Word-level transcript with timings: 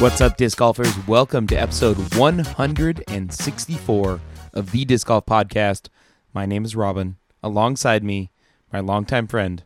What's 0.00 0.20
up, 0.22 0.36
disc 0.38 0.56
golfers? 0.58 0.96
Welcome 1.06 1.46
to 1.48 1.54
episode 1.54 1.98
164 2.16 4.20
of 4.54 4.70
the 4.70 4.84
Disc 4.86 5.06
Golf 5.06 5.26
Podcast. 5.26 5.88
My 6.32 6.46
name 6.46 6.64
is 6.64 6.74
Robin. 6.74 7.16
Alongside 7.42 8.02
me, 8.02 8.30
my 8.72 8.80
longtime 8.80 9.26
friend, 9.26 9.62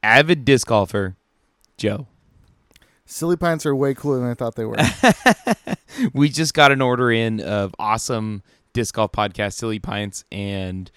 avid 0.00 0.44
disc 0.44 0.68
golfer, 0.68 1.16
Joe. 1.76 2.06
Silipints 3.06 3.66
are 3.66 3.74
way 3.74 3.94
cooler 3.94 4.20
than 4.20 4.30
I 4.30 4.34
thought 4.34 4.54
they 4.54 4.64
were. 4.64 4.76
We 6.14 6.28
just 6.28 6.54
got 6.54 6.70
an 6.70 6.80
order 6.80 7.10
in 7.10 7.40
of 7.40 7.74
awesome 7.80 8.44
disc 8.72 8.94
golf 8.94 9.10
podcast, 9.10 9.58
Silipints, 9.58 10.22
and 10.30 10.88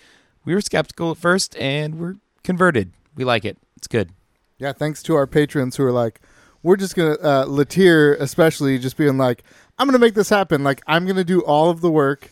we 0.45 0.53
were 0.53 0.61
skeptical 0.61 1.09
at 1.11 1.17
first, 1.17 1.55
and 1.57 1.95
we're 1.95 2.17
converted. 2.43 2.91
We 3.15 3.23
like 3.23 3.43
it. 3.43 3.57
It's 3.77 3.87
good. 3.87 4.11
yeah, 4.59 4.73
thanks 4.73 5.01
to 5.03 5.15
our 5.15 5.25
patrons 5.25 5.77
who 5.77 5.83
are 5.83 5.91
like, 5.91 6.21
we're 6.63 6.75
just 6.75 6.95
gonna 6.95 7.17
uh, 7.23 7.45
Latier 7.45 8.15
especially 8.15 8.77
just 8.77 8.97
being 8.97 9.17
like, 9.17 9.43
I'm 9.77 9.87
gonna 9.87 9.99
make 9.99 10.13
this 10.13 10.29
happen. 10.29 10.63
Like 10.63 10.81
I'm 10.87 11.05
gonna 11.05 11.23
do 11.23 11.41
all 11.41 11.69
of 11.69 11.81
the 11.81 11.91
work 11.91 12.31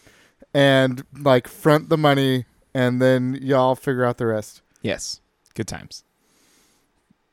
and 0.54 1.04
like 1.18 1.48
front 1.48 1.90
the 1.90 1.98
money, 1.98 2.46
and 2.74 3.02
then 3.02 3.38
y'all 3.42 3.76
figure 3.76 4.06
out 4.06 4.18
the 4.18 4.28
rest. 4.28 4.62
Yes, 4.82 5.22
good 5.56 5.68
times. 5.68 6.04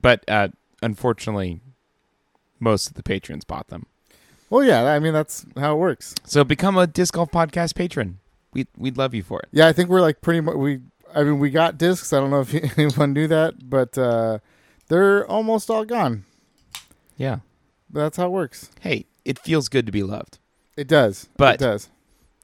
But 0.01 0.25
uh, 0.29 0.49
unfortunately, 0.83 1.61
most 2.61 2.89
of 2.89 2.95
the 2.95 3.03
patrons 3.03 3.45
bought 3.45 3.69
them. 3.69 3.87
Well, 4.49 4.63
yeah, 4.63 4.85
I 4.85 4.99
mean 4.99 5.13
that's 5.13 5.45
how 5.57 5.75
it 5.75 5.79
works. 5.79 6.15
So 6.25 6.45
become 6.45 6.77
a 6.77 6.87
disc 6.87 7.15
golf 7.15 7.31
podcast 7.31 7.75
patron. 7.75 8.19
We 8.53 8.67
we'd 8.77 8.97
love 8.97 9.15
you 9.15 9.23
for 9.23 9.41
it. 9.41 9.49
Yeah, 9.53 9.67
I 9.67 9.73
think 9.73 9.91
we're 9.91 10.01
like 10.01 10.21
pretty 10.21 10.41
much 10.41 10.57
we. 10.57 10.81
I 11.15 11.23
mean, 11.23 11.39
we 11.39 11.51
got 11.51 11.79
discs. 11.79 12.13
I 12.13 12.21
don't 12.21 12.31
know 12.31 12.41
if 12.41 12.55
anyone 12.79 13.13
knew 13.13 13.27
that, 13.29 13.71
but 13.71 13.97
uh, 13.97 14.39
they're 14.89 15.27
almost 15.27 15.71
all 15.71 15.85
gone. 15.85 16.25
Yeah. 17.17 17.39
But 17.91 18.01
that's 18.01 18.17
how 18.17 18.27
it 18.27 18.31
works. 18.31 18.71
Hey, 18.81 19.07
it 19.25 19.39
feels 19.39 19.69
good 19.69 19.87
to 19.87 19.93
be 19.93 20.03
loved. 20.03 20.39
It 20.77 20.89
does. 20.89 21.29
But- 21.37 21.55
it 21.55 21.61
does. 21.61 21.89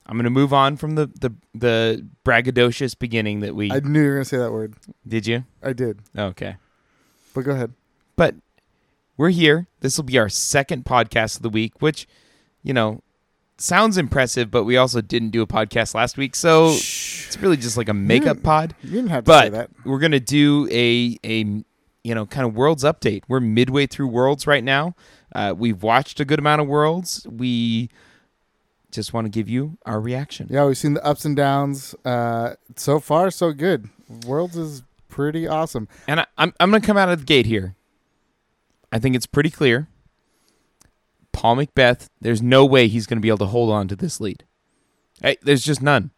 I'm 0.04 0.16
gonna 0.18 0.30
move 0.30 0.52
on 0.52 0.76
from 0.76 0.96
the 0.96 1.06
the, 1.06 1.32
the 1.54 2.04
braggadocious 2.24 2.98
beginning 2.98 3.38
that 3.40 3.54
we 3.54 3.70
I 3.70 3.78
knew 3.78 4.00
you 4.02 4.08
were 4.08 4.14
gonna 4.14 4.24
say 4.24 4.36
that 4.36 4.50
word. 4.50 4.74
did. 5.06 5.28
You 5.28 5.44
I 5.62 5.72
did. 5.72 6.00
okay? 6.18 6.56
But 7.34 7.42
go 7.44 7.52
ahead. 7.52 7.72
But 8.16 8.34
we're 9.16 9.30
here. 9.30 9.68
This 9.80 9.96
will 9.96 10.04
be 10.04 10.18
our 10.18 10.28
second 10.28 10.84
podcast 10.84 11.36
of 11.36 11.42
the 11.42 11.48
week, 11.50 11.80
which 11.80 12.08
you 12.64 12.74
know 12.74 13.00
sounds 13.58 13.96
impressive. 13.96 14.50
But 14.50 14.64
we 14.64 14.76
also 14.76 15.00
didn't 15.02 15.30
do 15.30 15.40
a 15.40 15.46
podcast 15.46 15.94
last 15.94 16.16
week, 16.18 16.34
so 16.34 16.70
it's 16.70 17.38
really 17.40 17.56
just 17.56 17.76
like 17.76 17.88
a 17.88 17.94
makeup 17.94 18.38
Yeah. 18.38 18.42
pod. 18.44 18.74
You 18.82 18.90
didn't 18.90 19.10
have 19.10 19.22
to 19.24 19.32
say 19.38 19.48
that. 19.50 19.70
we're 19.84 20.00
gonna 20.00 20.18
do 20.20 20.68
a 20.72 21.16
a 21.24 21.62
you 22.04 22.14
know 22.14 22.26
kind 22.26 22.46
of 22.46 22.54
worlds 22.54 22.84
update. 22.84 23.22
We're 23.28 23.40
midway 23.40 23.86
through 23.86 24.08
worlds 24.08 24.46
right 24.46 24.64
now. 24.64 24.94
Uh, 25.34 25.54
we've 25.56 25.82
watched 25.82 26.20
a 26.20 26.24
good 26.24 26.38
amount 26.38 26.60
of 26.60 26.68
worlds. 26.68 27.26
We 27.30 27.90
just 28.90 29.12
want 29.12 29.24
to 29.24 29.30
give 29.30 29.48
you 29.48 29.78
our 29.86 30.00
reaction. 30.00 30.48
Yeah, 30.50 30.66
we've 30.66 30.76
seen 30.76 30.94
the 30.94 31.04
ups 31.04 31.24
and 31.24 31.34
downs. 31.34 31.94
Uh, 32.04 32.54
so 32.76 33.00
far, 33.00 33.30
so 33.30 33.52
good. 33.52 33.88
Worlds 34.26 34.56
is 34.56 34.82
pretty 35.08 35.46
awesome. 35.46 35.88
And 36.06 36.20
I, 36.20 36.26
I'm 36.38 36.52
I'm 36.60 36.70
gonna 36.70 36.84
come 36.84 36.96
out 36.96 37.08
of 37.08 37.20
the 37.20 37.24
gate 37.24 37.46
here. 37.46 37.76
I 38.92 38.98
think 38.98 39.16
it's 39.16 39.26
pretty 39.26 39.50
clear. 39.50 39.88
Paul 41.32 41.56
McBeth, 41.56 42.08
there's 42.20 42.42
no 42.42 42.64
way 42.64 42.88
he's 42.88 43.06
going 43.06 43.16
to 43.16 43.22
be 43.22 43.28
able 43.28 43.38
to 43.38 43.46
hold 43.46 43.70
on 43.70 43.88
to 43.88 43.96
this 43.96 44.20
lead. 44.20 44.44
Hey, 45.22 45.38
there's 45.42 45.64
just 45.64 45.82
none. 45.82 46.10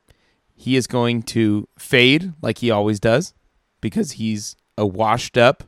He 0.56 0.76
is 0.76 0.86
going 0.86 1.22
to 1.22 1.68
fade 1.78 2.32
like 2.42 2.58
he 2.58 2.70
always 2.70 2.98
does 2.98 3.32
because 3.80 4.12
he's 4.12 4.56
a 4.76 4.84
washed 4.84 5.38
up, 5.38 5.64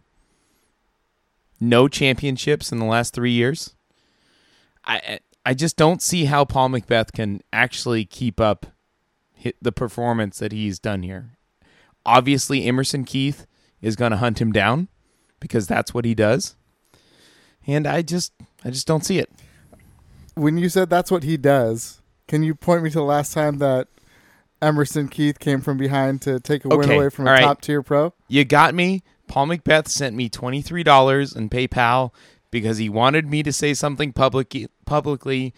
no 1.60 1.88
championships 1.88 2.72
in 2.72 2.78
the 2.78 2.84
last 2.84 3.14
three 3.14 3.32
years. 3.32 3.74
I 4.84 5.20
I 5.44 5.54
just 5.54 5.76
don't 5.76 6.02
see 6.02 6.24
how 6.24 6.44
Paul 6.44 6.70
McBeth 6.70 7.12
can 7.12 7.40
actually 7.52 8.04
keep 8.04 8.40
up 8.40 8.66
hit 9.32 9.56
the 9.62 9.72
performance 9.72 10.38
that 10.38 10.52
he's 10.52 10.78
done 10.78 11.02
here. 11.02 11.32
Obviously, 12.04 12.64
Emerson 12.64 13.04
Keith 13.04 13.46
is 13.80 13.96
going 13.96 14.10
to 14.10 14.16
hunt 14.16 14.40
him 14.40 14.50
down 14.50 14.88
because 15.38 15.66
that's 15.66 15.94
what 15.94 16.04
he 16.04 16.14
does. 16.14 16.56
And 17.66 17.86
I 17.86 18.02
just 18.02 18.32
I 18.64 18.70
just 18.70 18.86
don't 18.86 19.04
see 19.04 19.18
it. 19.18 19.30
When 20.34 20.58
you 20.58 20.68
said 20.68 20.90
that's 20.90 21.10
what 21.10 21.22
he 21.22 21.36
does, 21.36 22.00
can 22.28 22.42
you 22.42 22.54
point 22.54 22.82
me 22.82 22.90
to 22.90 22.98
the 22.98 23.04
last 23.04 23.32
time 23.32 23.58
that 23.58 23.88
Emerson 24.60 25.08
Keith 25.08 25.38
came 25.38 25.60
from 25.60 25.76
behind 25.76 26.22
to 26.22 26.40
take 26.40 26.64
a 26.64 26.68
win 26.68 26.90
away 26.90 27.08
from 27.08 27.26
a 27.26 27.30
right. 27.30 27.42
top 27.42 27.60
tier 27.60 27.82
pro? 27.82 28.12
You 28.28 28.44
got 28.44 28.74
me. 28.74 29.02
Paul 29.26 29.48
McBeth 29.48 29.88
sent 29.88 30.16
me 30.16 30.28
$23 30.28 31.36
in 31.36 31.50
PayPal 31.50 32.12
because 32.50 32.78
he 32.78 32.88
wanted 32.88 33.28
me 33.28 33.42
to 33.42 33.52
say 33.52 33.74
something 33.74 34.12
public 34.12 34.54
publicly 34.84 35.52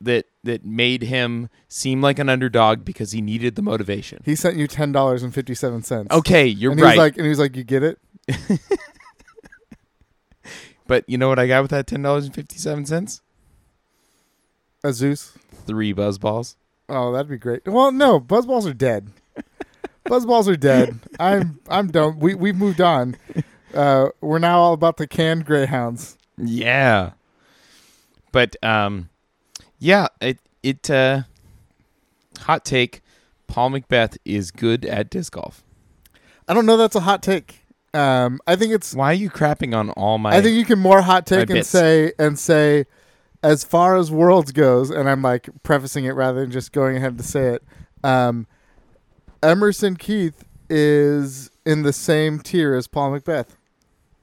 that 0.00 0.26
that 0.44 0.64
made 0.64 1.02
him 1.02 1.48
seem 1.66 2.00
like 2.00 2.18
an 2.18 2.28
underdog 2.28 2.84
because 2.84 3.12
he 3.12 3.20
needed 3.20 3.56
the 3.56 3.62
motivation. 3.62 4.22
He 4.24 4.36
sent 4.36 4.56
you 4.56 4.68
ten 4.68 4.92
dollars 4.92 5.22
and 5.24 5.34
fifty 5.34 5.54
seven 5.54 5.82
cents. 5.82 6.14
Okay, 6.14 6.46
you're 6.46 6.70
and 6.70 6.80
he 6.80 6.84
right. 6.84 6.92
was 6.92 6.98
like, 6.98 7.16
and 7.16 7.24
he 7.24 7.30
was 7.30 7.38
like, 7.40 7.56
you 7.56 7.64
get 7.64 7.82
it? 7.82 7.98
but 10.86 11.04
you 11.08 11.18
know 11.18 11.28
what 11.28 11.38
I 11.38 11.46
got 11.46 11.62
with 11.62 11.70
that 11.70 11.86
$10.57? 11.86 13.20
A 14.84 14.92
Zeus? 14.92 15.38
Three 15.66 15.92
buzz 15.92 16.18
balls. 16.18 16.56
Oh, 16.88 17.12
that'd 17.12 17.28
be 17.28 17.36
great. 17.36 17.66
Well, 17.66 17.92
no, 17.92 18.18
buzzballs 18.18 18.68
are 18.68 18.74
dead. 18.74 19.10
buzzballs 20.08 20.48
are 20.48 20.56
dead. 20.56 20.98
I'm 21.20 21.60
I'm 21.68 21.88
done. 21.88 22.18
We 22.18 22.34
we've 22.34 22.56
moved 22.56 22.80
on. 22.80 23.16
Uh, 23.74 24.08
we're 24.20 24.38
now 24.38 24.58
all 24.60 24.72
about 24.72 24.96
the 24.96 25.06
canned 25.06 25.44
greyhounds. 25.44 26.16
Yeah. 26.36 27.12
But 28.32 28.56
um 28.62 29.10
yeah, 29.78 30.08
it 30.20 30.38
it 30.62 30.90
uh 30.90 31.22
hot 32.40 32.64
take 32.64 33.02
Paul 33.46 33.70
McBeth 33.70 34.16
is 34.24 34.50
good 34.50 34.84
at 34.84 35.10
disc 35.10 35.32
golf. 35.32 35.64
I 36.46 36.54
don't 36.54 36.66
know. 36.66 36.76
That's 36.76 36.94
a 36.94 37.00
hot 37.00 37.22
take. 37.22 37.60
Um, 37.94 38.40
I 38.46 38.56
think 38.56 38.72
it's. 38.72 38.94
Why 38.94 39.10
are 39.10 39.14
you 39.14 39.30
crapping 39.30 39.76
on 39.76 39.90
all 39.90 40.18
my 40.18 40.36
I 40.36 40.40
think 40.40 40.56
you 40.56 40.64
can 40.64 40.78
more 40.78 41.02
hot 41.02 41.26
take 41.26 41.50
and 41.50 41.64
say 41.64 42.12
and 42.18 42.38
say, 42.38 42.84
as 43.42 43.64
far 43.64 43.96
as 43.96 44.10
worlds 44.10 44.52
goes, 44.52 44.90
and 44.90 45.08
I'm 45.08 45.22
like 45.22 45.48
prefacing 45.62 46.04
it 46.04 46.12
rather 46.12 46.40
than 46.40 46.50
just 46.50 46.72
going 46.72 46.96
ahead 46.96 47.18
to 47.18 47.24
say 47.24 47.54
it. 47.54 47.64
Um, 48.04 48.46
Emerson 49.42 49.96
Keith 49.96 50.44
is 50.68 51.50
in 51.64 51.82
the 51.82 51.92
same 51.92 52.38
tier 52.40 52.74
as 52.74 52.86
Paul 52.86 53.12
McBeth. 53.12 53.48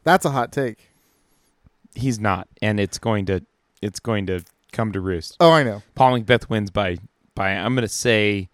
That's 0.03 0.26
a 0.26 0.31
hot 0.31 0.52
take. 0.52 0.92
he's 1.96 2.20
not 2.20 2.48
and 2.62 2.80
it's 2.80 2.98
going 3.00 3.26
to 3.26 3.42
it's 3.81 4.00
going 4.00 4.26
to 4.28 4.44
come 4.72 4.92
to 4.92 5.00
roost. 5.00 5.38
Oh, 5.40 5.52
I 5.52 5.64
know. 5.64 5.81
Paul 5.96 6.20
McBeth 6.20 6.50
wins 6.50 6.70
by 6.72 6.98
by 7.34 7.50
I'm 7.52 7.74
going 7.76 7.84
to 7.84 7.88
say 7.88 8.50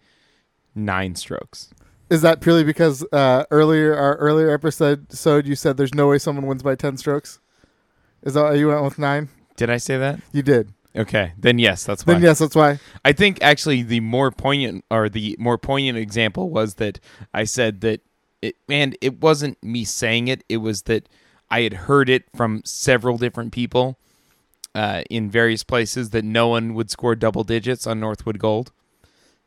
9 0.74 1.14
strokes. 1.16 1.70
Is 2.08 2.22
that 2.22 2.40
purely 2.40 2.62
because 2.64 3.04
uh, 3.12 3.44
earlier 3.50 3.94
our 3.96 4.16
earlier 4.16 4.50
episode 4.50 5.06
you 5.46 5.54
said 5.56 5.76
there's 5.76 5.94
no 5.94 6.08
way 6.08 6.18
someone 6.18 6.46
wins 6.46 6.62
by 6.62 6.74
ten 6.74 6.96
strokes? 6.96 7.40
Is 8.22 8.34
that 8.34 8.56
you 8.58 8.68
went 8.68 8.84
with 8.84 8.98
nine? 8.98 9.28
Did 9.56 9.70
I 9.70 9.78
say 9.78 9.96
that? 9.98 10.20
You 10.30 10.42
did. 10.42 10.72
Okay, 10.94 11.32
then 11.38 11.58
yes, 11.58 11.84
that's 11.84 12.06
why. 12.06 12.14
Then 12.14 12.22
yes, 12.22 12.38
that's 12.38 12.54
why. 12.54 12.78
I 13.04 13.12
think 13.12 13.38
actually 13.42 13.82
the 13.82 14.00
more 14.00 14.30
poignant 14.30 14.84
or 14.90 15.08
the 15.08 15.36
more 15.38 15.56
poignant 15.56 15.96
example 15.98 16.50
was 16.50 16.74
that 16.74 17.00
I 17.32 17.44
said 17.44 17.80
that 17.80 18.02
it 18.42 18.56
and 18.68 18.96
it 19.00 19.20
wasn't 19.20 19.62
me 19.62 19.84
saying 19.84 20.28
it, 20.28 20.44
it 20.50 20.58
was 20.58 20.82
that 20.82 21.08
I 21.50 21.62
had 21.62 21.72
heard 21.72 22.10
it 22.10 22.24
from 22.36 22.60
several 22.64 23.16
different 23.16 23.52
people 23.52 23.98
uh, 24.74 25.02
in 25.08 25.30
various 25.30 25.64
places 25.64 26.10
that 26.10 26.24
no 26.24 26.48
one 26.48 26.74
would 26.74 26.90
score 26.90 27.14
double 27.14 27.44
digits 27.44 27.86
on 27.86 27.98
Northwood 28.00 28.38
Gold. 28.38 28.72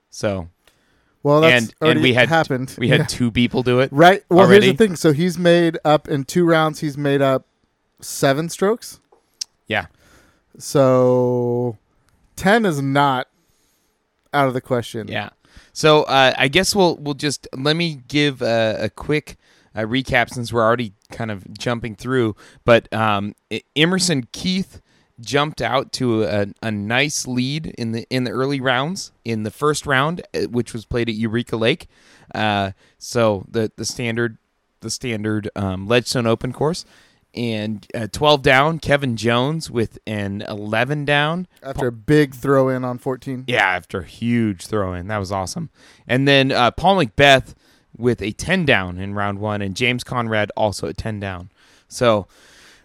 So 0.09 0.49
Well, 1.23 1.41
that's 1.41 1.73
and 1.81 1.89
and 1.91 2.01
we 2.01 2.13
had 2.13 2.29
happened. 2.29 2.75
we 2.79 2.87
had 2.89 3.01
Yeah. 3.01 3.05
two 3.05 3.31
people 3.31 3.61
do 3.63 3.79
it. 3.81 3.89
Right. 3.91 4.23
Well, 4.29 4.39
already. 4.47 4.67
here's 4.67 4.77
the 4.77 4.87
thing. 4.87 4.95
So 4.95 5.13
he's 5.13 5.37
made 5.37 5.77
up 5.85 6.07
in 6.07 6.23
two 6.23 6.45
rounds. 6.45 6.79
He's 6.79 6.97
made 6.97 7.21
up 7.21 7.45
seven 8.01 8.49
strokes. 8.49 8.99
Yeah. 9.67 9.87
So 10.57 11.77
ten 12.35 12.65
is 12.65 12.81
not 12.81 13.27
out 14.33 14.47
of 14.47 14.53
the 14.53 14.61
question. 14.61 15.07
Yeah. 15.07 15.29
So 15.73 16.03
uh, 16.03 16.33
I 16.37 16.47
guess 16.47 16.75
we'll 16.75 16.97
we'll 16.97 17.13
just 17.13 17.47
let 17.55 17.75
me 17.75 18.01
give 18.07 18.41
a, 18.41 18.77
a 18.81 18.89
quick 18.89 19.37
uh, 19.75 19.81
recap 19.81 20.29
since 20.29 20.51
we're 20.53 20.63
already 20.63 20.93
kind 21.11 21.31
of 21.31 21.57
jumping 21.57 21.95
through. 21.95 22.35
But 22.63 22.91
um, 22.93 23.35
Emerson 23.75 24.27
Keith 24.31 24.81
jumped 25.19 25.61
out 25.61 25.91
to 25.93 26.23
a, 26.23 26.47
a 26.61 26.71
nice 26.71 27.27
lead 27.27 27.67
in 27.77 27.91
the 27.91 28.05
in 28.09 28.23
the 28.23 28.31
early 28.31 28.59
rounds. 28.59 29.11
In 29.23 29.43
the 29.43 29.51
first 29.51 29.85
round, 29.85 30.21
uh, 30.33 30.41
which 30.43 30.73
was 30.73 30.85
played 30.85 31.09
at 31.09 31.15
Eureka 31.15 31.57
Lake, 31.57 31.87
uh, 32.33 32.71
so 32.97 33.45
the 33.49 33.71
the 33.75 33.85
standard 33.85 34.37
the 34.81 34.89
standard 34.89 35.49
um, 35.55 35.87
Ledgestone 35.87 36.27
Open 36.27 36.53
course. 36.53 36.85
And 37.35 37.85
uh, 37.93 38.07
12 38.11 38.41
down, 38.41 38.79
Kevin 38.79 39.17
Jones 39.17 39.69
with 39.69 39.99
an 40.07 40.41
11 40.47 41.03
down. 41.03 41.47
After 41.61 41.87
a 41.87 41.91
big 41.91 42.33
throw 42.33 42.69
in 42.69 42.85
on 42.85 42.97
fourteen. 42.97 43.43
Yeah, 43.47 43.67
after 43.67 43.99
a 43.99 44.05
huge 44.05 44.67
throw 44.67 44.93
in. 44.93 45.07
That 45.07 45.17
was 45.17 45.31
awesome. 45.31 45.69
And 46.07 46.27
then 46.27 46.51
uh, 46.51 46.71
Paul 46.71 47.03
McBeth 47.03 47.53
with 47.97 48.21
a 48.21 48.31
10 48.31 48.65
down 48.65 48.97
in 48.97 49.13
round 49.13 49.39
one, 49.39 49.61
and 49.61 49.75
James 49.75 50.03
Conrad 50.03 50.51
also 50.55 50.87
a 50.87 50.93
10 50.93 51.19
down. 51.19 51.49
So 51.87 52.27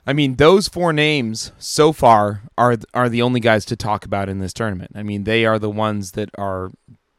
I 0.07 0.13
mean, 0.13 0.37
those 0.37 0.67
four 0.67 0.93
names 0.93 1.53
so 1.59 1.93
far 1.93 2.43
are 2.57 2.77
are 2.95 3.09
the 3.09 3.23
only 3.23 3.41
guys 3.41 3.65
to 3.67 3.77
talk 3.77 4.05
about 4.05 4.29
in 4.29 4.39
this 4.39 4.53
tournament. 4.53 4.93
I 4.95 5.03
mean, 5.03 5.25
they 5.25 5.45
are 5.45 5.59
the 5.59 5.71
ones 5.71 6.13
that 6.13 6.31
are 6.37 6.73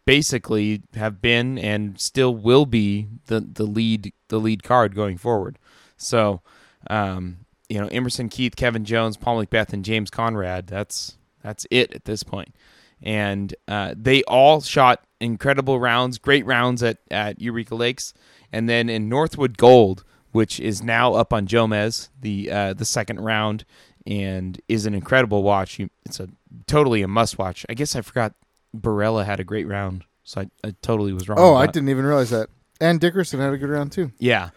basically 0.06 0.82
have 0.96 1.22
been 1.22 1.58
and 1.58 2.00
still 2.00 2.36
will 2.36 2.66
be 2.66 3.08
the 3.28 3.40
the 3.40 3.64
lead 3.64 4.14
the 4.30 4.40
lead 4.40 4.64
card 4.64 4.96
going 4.96 5.18
forward. 5.18 5.58
So, 5.96 6.42
um, 6.90 7.46
you 7.70 7.80
know, 7.80 7.88
Emerson 7.88 8.30
Keith, 8.30 8.56
Kevin 8.56 8.86
Jones, 8.86 9.18
Paul 9.18 9.44
McBeth, 9.44 9.74
and 9.74 9.86
James 9.86 10.10
Conrad. 10.10 10.68
That's 10.68 11.18
that's 11.42 11.66
it 11.72 11.94
at 11.94 12.06
this 12.06 12.24
point. 12.24 12.56
And 13.04 13.56
uh, 13.68 13.96
they 13.98 14.24
all 14.24 14.62
shot 14.62 15.04
incredible 15.20 15.80
rounds, 15.80 16.18
great 16.18 16.46
rounds 16.46 16.84
at 16.84 16.98
at 17.10 17.42
Eureka 17.42 17.76
Lakes, 17.76 18.14
and 18.52 18.68
then 18.68 18.90
in 18.90 19.10
Northwood 19.10 19.58
Gold 19.58 20.04
which 20.32 20.60
is 20.60 20.82
now 20.82 21.14
up 21.14 21.34
on 21.34 21.48
Jomez, 21.48 22.10
the 22.20 22.50
uh, 22.52 22.74
the 22.74 22.86
second 22.86 23.20
round, 23.20 23.66
and 24.06 24.60
is 24.68 24.86
an 24.86 24.94
incredible 24.94 25.44
watch. 25.44 25.80
You, 25.80 25.90
it's 26.06 26.20
a 26.20 26.30
totally 26.68 27.02
a 27.02 27.08
must 27.08 27.38
watch. 27.38 27.66
I 27.70 27.74
guess 27.74 27.96
I 27.96 28.02
forgot 28.02 28.34
Barella 28.76 29.26
had 29.26 29.40
a 29.40 29.44
great 29.44 29.68
round, 29.68 30.06
so 30.24 30.42
I, 30.42 30.68
I 30.68 30.74
totally 30.82 31.14
was 31.14 31.28
wrong. 31.28 31.40
Oh, 31.40 31.56
I 31.56 31.68
didn't 31.68 31.90
even 31.90 32.06
realize 32.06 32.30
that. 32.30 32.50
And 32.80 33.00
Dickerson 33.00 33.40
had 33.40 33.54
a 33.54 33.58
good 33.58 33.70
round 33.70 33.92
too. 33.92 34.12
Yeah. 34.18 34.50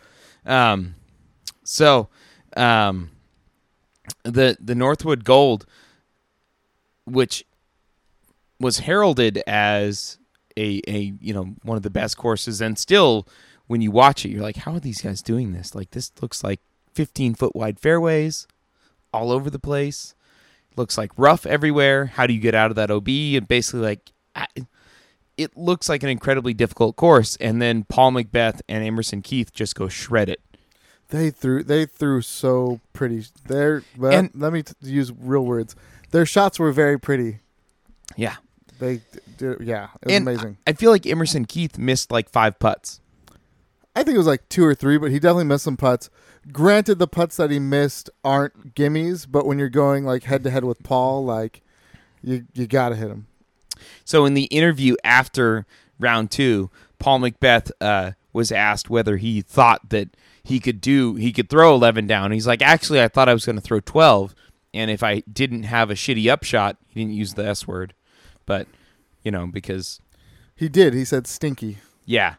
Um, 0.47 0.95
so, 1.65 2.09
um, 2.57 3.11
the 4.23 4.57
the 4.61 4.75
Northwood 4.75 5.25
Gold, 5.25 5.67
which 7.05 7.45
was 8.61 8.81
heralded 8.81 9.43
as 9.47 10.19
a 10.57 10.81
a 10.87 11.15
you 11.21 11.35
know 11.35 11.55
one 11.63 11.77
of 11.77 11.83
the 11.83 11.91
best 11.91 12.17
courses, 12.17 12.61
and 12.61 12.79
still 12.79 13.27
when 13.67 13.81
you 13.81 13.91
watch 13.91 14.25
it, 14.25 14.29
you're 14.29 14.43
like, 14.43 14.57
how 14.57 14.75
are 14.75 14.81
these 14.81 15.01
guys 15.01 15.23
doing 15.23 15.53
this? 15.53 15.75
Like 15.75 15.91
this 15.91 16.13
looks 16.21 16.45
like 16.45 16.61
15 16.95 17.35
foot 17.35 17.57
wide 17.57 17.81
fairways 17.81 18.47
all 19.13 19.31
over 19.31 19.51
the 19.51 19.59
place. 19.59 20.15
Looks 20.77 20.99
like 20.99 21.13
rough 21.17 21.47
everywhere. 21.47 22.07
How 22.07 22.27
do 22.27 22.35
you 22.35 22.41
get 22.41 22.55
out 22.55 22.71
of 22.71 22.77
that 22.77 22.91
OB? 22.91 23.09
And 23.09 23.47
basically, 23.47 23.81
like, 23.81 24.13
I, 24.35 24.47
it 25.37 25.57
looks 25.57 25.89
like 25.89 26.03
an 26.03 26.09
incredibly 26.09 26.53
difficult 26.53 26.97
course. 26.97 27.37
And 27.37 27.63
then 27.63 27.85
Paul 27.85 28.13
McBeth 28.13 28.61
and 28.69 28.85
Emerson 28.85 29.23
Keith 29.23 29.53
just 29.53 29.77
go 29.77 29.89
shred 29.89 30.29
it. 30.29 30.41
They 31.15 31.31
threw 31.31 31.63
they 31.63 31.87
threw 31.87 32.23
so 32.23 32.81
pretty. 32.93 33.25
Their 33.47 33.85
well, 33.97 34.11
And- 34.13 34.31
let 34.35 34.53
me 34.53 34.65
t- 34.65 34.75
use 34.83 35.13
real 35.17 35.45
words. 35.45 35.77
Their 36.11 36.27
shots 36.27 36.59
were 36.59 36.73
very 36.73 36.99
pretty. 36.99 37.39
Yeah. 38.17 38.35
They 38.81 39.01
did, 39.39 39.61
yeah, 39.61 39.91
it 40.03 40.07
was 40.07 40.15
and 40.17 40.29
amazing. 40.29 40.57
I 40.67 40.73
feel 40.73 40.91
like 40.91 41.07
Emerson 41.07 41.45
Keith 41.45 41.79
missed 41.79 42.11
like 42.11 42.29
five 42.29 42.59
putts. 42.59 43.01
I 43.95 44.03
think 44.03 44.17
it 44.17 44.19
was 44.19 44.27
like 44.27 44.49
two 44.49 44.65
or 44.65 44.75
three, 44.75 44.99
but 44.99 45.13
he 45.13 45.21
definitely 45.21 45.45
missed 45.45 45.63
some 45.63 45.77
putts. 45.77 46.11
Granted, 46.51 46.99
the 46.99 47.07
putts 47.07 47.37
that 47.37 47.53
he 47.53 47.61
missed 47.61 48.11
aren't 48.25 48.75
gimmies, 48.75 49.25
but 49.31 49.47
when 49.47 49.61
you're 49.61 49.69
going 49.69 50.05
like 50.05 50.25
head 50.25 50.43
to 50.43 50.51
head 50.51 50.65
with 50.65 50.83
Paul, 50.83 51.25
like 51.25 51.63
you 52.25 52.45
you 52.55 52.67
gotta 52.67 52.97
hit 52.97 53.09
him. 53.09 53.29
So 54.05 54.25
in 54.25 54.35
the 54.35 54.45
interview 54.47 54.97
after 55.05 55.65
round 56.01 56.33
two, 56.33 56.71
Paul 56.99 57.21
McBeth 57.21 57.71
uh, 57.81 58.13
was 58.33 58.51
asked 58.51 58.91
whether 58.91 59.17
he 59.17 59.43
thought 59.43 59.91
that 59.91 60.09
he 60.45 60.61
could 60.61 60.81
do 60.81 61.15
he 61.15 61.33
could 61.33 61.49
throw 61.49 61.75
11 61.75 62.07
down. 62.07 62.31
He's 62.31 62.47
like, 62.47 62.63
actually, 62.63 63.03
I 63.03 63.09
thought 63.09 63.29
I 63.29 63.35
was 63.35 63.45
going 63.45 63.57
to 63.57 63.63
throw 63.63 63.81
12, 63.81 64.35
and 64.73 64.91
if 64.91 65.03
I 65.03 65.21
didn't 65.21 65.65
have 65.65 65.91
a 65.91 65.95
shitty 65.95 66.31
upshot, 66.31 66.77
he 66.89 67.01
didn't 67.01 67.15
use 67.15 67.35
the 67.35 67.47
S 67.47 67.67
word, 67.67 67.95
but 68.47 68.69
you 69.23 69.31
know 69.31 69.47
because 69.47 70.01
He 70.55 70.69
did. 70.69 70.95
He 70.95 71.05
said 71.05 71.27
stinky, 71.27 71.79
yeah, 72.05 72.35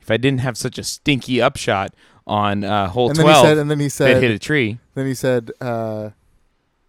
if 0.00 0.10
I 0.10 0.16
didn't 0.16 0.40
have 0.40 0.56
such 0.56 0.78
a 0.78 0.82
stinky 0.84 1.40
upshot 1.40 1.94
on 2.26 2.64
uh, 2.64 2.88
hole 2.88 3.10
and 3.10 3.16
then 3.16 3.24
12 3.24 3.46
said, 3.46 3.58
and 3.58 3.70
then 3.70 3.80
he 3.80 3.88
said, 3.88 4.20
hit 4.22 4.30
a 4.30 4.38
tree, 4.38 4.78
then 4.94 5.06
he 5.06 5.14
said, 5.14 5.52
uh, 5.60 6.10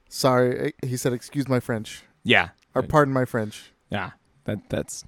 sorry. 0.10 0.74
He 0.84 0.98
said, 0.98 1.14
excuse 1.14 1.48
my 1.48 1.60
French 1.60 2.04
yeah, 2.28 2.50
or 2.76 2.84
pardon 2.84 3.14
my 3.14 3.26
French. 3.26 3.72
yeah, 3.90 4.12
that 4.44 4.70
that's. 4.70 5.06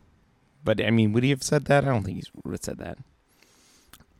But 0.64 0.82
I 0.82 0.90
mean, 0.90 1.14
would 1.14 1.24
he 1.24 1.30
have 1.32 1.44
said 1.44 1.66
that? 1.66 1.84
I 1.84 1.88
don't 1.88 2.04
think 2.04 2.18
he 2.18 2.24
would 2.44 2.52
have 2.52 2.64
said 2.64 2.78
that. 2.80 2.98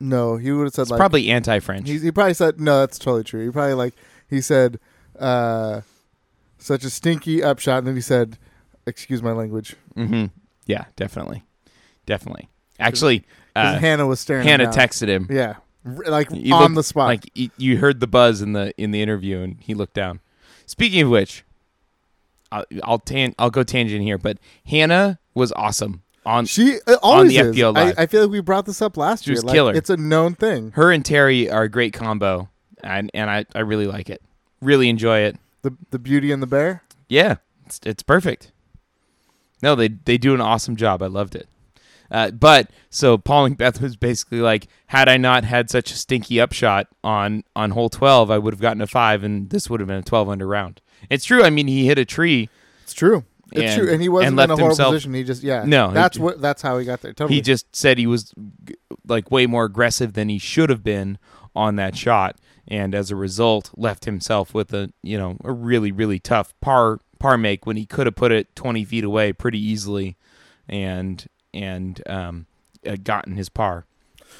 No, 0.00 0.36
he 0.36 0.50
would 0.50 0.64
have 0.64 0.72
said 0.74 0.82
It's 0.82 0.90
like 0.90 0.98
probably 0.98 1.30
anti-French. 1.30 1.86
He, 1.88 1.98
he 1.98 2.10
probably 2.10 2.34
said 2.34 2.58
no. 2.60 2.80
That's 2.80 2.98
totally 2.98 3.22
true. 3.24 3.44
He 3.44 3.50
probably 3.50 3.74
like 3.74 3.94
he 4.28 4.40
said 4.40 4.78
uh, 5.18 5.82
such 6.58 6.84
a 6.84 6.90
stinky 6.90 7.42
upshot, 7.42 7.78
and 7.78 7.86
then 7.86 7.94
he 7.96 8.00
said, 8.00 8.38
"Excuse 8.86 9.22
my 9.22 9.32
language." 9.32 9.76
Mm-hmm. 9.96 10.26
Yeah, 10.66 10.84
definitely, 10.96 11.42
definitely. 12.06 12.48
Actually, 12.78 13.20
'Cause 13.54 13.76
uh, 13.76 13.78
Hannah 13.78 14.06
was 14.06 14.20
staring. 14.20 14.46
Hannah 14.46 14.64
him 14.64 14.70
down. 14.70 14.88
texted 14.88 15.08
him. 15.08 15.26
Yeah, 15.28 15.56
R- 15.84 16.04
like 16.10 16.30
on 16.30 16.38
looked- 16.40 16.74
the 16.76 16.82
spot. 16.82 17.08
Like 17.08 17.30
y- 17.36 17.50
you 17.58 17.76
heard 17.76 18.00
the 18.00 18.06
buzz 18.06 18.40
in 18.40 18.54
the 18.54 18.72
in 18.78 18.92
the 18.92 19.02
interview, 19.02 19.40
and 19.40 19.56
he 19.60 19.74
looked 19.74 19.94
down. 19.94 20.20
Speaking 20.64 21.02
of 21.02 21.10
which, 21.10 21.44
I'll 22.50 22.64
I'll, 22.84 22.98
tan- 23.00 23.34
I'll 23.38 23.50
go 23.50 23.62
tangent 23.64 24.02
here, 24.02 24.16
but 24.18 24.38
Hannah 24.64 25.18
was 25.34 25.52
awesome 25.52 26.02
on 26.26 26.46
she 26.46 26.78
always 27.02 27.30
the 27.30 27.38
is. 27.38 27.56
FPL 27.56 27.76
I, 27.76 27.84
Live. 27.84 27.94
I 27.98 28.06
feel 28.06 28.22
like 28.22 28.30
we 28.30 28.40
brought 28.40 28.66
this 28.66 28.82
up 28.82 28.96
last 28.96 29.24
She 29.24 29.32
year. 29.32 29.40
like, 29.42 29.54
killer. 29.54 29.74
It's 29.74 29.90
a 29.90 29.96
known 29.96 30.34
thing. 30.34 30.72
her 30.72 30.90
and 30.92 31.04
Terry 31.04 31.50
are 31.50 31.62
a 31.64 31.68
great 31.68 31.92
combo, 31.92 32.48
and 32.82 33.10
and 33.14 33.30
I 33.30 33.46
I 33.54 33.60
really 33.60 33.86
like 33.86 34.10
it. 34.10 34.22
Really 34.60 34.88
enjoy 34.88 35.20
it. 35.20 35.36
The 35.62 35.74
the 35.90 35.98
Beauty 35.98 36.32
and 36.32 36.42
the 36.42 36.46
Bear. 36.46 36.82
Yeah, 37.08 37.36
it's 37.66 37.80
it's 37.84 38.02
perfect. 38.02 38.52
No, 39.62 39.74
they 39.74 39.88
they 39.88 40.18
do 40.18 40.34
an 40.34 40.40
awesome 40.40 40.76
job. 40.76 41.02
I 41.02 41.06
loved 41.06 41.34
it. 41.34 41.48
Uh, 42.10 42.30
but 42.32 42.70
so 42.90 43.16
Paul 43.16 43.50
McBeth 43.50 43.80
was 43.80 43.94
basically 43.94 44.40
like, 44.40 44.66
had 44.86 45.08
I 45.08 45.16
not 45.16 45.44
had 45.44 45.70
such 45.70 45.92
a 45.92 45.94
stinky 45.94 46.40
upshot 46.40 46.88
on 47.04 47.44
on 47.54 47.70
hole 47.70 47.88
twelve, 47.88 48.30
I 48.30 48.38
would 48.38 48.52
have 48.52 48.60
gotten 48.60 48.82
a 48.82 48.86
five, 48.86 49.22
and 49.22 49.48
this 49.50 49.70
would 49.70 49.80
have 49.80 49.86
been 49.86 49.98
a 49.98 50.02
twelve 50.02 50.28
under 50.28 50.46
round. 50.46 50.80
It's 51.08 51.24
true. 51.24 51.44
I 51.44 51.50
mean, 51.50 51.68
he 51.68 51.86
hit 51.86 51.98
a 51.98 52.04
tree. 52.04 52.48
It's 52.82 52.92
true. 52.92 53.24
It's 53.52 53.72
And- 53.72 53.80
true, 53.82 53.92
and 53.92 54.00
he 54.02 54.08
wasn't 54.08 54.28
and 54.28 54.40
in 54.40 54.44
a 54.44 54.46
horrible 54.54 54.66
himself- 54.68 54.94
position. 54.94 55.14
He 55.14 55.24
just 55.24 55.42
yeah. 55.42 55.64
No, 55.66 55.88
he- 55.88 55.94
that's 55.94 56.18
what 56.18 56.40
that's 56.40 56.62
how 56.62 56.78
he 56.78 56.84
got 56.84 57.00
there. 57.02 57.12
Totally. 57.12 57.34
He 57.36 57.40
just 57.42 57.74
said 57.74 57.98
he 57.98 58.06
was 58.06 58.32
like 59.06 59.30
way 59.30 59.46
more 59.46 59.64
aggressive 59.64 60.12
than 60.12 60.28
he 60.28 60.38
should 60.38 60.70
have 60.70 60.84
been 60.84 61.18
on 61.56 61.76
that 61.76 61.96
shot, 61.96 62.36
and 62.68 62.94
as 62.94 63.10
a 63.10 63.16
result, 63.16 63.70
left 63.76 64.04
himself 64.04 64.54
with 64.54 64.72
a 64.72 64.92
you 65.02 65.18
know 65.18 65.36
a 65.44 65.52
really 65.52 65.90
really 65.92 66.18
tough 66.20 66.54
par 66.60 67.00
par 67.18 67.36
make 67.36 67.66
when 67.66 67.76
he 67.76 67.84
could 67.86 68.06
have 68.06 68.14
put 68.16 68.30
it 68.32 68.54
twenty 68.54 68.84
feet 68.84 69.02
away 69.04 69.32
pretty 69.32 69.58
easily, 69.58 70.16
and 70.68 71.26
and 71.52 72.00
um, 72.08 72.46
uh, 72.86 72.96
gotten 73.02 73.36
his 73.36 73.48
par. 73.48 73.84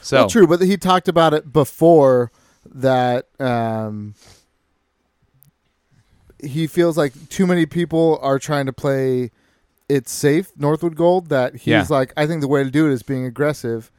So 0.02 0.18
Well, 0.18 0.28
true, 0.30 0.46
but 0.46 0.60
he 0.62 0.76
talked 0.76 1.08
about 1.08 1.34
it 1.34 1.52
before 1.52 2.30
that 2.72 3.26
um, 3.40 4.14
he 6.44 6.66
feels 6.66 6.96
like 6.96 7.12
too 7.28 7.46
many 7.46 7.66
people 7.66 8.18
are 8.22 8.38
trying 8.38 8.66
to 8.66 8.72
play 8.72 9.30
it 9.88 10.08
safe, 10.08 10.50
Northwood 10.56 10.94
Gold. 10.96 11.28
That 11.30 11.54
he's 11.56 11.66
Yeah. 11.66 11.86
like, 11.88 12.12
I 12.16 12.26
think 12.26 12.40
the 12.40 12.48
way 12.48 12.62
to 12.64 12.70
do 12.70 12.86
it 12.88 12.92
is 12.92 13.02
being 13.02 13.24
aggressive, 13.26 13.90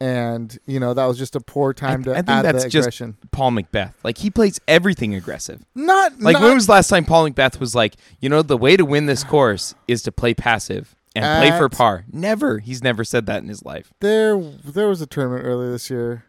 and 0.00 0.58
you 0.66 0.78
know 0.80 0.94
that 0.94 1.06
was 1.06 1.18
just 1.18 1.34
a 1.36 1.40
poor 1.40 1.72
time 1.72 2.00
I- 2.00 2.04
to 2.04 2.10
I 2.12 2.14
think 2.16 2.28
add 2.30 2.44
that's 2.44 2.64
the 2.64 2.70
just- 2.70 2.86
aggression. 2.86 3.16
Paul 3.32 3.52
McBeth, 3.52 3.92
like 4.02 4.18
he 4.18 4.30
plays 4.30 4.60
everything 4.68 5.14
aggressive. 5.14 5.64
Not 5.74 6.20
Like 6.20 6.34
not, 6.34 6.42
when 6.42 6.54
was 6.54 6.66
the 6.66 6.72
last 6.72 6.88
time 6.88 7.04
Paul 7.04 7.28
McBeth 7.28 7.58
was 7.60 7.74
like, 7.74 7.94
you 8.20 8.28
know, 8.28 8.42
the 8.42 8.56
way 8.56 8.76
to 8.76 8.84
win 8.84 9.06
this 9.06 9.24
course 9.24 9.74
is 9.88 10.02
to 10.02 10.12
play 10.12 10.34
passive 10.34 10.94
and 11.16 11.24
play 11.48 11.56
for 11.56 11.68
par. 11.68 12.04
Never. 12.12 12.58
He's 12.58 12.82
never 12.82 13.04
said 13.04 13.26
that 13.26 13.42
in 13.42 13.48
his 13.48 13.64
life. 13.64 13.92
there 14.00 14.36
there 14.64 14.88
was 14.88 15.00
a 15.00 15.06
tournament 15.06 15.44
earlier 15.44 15.70
this 15.70 15.88
year 15.90 16.24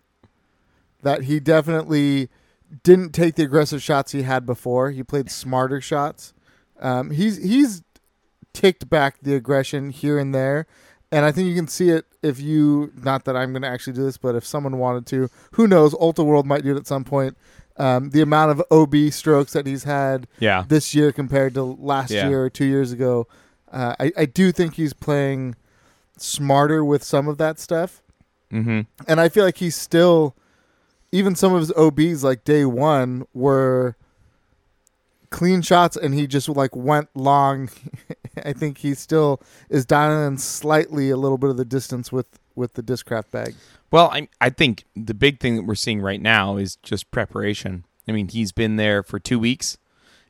that 1.03 1.23
he 1.23 1.39
definitely 1.39 2.29
didn't 2.83 3.11
take 3.13 3.35
the 3.35 3.43
aggressive 3.43 3.81
shots 3.81 4.11
he 4.11 4.23
had 4.23 4.45
before. 4.45 4.91
He 4.91 5.03
played 5.03 5.29
smarter 5.31 5.79
shots. 5.81 6.33
Um, 6.79 7.11
he's 7.11 7.37
he's 7.43 7.81
ticked 8.53 8.89
back 8.89 9.17
the 9.21 9.35
aggression 9.35 9.89
here 9.89 10.17
and 10.17 10.33
there, 10.33 10.65
and 11.11 11.25
I 11.25 11.31
think 11.31 11.47
you 11.47 11.55
can 11.55 11.67
see 11.67 11.89
it 11.89 12.05
if 12.21 12.39
you. 12.39 12.91
Not 12.95 13.25
that 13.25 13.35
I'm 13.35 13.51
going 13.53 13.61
to 13.61 13.67
actually 13.67 13.93
do 13.93 14.03
this, 14.03 14.17
but 14.17 14.35
if 14.35 14.45
someone 14.45 14.77
wanted 14.77 15.05
to, 15.07 15.29
who 15.53 15.67
knows? 15.67 15.93
Ultiworld 15.93 16.45
might 16.45 16.63
do 16.63 16.73
it 16.75 16.77
at 16.77 16.87
some 16.87 17.03
point. 17.03 17.37
Um, 17.77 18.11
the 18.11 18.21
amount 18.21 18.51
of 18.51 18.63
OB 18.71 19.11
strokes 19.11 19.51
that 19.53 19.67
he's 19.67 19.83
had 19.83 20.27
Yeah. 20.39 20.63
this 20.67 20.95
year 20.95 21.11
compared 21.11 21.53
to 21.55 21.63
last 21.63 22.09
Yeah. 22.11 22.29
year 22.29 22.43
or 22.43 22.49
two 22.49 22.63
years 22.63 22.93
ago, 22.93 23.27
uh, 23.69 23.93
I, 23.99 24.11
I 24.15 24.25
do 24.25 24.53
think 24.53 24.75
he's 24.75 24.93
playing 24.93 25.55
smarter 26.17 26.85
with 26.85 27.03
some 27.03 27.27
of 27.27 27.37
that 27.37 27.59
stuff 27.59 28.01
Mm-hmm. 28.51 28.81
and 29.09 29.19
I 29.19 29.27
feel 29.27 29.43
like 29.43 29.57
he's 29.57 29.75
still, 29.75 30.35
even 31.15 31.35
some 31.35 31.53
of 31.53 31.61
his 31.61 31.71
OBs 31.73 32.23
like 32.23 32.43
day 32.43 32.65
one 32.65 33.25
were 33.33 33.95
clean 35.29 35.61
shots, 35.61 35.95
and 35.95 36.13
he 36.13 36.27
just 36.27 36.49
like 36.49 36.75
went 36.75 37.09
long. 37.15 37.69
I 38.43 38.53
think 38.53 38.79
he 38.79 38.93
still 38.93 39.41
is 39.69 39.85
dialing 39.85 40.27
in 40.27 40.37
slightly 40.37 41.09
a 41.09 41.17
little 41.17 41.37
bit 41.37 41.49
of 41.49 41.57
the 41.57 41.65
distance 41.65 42.11
with 42.11 42.39
with 42.55 42.73
the 42.73 42.83
discraft 42.83 43.31
bag. 43.31 43.55
Well, 43.91 44.09
I 44.11 44.27
I 44.41 44.49
think 44.49 44.83
the 44.95 45.13
big 45.13 45.39
thing 45.39 45.55
that 45.55 45.63
we're 45.65 45.75
seeing 45.75 46.01
right 46.01 46.21
now 46.21 46.57
is 46.57 46.75
just 46.77 47.11
preparation. 47.11 47.85
I 48.07 48.11
mean, 48.11 48.27
he's 48.27 48.51
been 48.51 48.75
there 48.75 49.01
for 49.01 49.17
two 49.19 49.39
weeks, 49.39 49.77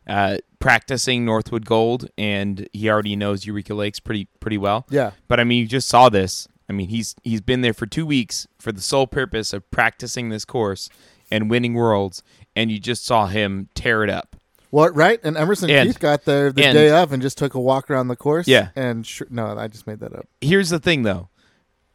uh, 0.08 0.38
practicing 0.60 1.25
Northwood 1.25 1.65
Gold, 1.65 2.10
and 2.18 2.70
he 2.72 2.89
already 2.89 3.15
knows 3.15 3.46
Eureka 3.46 3.74
Lakes 3.74 4.00
pretty 4.00 4.27
pretty 4.39 4.58
well. 4.58 4.86
Yeah, 4.89 5.12
But 5.27 5.39
I 5.39 5.44
mean, 5.44 5.62
you 5.62 5.68
just 5.68 5.89
saw 5.89 6.10
this. 6.10 6.48
I 6.69 6.74
mean, 6.74 6.89
he's 6.89 7.15
he's 7.24 7.41
been 7.41 7.62
there 7.62 7.74
for 7.74 7.86
two 7.86 8.05
weeks 8.05 8.48
for 8.60 8.72
the 8.72 8.81
sole 8.81 9.07
purpose 9.07 9.53
of 9.53 9.69
practicing 9.72 10.29
this 10.29 10.45
course 10.45 10.89
and 11.31 11.50
winning 11.50 11.74
worlds, 11.74 12.24
and 12.55 12.72
you 12.72 12.79
just 12.79 13.05
saw 13.05 13.27
him 13.27 13.69
tear 13.75 14.03
it 14.03 14.10
up. 14.10 14.36
What 14.72 14.95
right? 14.95 15.19
And 15.24 15.38
Emerson 15.38 15.69
And- 15.69 15.88
Keith 15.89 16.00
got 16.00 16.25
there 16.25 16.51
the 16.51 16.65
and- 16.65 16.74
day 16.74 16.89
of 16.89 17.12
and 17.13 17.22
just 17.22 17.38
took 17.38 17.53
a 17.53 17.60
walk 17.60 17.89
around 17.89 18.07
the 18.10 18.15
course. 18.15 18.48
Yeah. 18.48 18.69
And 18.75 19.05
sh- 19.05 19.22
no, 19.29 19.57
I 19.57 19.67
just 19.67 19.88
made 19.88 20.00
that 20.00 20.13
up. 20.13 20.27
Here's 20.41 20.69
the 20.69 20.79
thing, 20.79 21.03
though. 21.03 21.29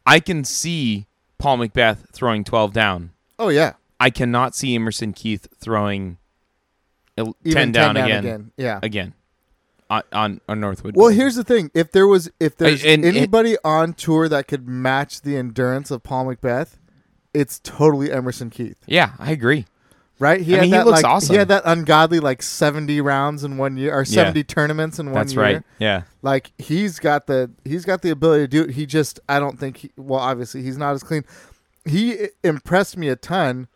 I 0.05 0.19
can 0.19 0.43
see 0.43 1.05
Paul 1.37 1.57
McBeth 1.59 2.09
throwing 2.11 2.43
12 2.43 2.73
down. 2.73 3.11
Oh 3.37 3.49
yeah. 3.49 3.73
I 3.99 4.09
cannot 4.09 4.55
see 4.55 4.73
Emerson 4.73 5.13
Keith 5.13 5.47
throwing 5.59 6.17
el- 7.17 7.35
10 7.43 7.51
Even 7.51 7.71
down, 7.71 7.97
again, 7.97 8.51
Yeah. 8.57 8.79
again 8.81 9.13
on, 9.91 10.01
on, 10.13 10.41
on 10.49 10.59
Northwood. 10.59 10.95
Well, 10.95 11.09
here's 11.09 11.35
the 11.35 11.43
thing: 11.43 11.69
if 11.75 11.91
there 11.91 12.07
was, 12.07 12.31
if 12.39 12.57
there's 12.57 12.83
and- 12.83 13.03
and- 13.05 13.15
anybody 13.17 13.57
on 13.63 13.93
tour 13.93 14.27
that 14.29 14.47
could 14.47 14.67
match 14.67 15.21
the 15.21 15.35
endurance 15.37 15.91
of 15.91 16.01
Paul 16.01 16.25
McBeth, 16.25 16.77
it's 17.33 17.59
totally 17.63 18.11
Emerson 18.11 18.49
Keith, 18.49 18.77
Yeah, 18.87 19.11
I 19.19 19.31
agree. 19.31 19.65
right? 20.19 20.41
He 20.41 20.53
I 20.53 20.57
had 20.57 20.61
mean, 20.63 20.71
he 20.73 20.77
looks 20.79 21.01
like 21.03 21.05
awesome. 21.05 21.33
he 21.33 21.37
had 21.39 21.47
that 21.49 21.63
ungodly 21.65 22.19
like 22.19 22.41
seventy 22.41 22.99
rounds 23.01 23.43
in 23.43 23.57
one 23.57 23.77
year 23.77 23.93
or 23.93 24.03
seventy 24.05 24.43
tournaments 24.43 24.97
in 24.99 25.07
one 25.07 25.15
That's 25.15 25.33
year. 25.33 25.41
right. 25.43 25.63
Yeah. 25.79 26.03
Like 26.21 26.51
he's 26.57 26.99
got 26.99 27.27
the 27.27 27.51
he's 27.65 27.85
got 27.85 28.01
the 28.01 28.09
ability 28.09 28.43
to 28.43 28.47
do 28.47 28.63
it. 28.63 28.71
He 28.75 28.85
just 28.85 29.19
I 29.29 29.39
don't 29.39 29.59
think 29.59 29.77
he 29.77 29.91
well 29.97 30.19
obviously 30.19 30.61
he's 30.63 30.77
not 30.77 30.93
as 30.93 31.03
clean. 31.03 31.23
He 31.85 32.27
impressed 32.43 32.95
me 32.97 33.07
a 33.09 33.15
ton, 33.15 33.67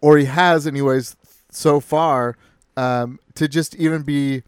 or 0.00 0.16
he 0.18 0.24
has 0.26 0.66
anyways 0.66 1.16
so 1.50 1.80
far. 1.80 2.36
Um, 2.76 3.18
to 3.34 3.48
just 3.48 3.74
even 3.76 4.02
be 4.02 4.42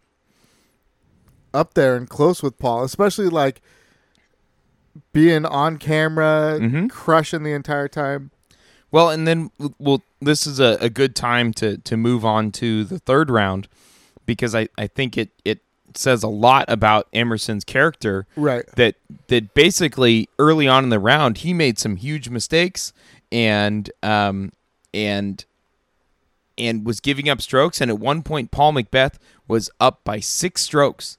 up 1.52 1.74
there 1.74 1.96
and 1.96 2.08
close 2.08 2.42
with 2.42 2.58
Paul, 2.58 2.84
especially 2.84 3.28
like 3.28 3.60
being 5.12 5.44
on 5.44 5.78
camera, 5.78 6.58
Mhm. 6.60 6.90
crushing 6.90 7.42
the 7.42 7.52
entire 7.52 7.88
time. 7.88 8.30
Well, 8.90 9.10
and 9.10 9.26
then 9.26 9.50
well, 9.78 10.02
this 10.20 10.46
is 10.46 10.60
a, 10.60 10.76
a 10.80 10.88
good 10.90 11.16
time 11.16 11.52
to 11.54 11.78
to 11.78 11.96
move 11.96 12.24
on 12.24 12.50
to 12.52 12.84
the 12.84 12.98
third 12.98 13.30
round 13.30 13.68
because 14.26 14.54
I, 14.54 14.68
I 14.78 14.86
think 14.86 15.16
it 15.18 15.30
it 15.44 15.60
says 15.94 16.22
a 16.22 16.28
lot 16.28 16.64
about 16.68 17.08
Emerson's 17.12 17.64
character 17.64 18.26
Right. 18.36 18.64
that 18.76 18.94
that 19.28 19.52
basically 19.54 20.28
early 20.38 20.68
on 20.68 20.84
in 20.84 20.90
the 20.90 20.98
round 20.98 21.38
he 21.38 21.52
made 21.52 21.78
some 21.78 21.96
huge 21.96 22.28
mistakes 22.30 22.92
and 23.30 23.90
um 24.02 24.52
and 24.94 25.44
and 26.56 26.86
was 26.86 27.00
giving 27.00 27.28
up 27.28 27.40
strokes 27.40 27.80
and 27.80 27.90
at 27.90 27.98
one 27.98 28.22
point 28.22 28.50
Paul 28.50 28.72
McBeth 28.72 29.14
was 29.48 29.70
up 29.80 30.04
by 30.04 30.20
6 30.20 30.60
strokes 30.60 31.18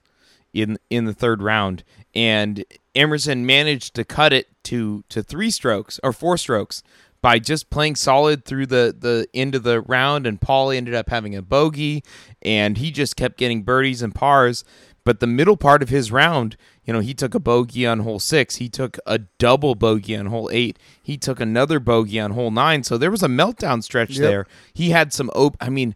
in 0.53 0.77
in 0.89 1.05
the 1.05 1.13
third 1.13 1.41
round. 1.41 1.83
And 2.15 2.63
Emerson 2.95 3.45
managed 3.45 3.95
to 3.95 4.03
cut 4.03 4.33
it 4.33 4.47
to 4.65 5.03
to 5.09 5.23
3 5.23 5.49
strokes 5.49 5.99
or 6.03 6.13
4 6.13 6.37
strokes 6.37 6.83
by 7.21 7.39
just 7.39 7.69
playing 7.69 7.95
solid 7.95 8.45
through 8.45 8.67
the 8.67 8.95
the 8.97 9.27
end 9.33 9.55
of 9.55 9.63
the 9.63 9.81
round. 9.81 10.27
And 10.27 10.39
Paul 10.39 10.71
ended 10.71 10.93
up 10.93 11.09
having 11.09 11.35
a 11.35 11.41
bogey 11.41 12.03
and 12.41 12.77
he 12.77 12.91
just 12.91 13.15
kept 13.15 13.37
getting 13.37 13.63
birdies 13.63 14.01
and 14.01 14.13
pars. 14.13 14.63
But 15.05 15.19
the 15.19 15.27
middle 15.27 15.57
part 15.57 15.81
of 15.81 15.89
his 15.89 16.11
round 16.11 16.55
you 16.85 16.93
know 16.93 16.99
he 16.99 17.13
took 17.13 17.33
a 17.33 17.39
bogey 17.39 17.85
on 17.87 17.99
hole 17.99 18.19
6 18.19 18.55
he 18.57 18.67
took 18.69 18.97
a 19.05 19.19
double 19.37 19.75
bogey 19.75 20.15
on 20.17 20.25
hole 20.27 20.49
8 20.51 20.77
he 21.01 21.17
took 21.17 21.39
another 21.39 21.79
bogey 21.79 22.19
on 22.19 22.31
hole 22.31 22.51
9 22.51 22.83
so 22.83 22.97
there 22.97 23.11
was 23.11 23.23
a 23.23 23.27
meltdown 23.27 23.81
stretch 23.83 24.11
Yep. 24.17 24.19
there. 24.21 24.47
He 24.73 24.89
had 24.89 25.13
some 25.13 25.29
op- 25.35 25.57
I 25.61 25.69
mean 25.69 25.95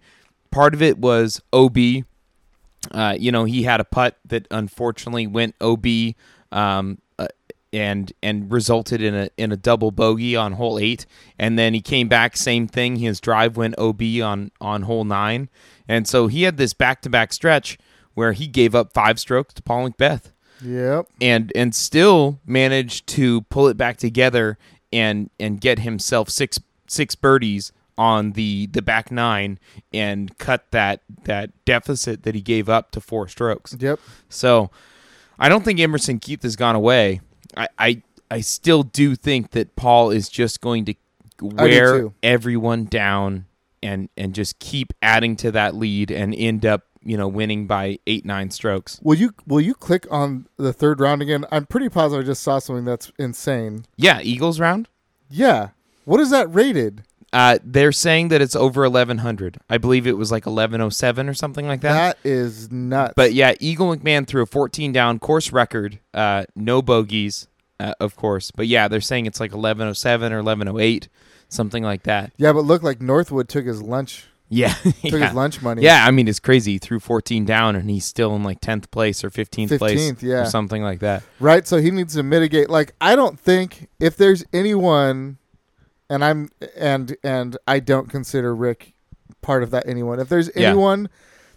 part 0.51 0.73
of 0.73 0.81
it 0.81 0.97
was 0.97 1.41
OB 1.53 1.77
uh, 2.91 3.15
you 3.19 3.31
know, 3.31 3.43
he 3.43 3.63
had 3.63 3.81
a 3.81 3.83
putt 3.83 4.17
that 4.23 4.47
unfortunately 4.49 5.27
went 5.27 5.55
OB, 5.59 5.85
um, 6.53 6.99
uh, 7.19 7.27
and 7.73 8.13
and 8.23 8.49
resulted 8.51 9.01
in 9.01 9.13
a 9.13 9.29
in 9.35 9.51
a 9.51 9.57
double 9.57 9.91
bogey 9.91 10.35
on 10.37 10.53
hole 10.53 10.79
eight. 10.79 11.05
And 11.37 11.59
then 11.59 11.73
he 11.73 11.81
came 11.81 12.07
back, 12.07 12.37
same 12.37 12.65
thing. 12.67 12.97
His 12.97 13.19
drive 13.19 13.57
went 13.57 13.77
OB 13.77 14.01
on 14.23 14.51
on 14.61 14.83
hole 14.83 15.03
nine, 15.03 15.49
and 15.87 16.07
so 16.07 16.27
he 16.27 16.43
had 16.43 16.55
this 16.57 16.73
back 16.73 17.01
to 17.01 17.09
back 17.09 17.33
stretch 17.33 17.77
where 18.13 18.31
he 18.31 18.47
gave 18.47 18.73
up 18.73 18.93
five 18.93 19.19
strokes 19.19 19.53
to 19.55 19.61
Paul 19.63 19.89
McBeth 19.89 20.31
Yep. 20.61 21.07
and 21.21 21.51
and 21.55 21.73
still 21.75 22.39
managed 22.45 23.07
to 23.07 23.41
pull 23.43 23.67
it 23.67 23.77
back 23.77 23.97
together 23.97 24.57
and 24.91 25.29
and 25.39 25.59
get 25.61 25.79
himself 25.79 26.29
six 26.29 26.59
six 26.87 27.15
birdies 27.15 27.71
on 27.97 28.33
the 28.33 28.67
the 28.67 28.81
back 28.81 29.11
nine 29.11 29.59
and 29.93 30.37
cut 30.37 30.69
that 30.71 31.01
that 31.23 31.49
deficit 31.65 32.23
that 32.23 32.35
he 32.35 32.41
gave 32.41 32.69
up 32.69 32.91
to 32.91 33.01
four 33.01 33.27
strokes. 33.27 33.75
Yep. 33.79 33.99
So 34.29 34.69
I 35.39 35.49
don't 35.49 35.63
think 35.65 35.79
Emerson 35.79 36.19
Keith 36.19 36.43
has 36.43 36.55
gone 36.55 36.75
away. 36.75 37.21
I 37.55 37.67
I, 37.77 38.01
I 38.29 38.41
still 38.41 38.83
do 38.83 39.15
think 39.15 39.51
that 39.51 39.75
Paul 39.75 40.11
is 40.11 40.29
just 40.29 40.61
going 40.61 40.85
to 40.85 40.93
wear 41.41 41.99
too. 41.99 42.13
everyone 42.23 42.85
down 42.85 43.45
and 43.81 44.09
and 44.17 44.33
just 44.33 44.59
keep 44.59 44.93
adding 45.01 45.35
to 45.37 45.51
that 45.51 45.75
lead 45.75 46.11
and 46.11 46.33
end 46.35 46.65
up 46.65 46.85
you 47.07 47.17
know 47.17 47.27
winning 47.27 47.65
by 47.67 47.99
eight 48.05 48.25
nine 48.25 48.51
strokes. 48.51 48.99
Will 49.01 49.15
you 49.15 49.33
will 49.47 49.61
you 49.61 49.73
click 49.73 50.05
on 50.11 50.47
the 50.57 50.73
third 50.73 50.99
round 50.99 51.21
again? 51.21 51.45
I'm 51.51 51.65
pretty 51.65 51.89
positive 51.89 52.25
I 52.25 52.27
just 52.27 52.43
saw 52.43 52.59
something 52.59 52.85
that's 52.85 53.11
insane. 53.17 53.85
Yeah, 53.95 54.19
Eagles 54.21 54.59
round. 54.59 54.89
Yeah. 55.29 55.69
What 56.05 56.19
is 56.19 56.29
that 56.29 56.53
rated? 56.53 57.03
Uh, 57.33 57.59
they're 57.63 57.91
saying 57.91 58.29
that 58.29 58.41
it's 58.41 58.55
over 58.55 58.81
1100. 58.83 59.57
I 59.69 59.77
believe 59.77 60.07
it 60.07 60.17
was 60.17 60.31
like 60.31 60.45
1107 60.45 61.27
or 61.27 61.33
something 61.33 61.67
like 61.67 61.81
that. 61.81 61.93
that 62.23 62.29
is 62.29 62.71
nuts. 62.71 63.13
But 63.15 63.33
yeah, 63.33 63.53
Eagle 63.59 63.93
McMahon 63.95 64.25
threw 64.25 64.41
a 64.41 64.45
14 64.45 64.93
down 64.93 65.19
course 65.19 65.51
record, 65.51 65.99
uh, 66.13 66.45
no 66.55 66.81
bogeys, 66.81 67.47
uh, 67.81 67.93
of 67.99 68.15
course. 68.15 68.51
But 68.51 68.67
yeah, 68.67 68.87
they're 68.87 69.01
saying 69.01 69.25
it's 69.25 69.41
like 69.41 69.51
1107 69.51 70.31
or 70.31 70.37
1108, 70.37 71.09
something 71.49 71.83
like 71.83 72.03
that. 72.03 72.31
yeah, 72.37 72.53
but 72.53 72.61
look 72.63 72.81
like 72.81 73.01
Northwood 73.01 73.49
took 73.49 73.65
his 73.65 73.81
lunch 73.81 74.25
Yeah, 74.49 74.73
took 74.83 75.03
yeah. 75.03 75.27
his 75.27 75.33
lunch 75.33 75.61
money. 75.61 75.81
Yeah, 75.81 76.05
I 76.07 76.11
mean 76.11 76.27
it's 76.27 76.39
crazy. 76.39 76.73
He 76.73 76.77
threw 76.77 76.99
14 76.99 77.43
down 77.45 77.75
and 77.75 77.89
he's 77.89 78.05
still 78.05 78.35
in 78.35 78.43
like 78.43 78.61
10th 78.61 78.89
place 78.91 79.23
or 79.23 79.29
15th, 79.29 79.77
place 79.77 79.99
15th, 80.11 80.21
yeah. 80.21 80.35
or 80.41 80.45
something 80.45 80.81
like 80.81 80.99
that. 80.99 81.23
Right, 81.39 81.67
so 81.67 81.77
he 81.77 81.91
needs 81.91 82.13
to 82.15 82.23
mitigate 82.23 82.69
like 82.69 82.93
I 83.01 83.15
don't 83.15 83.37
think 83.39 83.89
if 83.99 84.15
there's 84.15 84.45
anyone 84.53 85.37
and 86.09 86.23
I'm 86.23 86.49
and 86.77 87.17
and 87.23 87.57
I 87.67 87.79
don't 87.79 88.09
consider 88.09 88.55
Rick 88.55 88.93
part 89.41 89.63
of 89.63 89.71
that 89.71 89.87
anyone. 89.87 90.19
If 90.19 90.29
there's 90.29 90.49
Yeah. 90.55 90.69
anyone 90.69 91.09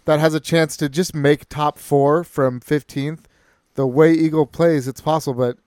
that 0.05 0.19
has 0.19 0.33
a 0.33 0.39
chance 0.41 0.75
to 0.77 0.89
just 0.89 1.15
make 1.15 1.47
top 1.47 1.77
4 1.79 2.23
from 2.25 2.59
15th, 2.59 3.21
the 3.75 3.87
way 3.87 4.11
Eagle 4.11 4.45
plays, 4.45 4.87
it's 4.89 4.99
possible, 4.99 5.33
but 5.39 5.57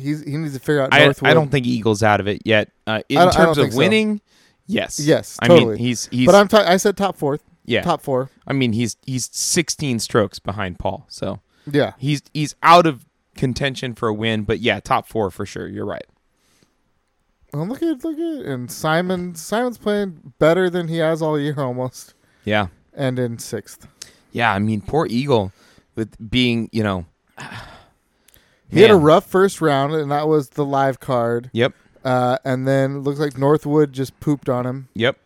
he's 0.00 0.22
he 0.24 0.36
needs 0.38 0.54
to 0.54 0.60
figure 0.60 0.80
out 0.80 0.94
I, 0.94 1.12
I 1.22 1.34
don't 1.34 1.50
think 1.50 1.66
Eagle's 1.66 2.02
out 2.02 2.20
of 2.20 2.26
it 2.28 2.40
yet. 2.46 2.70
Uh, 2.86 3.02
in 3.10 3.18
I 3.18 3.24
don't- 3.24 3.38
I 3.38 3.44
terms 3.44 3.58
of 3.58 3.74
winning. 3.74 4.16
so. 4.18 4.22
Yes, 4.70 5.00
Yes, 5.00 5.36
I 5.40 5.48
totally. 5.48 5.74
mean 5.76 5.78
he's 5.78 6.06
he's 6.10 6.26
But 6.26 6.34
I'm 6.34 6.48
ta- 6.48 6.64
I 6.66 6.76
said 6.76 6.96
top 6.96 7.18
4th, 7.18 7.40
yeah. 7.64 7.82
top 7.82 8.02
4. 8.02 8.30
I 8.46 8.52
mean 8.52 8.72
he's 8.72 8.96
he's 9.04 9.28
16 9.32 9.98
strokes 10.00 10.38
behind 10.38 10.78
Paul, 10.78 11.06
so 11.08 11.40
Yeah. 11.70 11.92
he's 11.98 12.22
he's 12.34 12.54
out 12.62 12.86
of 12.86 13.06
contention 13.36 13.94
for 13.94 14.08
a 14.08 14.14
win. 14.14 14.42
But 14.44 14.60
yeah, 14.60 14.80
top 14.80 15.06
four 15.08 15.30
for 15.30 15.46
sure. 15.46 15.66
You're 15.68 15.86
right. 15.86 16.04
Well, 17.52 17.66
look 17.66 17.82
at 17.82 18.04
look 18.04 18.18
at 18.18 18.46
and 18.46 18.70
Simon 18.70 19.34
Simon's 19.34 19.78
playing 19.78 20.34
better 20.38 20.70
than 20.70 20.88
he 20.88 20.98
has 20.98 21.20
all 21.20 21.38
year 21.38 21.54
almost, 21.58 22.14
Yeah, 22.44 22.68
and 22.94 23.18
in 23.18 23.38
sixth. 23.38 23.88
yeah. 24.32 24.52
I 24.52 24.58
mean, 24.60 24.80
poor 24.82 25.06
Eagle 25.10 25.52
with 25.96 26.16
being 26.30 26.68
you 26.72 26.82
know. 26.82 27.06
He 28.72 28.82
had 28.82 28.92
a 28.92 28.96
rough 28.96 29.26
first 29.26 29.60
round, 29.60 29.94
and 29.94 30.12
that 30.12 30.28
was 30.28 30.50
the 30.50 30.64
live 30.64 31.00
card. 31.00 31.50
Yep. 31.52 31.74
Uh, 32.04 32.38
and 32.44 32.66
then 32.66 33.00
looks 33.00 33.18
like 33.20 33.36
Northwood 33.36 33.92
just 33.92 34.18
pooped 34.20 34.48
on 34.48 34.64
him, 34.66 34.88
Yep. 34.94 35.18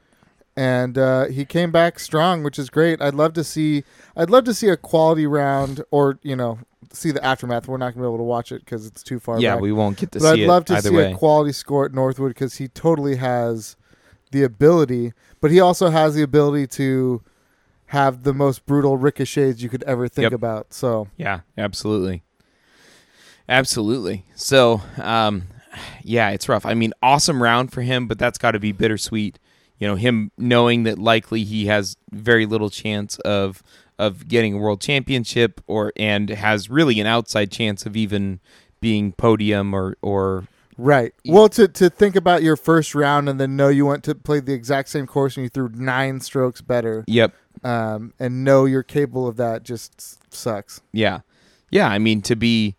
and 0.56 0.98
uh, 0.98 1.26
he 1.26 1.44
came 1.44 1.70
back 1.70 1.98
strong, 2.00 2.42
which 2.42 2.58
is 2.58 2.68
great. 2.70 3.00
I'd 3.00 3.14
love 3.14 3.32
to 3.34 3.44
see. 3.44 3.84
I'd 4.16 4.30
love 4.30 4.44
to 4.44 4.54
see 4.54 4.68
a 4.68 4.76
quality 4.76 5.26
round, 5.26 5.84
or 5.92 6.18
you 6.22 6.34
know, 6.34 6.58
see 6.92 7.12
the 7.12 7.24
aftermath. 7.24 7.68
We're 7.68 7.76
not 7.76 7.94
gonna 7.94 8.02
be 8.06 8.08
able 8.08 8.18
to 8.18 8.24
watch 8.24 8.50
it 8.50 8.64
because 8.64 8.86
it's 8.86 9.02
too 9.04 9.20
far. 9.20 9.40
Yeah, 9.40 9.54
back. 9.54 9.62
we 9.62 9.70
won't 9.72 9.98
get 9.98 10.10
to 10.12 10.18
but 10.18 10.32
I'd 10.40 10.46
love 10.48 10.64
to 10.66 10.82
see 10.82 10.90
way. 10.90 11.12
a 11.12 11.14
quality 11.16 11.52
score 11.52 11.84
at 11.84 11.94
Northwood 11.94 12.30
because 12.30 12.56
he 12.56 12.66
totally 12.66 13.16
has 13.16 13.76
the 14.32 14.42
ability, 14.42 15.12
but 15.40 15.52
he 15.52 15.60
also 15.60 15.90
has 15.90 16.16
the 16.16 16.22
ability 16.22 16.66
to 16.66 17.22
have 17.86 18.24
the 18.24 18.34
most 18.34 18.66
brutal 18.66 18.96
ricochets 18.96 19.62
you 19.62 19.68
could 19.68 19.84
ever 19.84 20.08
think 20.08 20.24
Yep. 20.24 20.32
about. 20.32 20.72
So 20.74 21.06
Yeah, 21.16 21.40
absolutely. 21.56 22.24
Absolutely. 23.48 24.24
So, 24.34 24.80
um, 24.98 25.44
yeah, 26.02 26.30
it's 26.30 26.48
rough. 26.48 26.66
I 26.66 26.74
mean, 26.74 26.92
awesome 27.02 27.42
round 27.42 27.72
for 27.72 27.82
him, 27.82 28.06
but 28.06 28.18
that's 28.18 28.38
got 28.38 28.52
to 28.52 28.60
be 28.60 28.72
bittersweet. 28.72 29.38
You 29.78 29.88
know, 29.88 29.96
him 29.96 30.30
knowing 30.38 30.84
that 30.84 30.98
likely 30.98 31.44
he 31.44 31.66
has 31.66 31.96
very 32.10 32.46
little 32.46 32.70
chance 32.70 33.18
of 33.20 33.62
of 33.98 34.26
getting 34.26 34.54
a 34.54 34.58
world 34.58 34.80
championship, 34.80 35.60
or 35.66 35.92
and 35.96 36.30
has 36.30 36.70
really 36.70 37.00
an 37.00 37.06
outside 37.06 37.50
chance 37.50 37.86
of 37.86 37.96
even 37.96 38.40
being 38.80 39.12
podium 39.12 39.74
or 39.74 39.96
or 40.02 40.46
Right. 40.76 41.14
Well, 41.24 41.48
to 41.50 41.68
to 41.68 41.88
think 41.88 42.16
about 42.16 42.42
your 42.42 42.56
first 42.56 42.94
round 42.94 43.28
and 43.28 43.40
then 43.40 43.56
know 43.56 43.68
you 43.68 43.86
went 43.86 44.04
to 44.04 44.14
play 44.14 44.40
the 44.40 44.52
exact 44.52 44.88
same 44.88 45.06
course 45.06 45.36
and 45.36 45.44
you 45.44 45.48
threw 45.48 45.68
nine 45.68 46.20
strokes 46.20 46.60
better, 46.60 47.04
yep, 47.06 47.34
um, 47.62 48.12
and 48.18 48.44
know 48.44 48.64
you're 48.64 48.82
capable 48.82 49.26
of 49.26 49.36
that 49.36 49.62
just 49.62 50.32
sucks. 50.34 50.80
yeah, 50.92 51.20
yeah. 51.70 51.88
I 51.88 51.98
mean, 51.98 52.22
to 52.22 52.34
be 52.34 52.76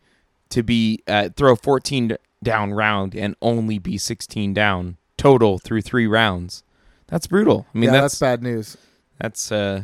to 0.50 0.62
be 0.62 1.04
uh, 1.08 1.30
throw 1.36 1.56
fourteen 1.56 2.18
down 2.46 2.72
round 2.74 3.14
and 3.16 3.36
only 3.42 3.78
be 3.80 3.98
sixteen 3.98 4.54
down 4.54 4.96
total 5.18 5.60
through 5.60 5.82
three 5.82 6.08
rounds. 6.08 6.64
that's 7.08 7.28
brutal. 7.28 7.66
I 7.76 7.78
mean, 7.78 7.88
yeah, 7.94 8.02
that's 8.02 8.14
that's 8.18 8.20
bad 8.20 8.44
news. 8.44 8.78
That's 9.20 9.52
uh 9.52 9.84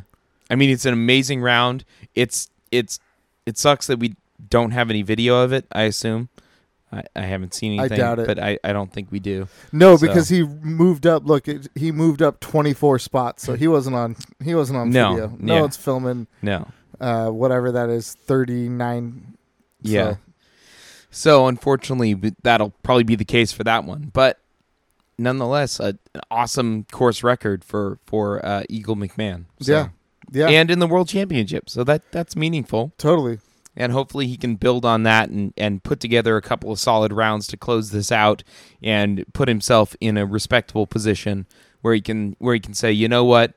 I 0.50 0.56
mean 0.56 0.70
it's 0.70 0.86
an 0.86 0.94
amazing 0.94 1.42
round. 1.42 1.84
It's 2.16 2.50
it's 2.72 3.00
it 3.46 3.58
sucks 3.58 3.88
that 3.88 4.00
we 4.00 4.16
don't 4.50 4.72
have 4.72 4.90
any 4.90 5.02
video 5.02 5.42
of 5.44 5.52
it, 5.52 5.66
I 5.72 5.84
assume. 5.84 6.30
I, 6.94 7.04
I 7.16 7.22
haven't 7.22 7.54
seen 7.54 7.80
anything. 7.80 7.94
I 7.94 8.02
doubt 8.02 8.20
it. 8.20 8.28
But 8.28 8.38
I, 8.38 8.60
I 8.66 8.74
don't 8.74 8.92
think 8.92 9.12
we 9.12 9.20
do. 9.22 9.48
No, 9.72 9.96
So- 9.96 10.08
because 10.08 10.28
he 10.28 10.44
moved 10.44 11.08
up. 11.08 11.26
Look, 11.26 11.48
it, 11.48 11.68
he 11.74 11.92
moved 11.92 12.22
up 12.22 12.42
24 12.42 13.00
spots, 13.00 13.44
so 13.44 13.54
he 13.56 13.68
wasn't 13.76 13.96
on. 13.96 14.18
He 14.44 14.54
wasn't 14.56 14.78
on 14.80 14.90
No, 14.90 15.12
video. 15.14 15.38
No 15.40 15.56
yeah. 15.56 15.62
one's 15.62 15.78
filming. 15.78 16.28
No. 16.42 16.68
Uh, 17.00 17.30
whatever 17.30 17.72
that 17.72 17.90
is, 17.90 18.14
39. 18.14 19.38
Yeah. 19.84 20.12
So, 20.14 20.18
So 21.12 21.48
unfortunately 21.48 22.16
that'll 22.42 22.72
probably 22.84 23.04
be 23.04 23.16
the 23.16 23.26
case 23.26 23.52
for 23.52 23.64
that 23.66 23.84
one. 23.84 24.10
But 24.14 24.40
nonetheless, 25.18 25.80
a, 25.80 25.98
an 26.16 26.22
awesome 26.30 26.86
course 26.92 27.24
record 27.24 27.64
for 27.64 28.00
for 28.06 28.44
uh, 28.46 28.64
Eagle 28.70 28.96
McMahon. 28.96 29.46
So- 29.60 29.72
Yeah. 29.74 29.88
yeah, 30.32 30.48
And 30.50 30.72
in 30.72 30.80
the 30.80 30.88
world 30.88 31.08
championship. 31.10 31.70
So 31.70 31.84
that 31.84 32.10
that's 32.12 32.36
meaningful. 32.36 32.94
totally. 32.98 33.40
and 33.76 33.92
hopefully 33.94 34.28
he 34.28 34.36
can 34.38 34.56
build 34.56 34.84
on 34.86 35.04
that 35.04 35.30
and, 35.30 35.54
and 35.58 35.82
put 35.84 36.00
together 36.02 36.36
a 36.38 36.42
couple 36.42 36.72
of 36.74 36.80
solid 36.80 37.14
rounds 37.14 37.48
to 37.48 37.56
close 37.58 37.92
this 37.92 38.12
out 38.12 38.44
and 38.84 39.24
put 39.34 39.48
himself 39.48 39.96
in 40.02 40.18
a 40.18 40.26
respectable 40.26 40.86
position 40.88 41.46
where 41.82 41.94
he 41.94 42.02
can 42.02 42.36
where 42.40 42.54
he 42.54 42.60
can 42.60 42.74
say, 42.74 42.92
you 42.92 43.08
know 43.08 43.24
what, 43.26 43.54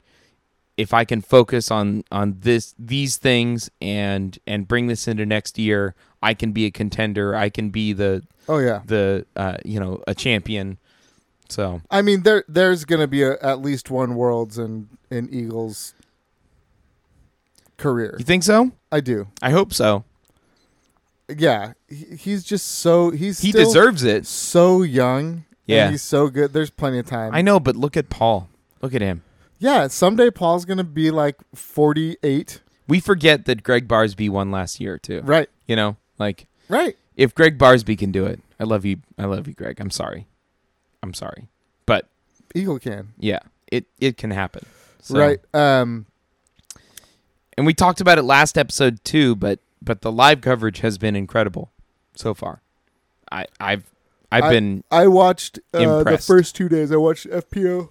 if 0.76 0.92
I 0.94 1.04
can 1.04 1.20
focus 1.20 1.70
on 1.70 2.04
on 2.11 2.37
this 2.40 2.75
these 2.78 3.16
things 3.16 3.70
and 3.80 4.38
and 4.46 4.66
bring 4.68 4.87
this 4.88 5.06
into 5.08 5.25
next 5.26 5.58
year, 5.58 5.94
I 6.25 6.35
can 6.35 6.52
be 6.52 6.64
a 6.66 6.71
contender. 6.71 7.35
I 7.37 7.49
can 7.50 7.71
be 7.71 7.93
the 7.93 8.23
Oh 8.49 8.59
yeah. 8.59 8.81
the 8.85 9.26
uh, 9.37 9.59
you 9.64 9.78
know 9.78 10.02
a 10.07 10.14
champion. 10.14 10.78
So 11.49 11.83
I 11.90 12.02
mean, 12.02 12.23
there 12.23 12.45
there's 12.49 12.85
going 12.85 13.00
to 13.00 13.07
be 13.07 13.23
a, 13.23 13.38
at 13.43 13.61
least 13.61 13.90
one 13.90 14.14
worlds 14.16 14.59
in 14.59 14.88
in 15.11 15.28
Eagles' 15.33 15.95
career. 17.76 18.16
you 18.19 18.25
think 18.25 18.43
so? 18.43 18.73
I 18.90 19.00
do. 19.00 19.28
I 19.43 19.50
hope 19.50 19.73
so. 19.73 20.04
Yeah, 21.28 21.73
he, 21.88 22.16
he's 22.16 22.45
just 22.45 22.66
so 22.66 23.11
he's 23.11 23.40
He 23.40 23.52
deserves 23.52 24.04
it. 24.04 24.26
so 24.26 24.83
young. 24.83 25.45
Yeah. 25.66 25.85
and 25.85 25.93
he's 25.93 26.02
so 26.02 26.28
good. 26.28 26.52
There's 26.52 26.69
plenty 26.71 26.99
of 26.99 27.07
time. 27.07 27.35
I 27.35 27.40
know, 27.40 27.59
but 27.59 27.75
look 27.75 27.97
at 27.97 28.11
Paul. 28.11 28.50
Look 28.83 28.95
at 28.95 29.00
him. 29.00 29.23
Yeah, 29.59 29.87
someday 29.87 30.31
Paul's 30.31 30.66
going 30.66 30.76
to 30.76 30.85
be 30.85 31.11
like 31.11 31.37
48. 31.54 32.61
We 32.87 33.00
forget 33.00 33.47
that 33.47 33.62
Greg 33.62 33.88
Barsby 33.88 34.28
won 34.28 34.50
last 34.50 34.78
year 34.78 34.99
too. 34.99 35.23
Right. 35.25 35.49
You 35.66 35.75
know, 35.76 35.97
like 36.18 36.47
Right. 36.68 36.97
if 37.16 37.35
Greg 37.35 37.59
Barsby 37.59 37.97
can 37.99 38.11
do 38.12 38.25
it, 38.26 38.40
I 38.59 38.64
love 38.64 38.85
you. 38.85 38.99
I 39.18 39.25
love 39.26 39.47
you, 39.49 39.54
Greg. 39.54 39.80
I'm 39.80 39.90
sorry. 39.90 40.26
I'm 41.02 41.12
sorry, 41.14 41.49
but 41.87 42.09
Eagle 42.54 42.78
can. 42.78 43.12
yeah, 43.18 43.40
it 43.71 43.87
it 44.00 44.16
can 44.16 44.30
happen. 44.30 44.64
So- 45.02 45.18
Right. 45.18 45.40
Um 45.54 46.06
And 47.56 47.66
we 47.66 47.75
talked 47.75 48.00
about 48.00 48.18
it 48.18 48.23
last 48.23 48.56
episode 48.59 49.04
too, 49.04 49.35
but 49.37 49.61
but 49.83 50.00
the 50.00 50.11
live 50.11 50.40
coverage 50.40 50.80
has 50.80 50.97
been 50.99 51.14
incredible 51.14 51.71
so 52.14 52.33
far. 52.35 52.62
I 53.30 53.47
I've 53.61 53.85
I've 54.33 54.44
I- 54.44 54.50
been 54.50 54.85
I 54.90 55.06
watched 55.09 55.59
uh, 55.73 56.02
the 56.04 56.18
first 56.18 56.56
2 56.56 56.68
days 56.68 56.90
I 56.90 56.97
watched 56.97 57.26
FPO. 57.26 57.91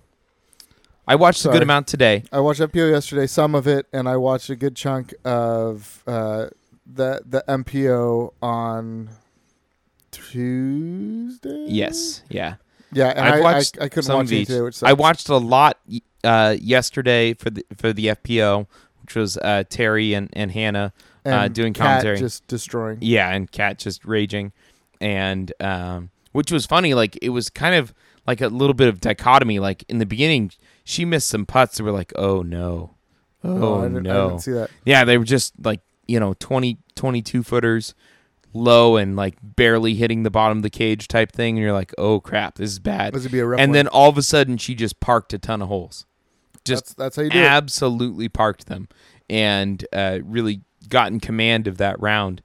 I 1.08 1.16
watched 1.16 1.46
a 1.46 1.50
good 1.50 1.62
amount 1.62 1.88
today. 1.88 2.24
I 2.32 2.40
watched 2.40 2.62
FPO 2.62 2.90
yesterday, 2.90 3.28
some 3.28 3.56
of 3.56 3.68
it, 3.68 3.88
and 3.92 4.08
I 4.08 4.16
watched 4.16 4.50
a 4.50 4.56
good 4.56 4.74
chunk 4.76 5.14
of 5.26 6.02
uh, 6.08 6.48
the 6.86 7.22
the 7.26 7.44
MPO 7.48 8.34
on 8.42 9.10
Tuesday. 10.12 11.66
Yes, 11.68 12.22
yeah. 12.30 12.56
yeah, 12.92 13.10
and 13.10 13.20
I, 13.20 13.42
watched 13.42 13.78
I, 13.80 13.86
I 13.86 13.90
couldn't 13.90 14.14
watch 14.14 14.32
it 14.32 14.46
today, 14.46 14.88
I 14.88 14.94
watched 14.94 15.30
a 15.30 15.38
lot 15.38 15.80
uh, 16.24 16.56
yesterday 16.60 17.34
for 17.34 17.50
the 17.50 17.66
for 17.76 17.94
the 17.94 18.08
FPO, 18.08 18.68
which 19.02 19.16
was 19.16 19.38
uh, 19.38 19.64
Terry 19.70 20.14
and 20.14 20.30
and 20.34 20.52
Hannah 20.52 20.94
and 21.26 21.34
uh, 21.34 21.48
doing 21.48 21.74
Kat 21.74 21.86
commentary. 21.86 22.20
just 22.20 22.46
destroying. 22.48 23.00
Yeah, 23.02 23.30
and 23.30 23.52
Cat 23.52 23.80
just 23.80 24.06
raging, 24.06 24.52
and 25.02 25.52
um, 25.60 26.10
which 26.32 26.52
was 26.52 26.66
funny. 26.66 26.94
Like 26.94 27.18
it 27.22 27.30
was 27.30 27.50
kind 27.50 27.76
of 27.76 27.94
like 28.28 28.42
a 28.42 28.48
little 28.48 28.74
bit 28.74 28.88
of 28.88 29.02
dichotomy. 29.02 29.60
Like 29.60 29.84
in 29.90 30.00
the 30.00 30.06
beginning, 30.06 30.52
she 30.84 31.06
missed 31.06 31.28
some 31.28 31.46
putts 31.46 31.78
that 31.78 31.84
were 31.84 31.92
like, 31.92 32.14
"Oh 32.16 32.42
no, 32.42 32.96
oh, 33.44 33.80
I 33.80 33.84
didn't, 33.84 34.08
I 34.08 34.14
no." 34.14 34.30
didn't 34.30 34.42
see 34.42 34.52
that. 34.52 34.70
Yeah, 34.86 35.06
they 35.06 35.18
were 35.18 35.26
just 35.26 35.54
like 35.64 35.82
you 36.08 36.20
know 36.20 36.34
20, 36.40 36.78
22 36.96 37.44
footers 37.44 37.94
low 38.54 38.98
and 38.98 39.16
like 39.16 39.36
barely 39.42 39.96
hitting 39.96 40.22
the 40.24 40.30
bottom 40.30 40.60
of 40.60 40.64
the 40.64 40.70
cage 40.70 41.08
type 41.08 41.32
thing, 41.32 41.56
and 41.56 41.64
you're 41.64 41.74
like, 41.74 41.94
"Oh 41.98 42.20
crap, 42.20 42.56
this 42.56 42.72
is 42.72 42.80
bad." 42.80 43.14
This 43.14 43.24
would 43.24 43.32
be 43.32 43.40
a 43.40 43.46
rough 43.46 43.60
And 43.60 43.70
one. 43.72 43.74
then 43.74 43.88
all 43.88 44.10
of 44.10 44.18
a 44.18 44.22
sudden, 44.22 44.58
she 44.58 44.76
just 44.76 45.00
parked 45.00 45.34
a 45.34 45.40
ton 45.40 45.62
of 45.62 45.68
holes. 45.70 46.06
Just 46.64 46.86
that's, 46.86 46.94
that's 46.94 47.16
how 47.18 47.24
you 47.24 47.30
do 47.30 47.40
it. 47.40 47.46
absolutely 47.46 48.30
parked 48.30 48.68
them 48.68 48.88
and 49.30 49.86
uh, 49.92 50.20
really 50.24 50.62
got 50.88 51.12
in 51.12 51.20
command 51.20 51.68
of 51.68 51.78
that 51.78 52.00
round. 52.00 52.42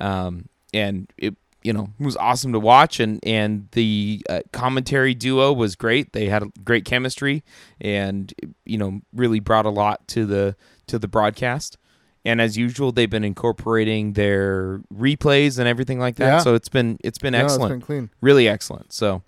Um, 0.00 0.48
and 0.74 1.10
it, 1.16 1.36
you 1.62 1.72
know, 1.72 1.90
was 2.00 2.16
awesome 2.16 2.52
to 2.52 2.58
watch. 2.58 2.98
And 3.00 3.20
and 3.22 3.68
the 3.72 4.20
uh, 4.28 4.40
commentary 4.52 5.14
duo 5.14 5.52
was 5.52 5.76
great. 5.76 6.12
They 6.12 6.26
had 6.26 6.42
a 6.42 6.46
great 6.64 6.84
chemistry, 6.84 7.44
and 7.80 8.34
you 8.64 8.78
know, 8.78 9.00
really 9.14 9.38
brought 9.40 9.64
a 9.66 9.70
lot 9.70 10.06
to 10.08 10.26
the 10.26 10.56
to 10.88 10.98
the 10.98 11.08
broadcast. 11.08 11.78
And 12.24 12.40
as 12.40 12.56
usual, 12.56 12.92
they've 12.92 13.10
been 13.10 13.24
incorporating 13.24 14.12
their 14.12 14.78
replays 14.94 15.58
and 15.58 15.66
everything 15.66 15.98
like 15.98 16.16
that. 16.16 16.26
Yeah. 16.26 16.38
So 16.38 16.54
it's 16.54 16.68
been 16.68 16.98
it's 17.02 17.18
been 17.18 17.32
No, 17.32 17.40
it's 17.44 17.52
excellent, 17.54 17.72
been 17.72 17.80
clean. 17.80 18.10
really 18.20 18.46
excellent. 18.48 18.92
So 18.92 19.22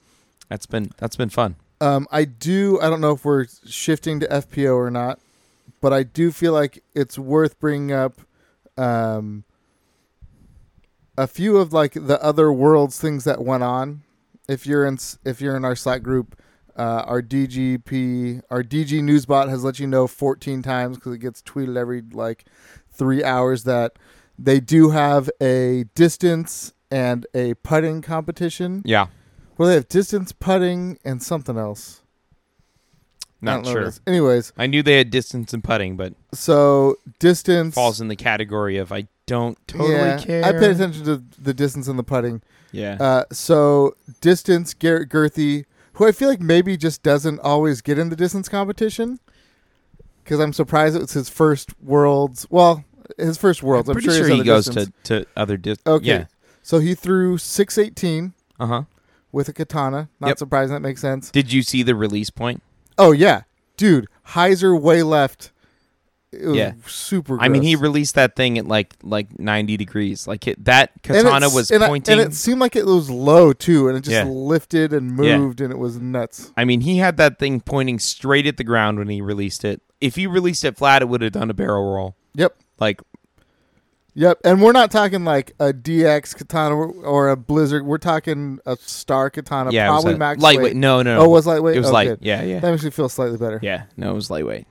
that's 0.48 0.66
been 0.66 0.90
that's 0.98 1.16
been 1.16 1.30
fun. 1.30 1.56
Um, 1.80 2.06
I 2.12 2.24
do. 2.24 2.80
I 2.80 2.88
don't 2.88 3.00
know 3.00 3.12
if 3.12 3.24
we're 3.24 3.46
shifting 3.66 4.20
to 4.20 4.26
FPO 4.28 4.76
or 4.76 4.90
not, 4.90 5.18
but 5.80 5.92
I 5.92 6.04
do 6.04 6.30
feel 6.30 6.52
like 6.52 6.82
it's 6.94 7.18
worth 7.18 7.58
bringing 7.58 7.90
up 7.92 8.20
um, 8.78 9.42
a 11.18 11.26
few 11.26 11.56
of 11.56 11.72
like 11.72 11.92
the 11.94 12.22
other 12.22 12.52
worlds 12.52 13.00
things 13.00 13.24
that 13.24 13.44
went 13.44 13.64
on. 13.64 14.02
If 14.48 14.66
you're 14.66 14.86
in, 14.86 14.98
if 15.24 15.40
you're 15.40 15.56
in 15.56 15.64
our 15.64 15.74
Slack 15.76 16.02
group, 16.02 16.38
uh, 16.76 17.02
our 17.06 17.22
DGP, 17.22 18.42
our 18.50 18.62
DG 18.62 19.00
Newsbot 19.02 19.48
has 19.48 19.64
let 19.64 19.78
you 19.78 19.86
know 19.86 20.06
14 20.06 20.62
times 20.62 20.96
because 20.96 21.14
it 21.14 21.18
gets 21.18 21.42
tweeted 21.42 21.76
every 21.76 22.02
like 22.12 22.44
three 22.94 23.22
hours 23.24 23.64
that 23.64 23.98
they 24.38 24.60
do 24.60 24.90
have 24.90 25.30
a 25.40 25.84
distance 25.94 26.72
and 26.90 27.26
a 27.34 27.54
putting 27.54 28.02
competition. 28.02 28.82
Yeah, 28.84 29.06
Well, 29.58 29.68
they 29.68 29.74
have 29.74 29.88
distance 29.88 30.32
putting 30.32 30.98
and 31.04 31.22
something 31.22 31.58
else. 31.58 32.02
Not 33.40 33.56
don't 33.56 33.64
know 33.64 33.80
what 33.80 33.88
it 33.88 33.92
sure. 33.94 34.02
Anyways, 34.06 34.52
I 34.56 34.66
knew 34.66 34.82
they 34.82 34.96
had 34.96 35.10
distance 35.10 35.52
and 35.52 35.62
putting, 35.62 35.96
but 35.96 36.14
so 36.32 36.96
distance 37.18 37.74
falls 37.74 38.00
in 38.00 38.08
the 38.08 38.16
category 38.16 38.78
of 38.78 38.90
I 38.90 39.06
don't 39.26 39.58
totally 39.66 39.92
yeah, 39.92 40.18
care. 40.18 40.44
I 40.44 40.52
paid 40.52 40.70
attention 40.70 41.04
to 41.04 41.22
the 41.38 41.52
distance 41.52 41.86
and 41.88 41.98
the 41.98 42.02
putting. 42.02 42.42
Yeah. 42.72 42.96
Uh, 42.98 43.24
so 43.32 43.96
distance, 44.20 44.72
Garrett 44.72 45.08
Gurthie, 45.10 45.66
who 45.94 46.06
I 46.06 46.12
feel 46.12 46.28
like 46.28 46.40
maybe 46.40 46.76
just 46.76 47.02
doesn't 47.02 47.38
always 47.40 47.80
get 47.82 47.98
in 47.98 48.08
the 48.08 48.16
distance 48.16 48.48
competition, 48.48 49.20
because 50.24 50.40
I'm 50.40 50.52
surprised 50.52 50.96
it 50.96 51.00
was 51.00 51.12
his 51.12 51.28
first 51.28 51.70
worlds. 51.80 52.46
Well, 52.50 52.84
his 53.18 53.36
first 53.38 53.62
worlds. 53.62 53.88
I'm, 53.88 53.94
pretty 53.94 54.08
sure, 54.08 54.26
sure, 54.26 54.34
he 54.36 54.42
goes 54.42 54.66
distance. 54.66 54.92
to, 55.04 55.20
to 55.20 55.26
other 55.36 55.56
dis- 55.56 55.78
Okay. 55.86 56.06
Yeah. 56.06 56.24
So 56.62 56.78
he 56.78 56.94
threw 56.94 57.36
618 57.38 58.32
Uh 58.58 58.66
huh. 58.66 58.82
with 59.32 59.48
a 59.48 59.52
katana. 59.52 60.08
Not 60.20 60.28
Yep. 60.28 60.38
surprising. 60.38 60.74
That 60.74 60.80
makes 60.80 61.00
sense. 61.00 61.30
Did 61.30 61.52
you 61.52 61.62
see 61.62 61.82
the 61.82 61.94
release 61.94 62.30
point? 62.30 62.62
Oh 62.96 63.12
yeah, 63.12 63.42
dude, 63.76 64.06
hyzer 64.28 64.80
way 64.80 65.02
left. 65.02 65.50
It 66.40 66.46
was 66.46 66.56
Yeah. 66.56 66.72
super. 66.86 67.40
I 67.40 67.48
mean, 67.48 67.62
he 67.62 67.76
released 67.76 68.14
that 68.16 68.36
thing 68.36 68.58
at 68.58 68.66
like 68.66 68.94
like 69.02 69.38
ninety 69.38 69.76
degrees. 69.76 70.26
Like 70.26 70.46
it, 70.46 70.64
that 70.64 70.90
katana 71.02 71.48
was 71.50 71.70
and 71.70 71.82
pointing. 71.82 72.18
and 72.18 72.20
it 72.20 72.34
seemed 72.34 72.60
like 72.60 72.76
it 72.76 72.86
was 72.86 73.08
low 73.10 73.52
too, 73.52 73.88
and 73.88 73.96
it 73.96 74.00
just 74.00 74.12
Yeah. 74.14 74.24
lifted 74.24 74.92
and 74.92 75.22
Yeah. 75.24 75.38
moved, 75.38 75.60
and 75.60 75.72
it 75.72 75.78
was 75.78 75.98
nuts. 75.98 76.52
I 76.56 76.64
mean, 76.64 76.80
he 76.82 76.98
had 76.98 77.16
that 77.18 77.38
thing 77.38 77.60
pointing 77.60 77.98
straight 77.98 78.46
at 78.46 78.56
the 78.56 78.64
ground 78.64 78.98
when 78.98 79.08
he 79.08 79.20
released 79.20 79.64
it. 79.64 79.80
If 80.00 80.16
he 80.16 80.26
released 80.26 80.64
it 80.64 80.76
flat, 80.76 81.02
it 81.02 81.08
would 81.08 81.22
have 81.22 81.32
done 81.32 81.50
a 81.50 81.54
barrel 81.54 81.92
roll. 81.94 82.16
Yep, 82.34 82.56
Like 82.80 83.00
yep. 84.14 84.38
And 84.44 84.60
we're 84.62 84.72
not 84.72 84.90
talking 84.90 85.24
like 85.24 85.54
a 85.58 85.72
DX 85.72 86.36
katana 86.36 86.74
or, 86.76 87.28
a 87.30 87.36
Blizzard. 87.36 87.86
We're 87.86 87.98
talking 87.98 88.58
a 88.66 88.76
Star 88.80 89.30
katana, 89.30 89.70
yeah, 89.72 89.88
it 89.88 89.92
was 89.92 90.02
probably 90.02 90.14
a 90.14 90.18
max 90.18 90.42
lightweight. 90.42 90.64
weight. 90.72 90.76
No, 90.76 91.02
no, 91.02 91.16
no. 91.16 91.20
Oh, 91.22 91.24
it 91.24 91.28
was 91.28 91.46
lightweight. 91.46 91.76
it 91.76 91.80
was 91.80 91.88
Oh, 91.88 91.92
light. 91.92 92.08
good. 92.08 92.18
Yeah, 92.22 92.42
yeah, 92.42 92.60
That 92.60 92.70
makes 92.72 92.84
me 92.84 92.90
feel 92.90 93.08
slightly 93.08 93.38
better. 93.38 93.58
yeah. 93.62 93.84
No, 93.96 94.10
it 94.10 94.14
was 94.14 94.30
lightweight. 94.30 94.66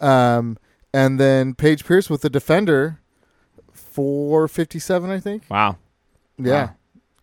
Um, 0.00 0.56
and 0.92 1.18
then 1.20 1.54
Paige 1.54 1.84
Pierce 1.84 2.08
with 2.10 2.22
the 2.22 2.30
defender, 2.30 3.00
four 3.72 4.48
fifty 4.48 4.78
seven, 4.78 5.10
I 5.10 5.20
think. 5.20 5.44
Wow. 5.50 5.76
Yeah. 6.38 6.52
Wow. 6.64 6.74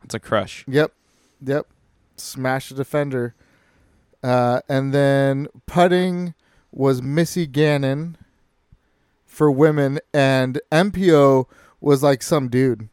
That's 0.01 0.15
a 0.15 0.19
crush. 0.19 0.63
Yep. 0.67 0.91
Yep. 1.43 1.67
Smash 2.15 2.69
the 2.69 2.75
defender. 2.75 3.36
Uh, 4.23 4.62
and 4.67 4.93
then 4.93 5.47
putting 5.65 6.34
was 6.71 7.01
Missy 7.01 7.45
Gannon 7.47 8.17
for 9.25 9.51
women, 9.51 9.99
and 10.13 10.60
MPO 10.71 11.45
was 11.80 12.01
like 12.03 12.23
some 12.23 12.47
dude. 12.49 12.89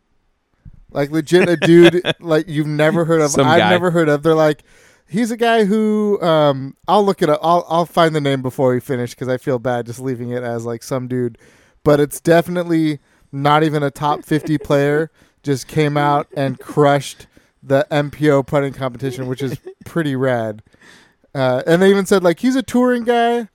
Like 0.91 1.11
legit 1.11 1.49
a 1.49 1.57
dude 1.57 2.03
like 2.21 2.49
you've 2.49 2.67
never 2.67 3.05
heard 3.05 3.21
of. 3.21 3.31
Some 3.31 3.47
I've 3.47 3.59
guy. 3.59 3.71
never 3.71 3.91
heard 3.91 4.09
of. 4.09 4.23
They're 4.23 4.35
like 4.35 4.63
He's 5.07 5.31
a 5.31 5.37
guy 5.37 5.65
who 5.65 6.21
um, 6.23 6.77
I'll 6.89 7.05
look 7.05 7.23
it 7.23 7.29
up. 7.29 7.41
I'll 7.43 7.65
I'll 7.69 7.87
find 7.87 8.15
the 8.15 8.21
name 8.21 8.43
before 8.43 8.73
we 8.73 8.81
finish 8.81 9.11
because 9.11 9.29
I 9.29 9.37
feel 9.37 9.59
bad 9.59 9.87
just 9.87 10.01
leaving 10.01 10.31
it 10.31 10.43
as 10.43 10.65
like 10.65 10.83
some 10.83 11.09
dude, 11.09 11.39
but 11.85 12.01
it's 12.01 12.21
definitely 12.21 13.01
not 13.31 13.63
even 13.63 13.83
a 13.83 13.91
top 13.91 14.25
fifty 14.25 14.59
player. 14.59 15.11
Just 15.43 15.69
came 15.69 15.97
out 15.97 16.27
and 16.35 16.59
crushed 16.59 17.27
the 17.63 17.87
MPO 17.91 18.47
putting 18.47 18.73
competition, 18.73 19.27
which 19.27 19.43
is 19.43 19.59
pretty 19.85 20.17
rad. 20.17 20.63
Uh, 21.35 21.63
and 21.67 21.83
they 21.83 21.91
even 21.91 22.07
said 22.07 22.23
like 22.23 22.41
he's 22.41 22.57
a 22.57 22.63
touring 22.63 23.05
guy, 23.05 23.49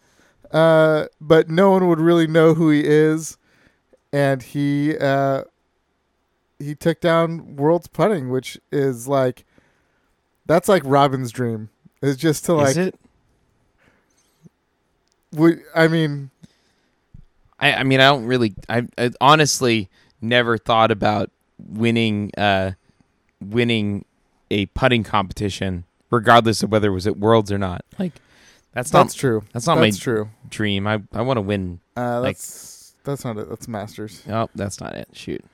uh, 0.52 1.06
but 1.20 1.50
no 1.50 1.72
one 1.72 1.88
would 1.88 2.00
really 2.00 2.28
know 2.28 2.54
who 2.54 2.70
he 2.70 2.84
is. 2.86 3.38
And 4.12 4.42
he 4.42 4.98
uh, 4.98 5.44
he 6.58 6.76
took 6.76 7.00
down 7.00 7.56
World's 7.56 7.88
Putting, 7.88 8.30
which 8.30 8.60
is 8.72 9.08
like 9.08 9.46
that's 10.50 10.68
like 10.68 10.82
Robin's 10.84 11.32
dream. 11.32 11.70
It's 12.02 12.20
just 12.20 12.44
to 12.46 12.54
like 12.54 12.70
Is 12.72 12.78
it? 12.78 13.00
we, 15.32 15.58
I 15.76 15.88
mean, 15.88 16.32
I, 17.60 17.74
I 17.74 17.84
mean, 17.84 18.00
I 18.00 18.06
don't 18.06 18.26
really. 18.26 18.56
I, 18.68 18.88
I 18.98 19.12
honestly 19.22 19.90
never 20.22 20.58
thought 20.58 20.90
about 20.90 21.30
winning, 21.60 22.32
uh, 22.36 22.72
winning 23.40 24.06
a 24.50 24.66
putting 24.68 25.04
competition, 25.04 25.84
regardless 26.10 26.64
of 26.64 26.72
whether 26.72 26.90
it 26.90 26.94
was 26.94 27.06
at 27.06 27.18
Worlds 27.18 27.52
or 27.52 27.60
not. 27.60 27.86
Like, 28.00 28.14
that's 28.74 28.92
not 28.92 29.04
that's 29.04 29.14
true. 29.14 29.44
that's 29.54 29.68
not 29.68 29.76
that's 29.76 29.98
my 29.98 30.02
true. 30.02 30.30
dream. 30.50 30.88
I 30.88 31.02
I 31.14 31.22
want 31.22 31.38
to 31.38 31.42
win. 31.42 31.80
Uh, 31.96 32.22
like- 32.22 32.38
that's 32.38 32.96
that's 33.04 33.24
not 33.24 33.38
it. 33.38 33.50
That's 33.50 33.68
Masters. 33.68 34.24
Oh, 34.28 34.50
that's 34.56 34.82
not 34.82 34.96
it. 34.96 35.10
Shoot. 35.14 35.46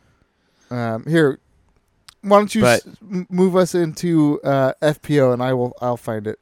Um, 0.71 1.03
here, 1.05 1.39
why 2.25 2.37
don't 2.39 2.53
you 2.55 2.61
But- 2.61 2.85
s- 2.85 2.95
move 3.29 3.55
us 3.55 3.73
into 3.75 4.39
uh, 4.43 4.73
FPO, 4.81 5.33
and 5.33 5.41
I 5.41 5.53
will. 5.53 5.73
I'll 5.81 5.97
find 5.97 6.27
it. 6.27 6.39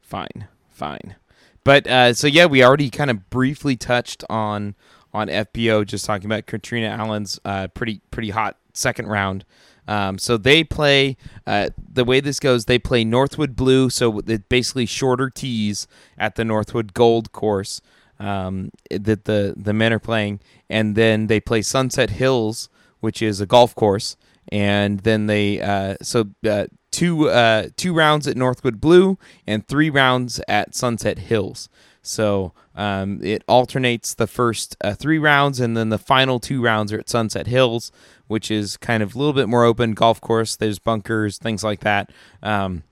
Fine, 0.00 0.48
fine. 0.68 1.16
But 1.64 1.86
uh, 1.86 2.12
so 2.14 2.26
yeah, 2.26 2.46
we 2.46 2.62
already 2.62 2.90
kind 2.90 3.10
of 3.10 3.30
briefly 3.30 3.76
touched 3.76 4.22
on 4.28 4.74
on 5.12 5.28
FPO, 5.28 5.86
just 5.86 6.04
talking 6.04 6.26
about 6.26 6.46
Catrina 6.46 6.88
Allen's 6.88 7.40
uh, 7.44 7.68
pretty 7.68 8.00
pretty 8.10 8.30
hot 8.30 8.56
second 8.74 9.06
round. 9.06 9.44
Um, 9.86 10.18
so 10.18 10.36
they 10.36 10.64
play 10.64 11.16
uh, 11.46 11.68
the 11.92 12.04
way 12.04 12.20
this 12.20 12.40
goes. 12.40 12.64
They 12.64 12.78
play 12.78 13.04
Northwood 13.04 13.54
Blue, 13.54 13.90
so 13.90 14.18
it 14.20 14.48
basically 14.48 14.86
shorter 14.86 15.28
tees 15.30 15.86
at 16.18 16.36
the 16.36 16.44
Northwood 16.44 16.94
Gold 16.94 17.32
course 17.32 17.80
um, 18.18 18.70
that 18.90 19.24
the 19.24 19.54
the 19.56 19.72
men 19.72 19.92
are 19.92 19.98
playing, 19.98 20.40
and 20.70 20.96
then 20.96 21.26
they 21.28 21.38
play 21.40 21.60
Sunset 21.62 22.10
Hills, 22.10 22.68
which 23.00 23.20
is 23.22 23.40
a 23.40 23.46
golf 23.46 23.74
course, 23.74 24.16
and 24.50 25.00
then 25.00 25.26
they 25.26 25.60
uh, 25.60 25.96
so 26.02 26.30
uh, 26.48 26.66
two 26.90 27.28
uh, 27.28 27.68
two 27.76 27.92
rounds 27.92 28.26
at 28.26 28.36
Northwood 28.36 28.80
Blue 28.80 29.18
and 29.46 29.66
three 29.66 29.90
rounds 29.90 30.40
at 30.48 30.74
Sunset 30.74 31.18
Hills. 31.18 31.68
So 32.02 32.52
um, 32.74 33.20
it 33.22 33.42
alternates 33.48 34.14
the 34.14 34.26
first 34.26 34.76
uh, 34.82 34.94
three 34.94 35.18
rounds, 35.18 35.58
and 35.58 35.76
then 35.76 35.88
the 35.88 35.98
final 35.98 36.38
two 36.38 36.62
rounds 36.62 36.92
are 36.92 36.98
at 36.98 37.08
Sunset 37.08 37.46
Hills, 37.46 37.90
which 38.26 38.50
is 38.50 38.76
kind 38.76 39.02
of 39.02 39.14
a 39.14 39.18
little 39.18 39.32
bit 39.32 39.48
more 39.48 39.64
open 39.64 39.92
golf 39.92 40.20
course. 40.20 40.54
There's 40.54 40.78
bunkers, 40.78 41.38
things 41.38 41.64
like 41.64 41.80
that. 41.80 42.10
Um, 42.42 42.82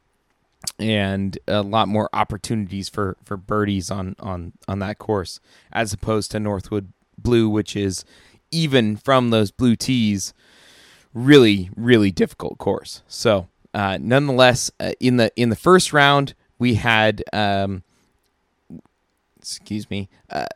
and 0.78 1.38
a 1.48 1.62
lot 1.62 1.88
more 1.88 2.08
opportunities 2.12 2.88
for, 2.88 3.16
for 3.24 3.36
birdies 3.36 3.90
on, 3.90 4.14
on, 4.20 4.52
on 4.68 4.78
that 4.78 4.98
course 4.98 5.40
as 5.72 5.92
opposed 5.92 6.30
to 6.30 6.40
Northwood 6.40 6.92
Blue, 7.18 7.48
which 7.48 7.74
is 7.76 8.04
even 8.50 8.96
from 8.96 9.30
those 9.30 9.50
blue 9.50 9.76
tees, 9.76 10.32
really 11.14 11.70
really 11.76 12.10
difficult 12.10 12.58
course. 12.58 13.02
So 13.08 13.48
uh, 13.74 13.98
nonetheless, 14.00 14.70
uh, 14.80 14.92
in 15.00 15.16
the 15.16 15.32
in 15.36 15.48
the 15.48 15.56
first 15.56 15.92
round 15.92 16.34
we 16.58 16.74
had 16.74 17.22
um, 17.32 17.82
excuse 19.38 19.90
me, 19.90 20.08
uh, 20.30 20.46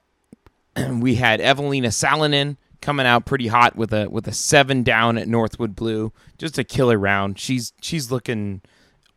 we 0.93 1.17
had 1.17 1.41
Evelina 1.41 1.89
Salonen 1.89 2.57
coming 2.81 3.07
out 3.07 3.25
pretty 3.27 3.49
hot 3.49 3.77
with 3.77 3.93
a 3.93 4.09
with 4.09 4.29
a 4.29 4.33
seven 4.33 4.83
down 4.83 5.19
at 5.19 5.29
Northwood 5.29 5.75
Blue, 5.75 6.13
just 6.39 6.59
a 6.59 6.65
killer 6.65 6.99
round. 6.99 7.39
She's 7.39 7.73
she's 7.81 8.11
looking 8.11 8.63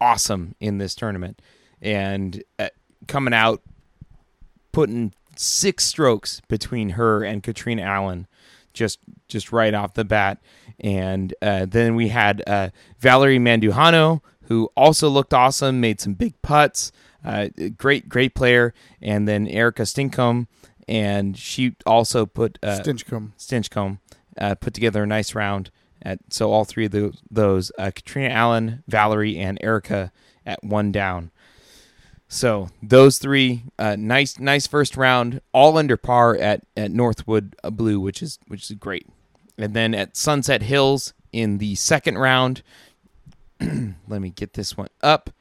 awesome 0.01 0.55
in 0.59 0.77
this 0.79 0.95
tournament, 0.95 1.41
and 1.81 2.43
uh, 2.57 2.69
coming 3.07 3.33
out 3.33 3.61
putting 4.71 5.13
six 5.35 5.85
strokes 5.85 6.41
between 6.47 6.91
her 6.91 7.23
and 7.23 7.43
Catrina 7.43 7.83
Allen, 7.83 8.27
just 8.73 8.99
just 9.27 9.51
right 9.51 9.73
off 9.73 9.93
the 9.93 10.05
bat. 10.05 10.41
And 10.79 11.33
uh, 11.41 11.65
then 11.65 11.95
we 11.95 12.09
had 12.09 12.43
uh, 12.47 12.69
Valerie 12.99 13.39
Mandujano, 13.39 14.21
who 14.43 14.69
also 14.75 15.09
looked 15.09 15.33
awesome, 15.33 15.79
made 15.79 15.99
some 15.99 16.13
big 16.13 16.41
putts. 16.41 16.91
Uh, 17.23 17.49
great, 17.77 18.07
great 18.07 18.33
player. 18.33 18.73
And 19.01 19.27
then 19.27 19.47
Erica 19.47 19.83
Stinkum, 19.83 20.47
and 20.87 21.37
she 21.37 21.75
also 21.85 22.25
put 22.25 22.57
uh, 22.63 22.79
Stinchcomb. 22.79 23.33
Stinchcomb 23.37 23.99
uh, 24.39 24.55
put 24.55 24.73
together 24.73 25.03
a 25.03 25.07
nice 25.07 25.35
round. 25.35 25.71
At, 26.01 26.19
so 26.29 26.49
all 26.51 26.63
three 26.63 26.85
of 26.85 26.91
the, 26.91 27.13
those, 27.29 27.73
uh, 27.77 27.91
Catrina 27.93 28.29
Allen, 28.29 28.83
Valerie, 28.87 29.37
and 29.37 29.57
Erica 29.61 30.13
at 30.45 30.63
one 30.63 30.93
down. 30.93 31.31
So 32.31 32.69
those 32.83 33.17
three, 33.17 33.63
uh, 33.79 33.95
nice, 33.97 34.39
nice 34.39 34.67
first 34.67 34.95
round, 34.95 35.41
all 35.51 35.79
under 35.79 35.97
par 35.97 36.37
at, 36.37 36.61
at 36.77 36.91
Northwood 36.91 37.55
Blue, 37.63 37.99
which 37.99 38.21
is 38.21 38.37
which 38.47 38.69
is 38.69 38.77
great. 38.77 39.07
And 39.57 39.73
then 39.73 39.95
at 39.95 40.15
Sunset 40.15 40.61
Hills 40.61 41.13
in 41.33 41.57
the 41.57 41.73
second 41.73 42.19
round, 42.19 42.61
let 43.59 44.21
me 44.21 44.29
get 44.29 44.53
this 44.53 44.77
one 44.77 44.89
up. 45.01 45.31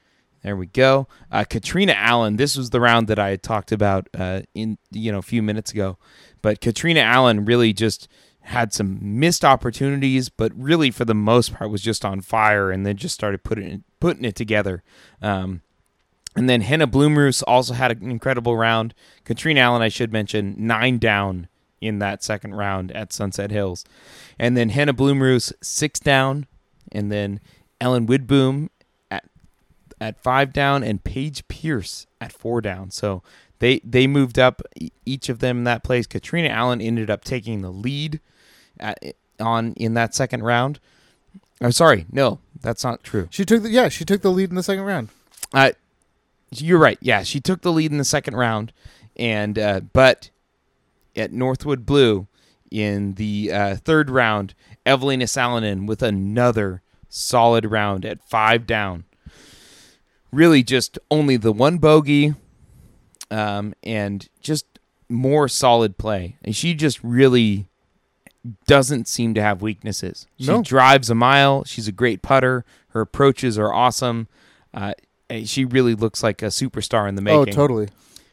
There 0.42 0.56
we 0.56 0.66
go. 0.66 1.08
Uh, 1.30 1.44
Catrina 1.44 1.92
Allen. 1.92 2.36
This 2.36 2.56
was 2.56 2.70
the 2.70 2.80
round 2.80 3.06
that 3.08 3.18
I 3.18 3.30
had 3.30 3.42
talked 3.42 3.70
about 3.70 4.08
uh, 4.18 4.42
in 4.54 4.78
you 4.90 5.12
know 5.12 5.18
a 5.18 5.22
few 5.22 5.42
minutes 5.42 5.72
ago, 5.72 5.98
but 6.40 6.62
Catrina 6.62 7.00
Allen 7.00 7.44
really 7.44 7.74
just 7.74 8.08
had 8.40 8.72
some 8.72 8.98
missed 9.02 9.44
opportunities, 9.44 10.30
but 10.30 10.52
really 10.56 10.90
for 10.90 11.04
the 11.04 11.14
most 11.14 11.52
part 11.52 11.70
was 11.70 11.82
just 11.82 12.02
on 12.02 12.22
fire, 12.22 12.70
and 12.70 12.86
then 12.86 12.96
just 12.96 13.14
started 13.14 13.44
putting 13.44 13.84
putting 14.00 14.24
it 14.24 14.36
together. 14.36 14.82
Um, 15.20 15.60
and 16.38 16.48
then 16.48 16.60
Hannah 16.60 16.86
Blomroos 16.86 17.42
also 17.48 17.74
had 17.74 17.90
an 17.90 18.12
incredible 18.12 18.56
round. 18.56 18.94
Catrina 19.24 19.58
Allen, 19.58 19.82
I 19.82 19.88
should 19.88 20.12
mention, 20.12 20.54
nine 20.56 20.98
down 20.98 21.48
in 21.80 21.98
that 21.98 22.22
second 22.22 22.54
round 22.54 22.92
at 22.92 23.12
Sunset 23.12 23.50
Hills. 23.50 23.84
And 24.38 24.56
then 24.56 24.68
Hannah 24.68 24.94
Blomroos, 24.94 25.52
six 25.60 25.98
down. 25.98 26.46
And 26.92 27.10
then 27.10 27.40
Ellen 27.80 28.06
Widboom 28.06 28.68
at 29.10 29.24
at 30.00 30.22
five 30.22 30.52
down 30.52 30.84
and 30.84 31.02
Paige 31.02 31.46
Pierce 31.48 32.06
at 32.20 32.32
four 32.32 32.60
down. 32.60 32.92
So 32.92 33.20
they 33.58 33.80
they 33.80 34.06
moved 34.06 34.38
up 34.38 34.62
each 35.04 35.28
of 35.28 35.40
them 35.40 35.58
in 35.58 35.64
that 35.64 35.82
place. 35.82 36.06
Catrina 36.06 36.50
Allen 36.50 36.80
ended 36.80 37.10
up 37.10 37.24
taking 37.24 37.62
the 37.62 37.70
lead 37.70 38.20
at, 38.78 39.16
on 39.40 39.72
in 39.72 39.94
that 39.94 40.14
second 40.14 40.44
round. 40.44 40.78
I'm 41.60 41.72
sorry, 41.72 42.06
no, 42.12 42.38
that's 42.60 42.84
not 42.84 43.02
true. 43.02 43.26
She 43.32 43.44
took 43.44 43.64
the 43.64 43.70
yeah. 43.70 43.88
She 43.88 44.04
took 44.04 44.22
the 44.22 44.30
lead 44.30 44.50
in 44.50 44.54
the 44.54 44.62
second 44.62 44.84
round. 44.84 45.08
Uh, 45.52 45.72
you're 46.50 46.78
right. 46.78 46.98
Yeah, 47.00 47.22
she 47.22 47.40
took 47.40 47.62
the 47.62 47.72
lead 47.72 47.90
in 47.92 47.98
the 47.98 48.04
second 48.04 48.36
round, 48.36 48.72
and 49.16 49.58
uh, 49.58 49.80
but 49.92 50.30
at 51.16 51.32
Northwood 51.32 51.84
Blue 51.86 52.26
in 52.70 53.14
the 53.14 53.50
uh, 53.52 53.76
third 53.76 54.10
round, 54.10 54.54
Evelina 54.86 55.24
Salonen 55.24 55.86
with 55.86 56.02
another 56.02 56.82
solid 57.08 57.64
round 57.64 58.04
at 58.04 58.22
five 58.28 58.66
down. 58.66 59.04
Really, 60.30 60.62
just 60.62 60.98
only 61.10 61.36
the 61.38 61.52
one 61.52 61.78
bogey, 61.78 62.34
um, 63.30 63.72
and 63.82 64.28
just 64.40 64.66
more 65.08 65.48
solid 65.48 65.96
play. 65.96 66.36
And 66.44 66.54
she 66.54 66.74
just 66.74 67.02
really 67.02 67.66
doesn't 68.66 69.08
seem 69.08 69.32
to 69.34 69.42
have 69.42 69.62
weaknesses. 69.62 70.26
She 70.38 70.46
No. 70.46 70.62
drives 70.62 71.08
a 71.08 71.14
mile. 71.14 71.64
She's 71.64 71.88
a 71.88 71.92
great 71.92 72.20
putter. 72.22 72.64
Her 72.90 73.00
approaches 73.00 73.58
are 73.58 73.72
awesome. 73.72 74.28
Uh, 74.74 74.92
she 75.44 75.64
really 75.64 75.94
looks 75.94 76.22
like 76.22 76.42
a 76.42 76.46
superstar 76.46 77.08
in 77.08 77.14
the 77.14 77.22
making. 77.22 77.54
Oh, 77.54 77.56
totally. 77.56 77.88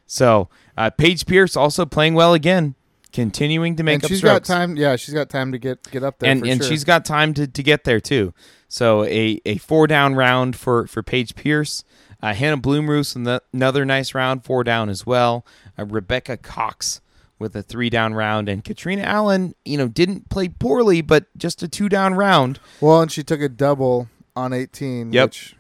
So 0.08 0.50
uh, 0.78 0.90
Paige 0.92 1.26
Pierce 1.26 1.56
also 1.56 1.86
playing 1.86 2.14
well 2.14 2.34
again, 2.34 2.76
continuing 3.12 3.76
to 3.78 3.84
make 3.84 3.96
and 3.96 4.04
up 4.06 4.10
she's 4.10 4.20
strokes, 4.20 4.48
got 4.48 4.54
time. 4.56 4.76
Yeah, 4.76 4.96
she's 4.96 5.14
got 5.14 5.30
time 5.30 5.52
to 5.52 5.58
get 5.58 5.90
get 5.92 6.04
up 6.04 6.20
there. 6.20 6.30
and 6.32 6.46
and 6.46 6.62
sure. 6.62 6.70
she's 6.70 6.84
got 6.84 7.06
time 7.06 7.34
to, 7.36 7.48
to 7.48 7.64
get 7.64 7.84
there 7.84 8.00
too. 8.00 8.34
So 8.68 9.04
a, 9.06 9.40
a 9.46 9.58
four 9.58 9.88
down 9.88 10.16
round 10.16 10.56
for 10.56 10.88
for 10.88 11.02
Paige 11.02 11.36
Pierce, 11.36 11.84
uh, 12.22 12.34
Hannah 12.34 12.58
Blomroos 12.58 13.16
and 13.16 13.40
another 13.54 13.86
nice 13.86 14.14
round, 14.14 14.44
four 14.44 14.64
down 14.64 14.90
as 14.90 15.06
well. 15.06 15.46
Uh, 15.78 15.86
Rebecca 15.86 16.38
Cox 16.38 17.02
with 17.40 17.56
a 17.56 17.62
three 17.62 17.90
down 17.90 18.14
round, 18.14 18.48
and 18.48 18.64
Catrina 18.64 19.02
Allen, 19.04 19.56
you 19.66 19.78
know, 19.78 19.88
didn't 19.88 20.30
play 20.30 20.48
poorly, 20.48 21.02
but 21.02 21.26
just 21.38 21.62
a 21.64 21.68
two 21.68 21.90
down 21.90 22.14
round. 22.14 22.60
well, 22.80 23.02
and 23.02 23.12
she 23.12 23.24
took 23.24 23.42
a 23.42 23.50
double 23.50 24.08
on 24.38 24.54
18, 24.54 25.12
Yep. 25.14 25.28
which 25.28 25.56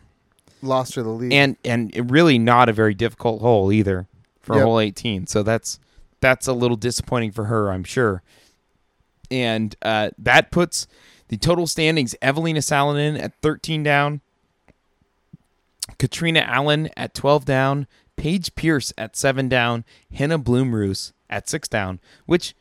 lost 0.61 0.95
her 0.95 1.03
the 1.03 1.09
lead. 1.09 1.31
and 1.33 1.57
and 1.63 2.11
really 2.11 2.39
not 2.39 2.69
a 2.69 2.73
very 2.73 2.93
difficult 2.93 3.41
hole 3.41 3.71
either 3.71 4.07
for 4.39 4.55
Yep. 4.55 4.63
hole 4.65 4.79
18 4.79 5.27
so 5.27 5.43
that's 5.43 5.79
that's 6.21 6.47
a 6.47 6.53
little 6.53 6.77
disappointing 6.77 7.31
for 7.31 7.45
her 7.45 7.71
i'm 7.71 7.83
sure 7.83 8.21
and 9.31 9.75
uh, 9.81 10.09
that 10.17 10.51
puts 10.51 10.87
the 11.29 11.37
total 11.37 11.65
standings 11.67 12.15
evelina 12.21 12.59
salonen 12.59 13.19
at 13.21 13.33
13 13.41 13.83
down 13.83 14.21
Catrina 15.99 16.39
Allen 16.39 16.89
at 16.97 17.13
12 17.13 17.45
down, 17.45 17.87
Paige 18.15 18.55
Pierce 18.55 18.91
at 18.97 19.15
7 19.15 19.47
down, 19.47 19.85
Hannah 20.13 20.39
Blomroos 20.39 21.11
at 21.29 21.47
6 21.47 21.67
down, 21.67 21.99
which, 22.25 22.55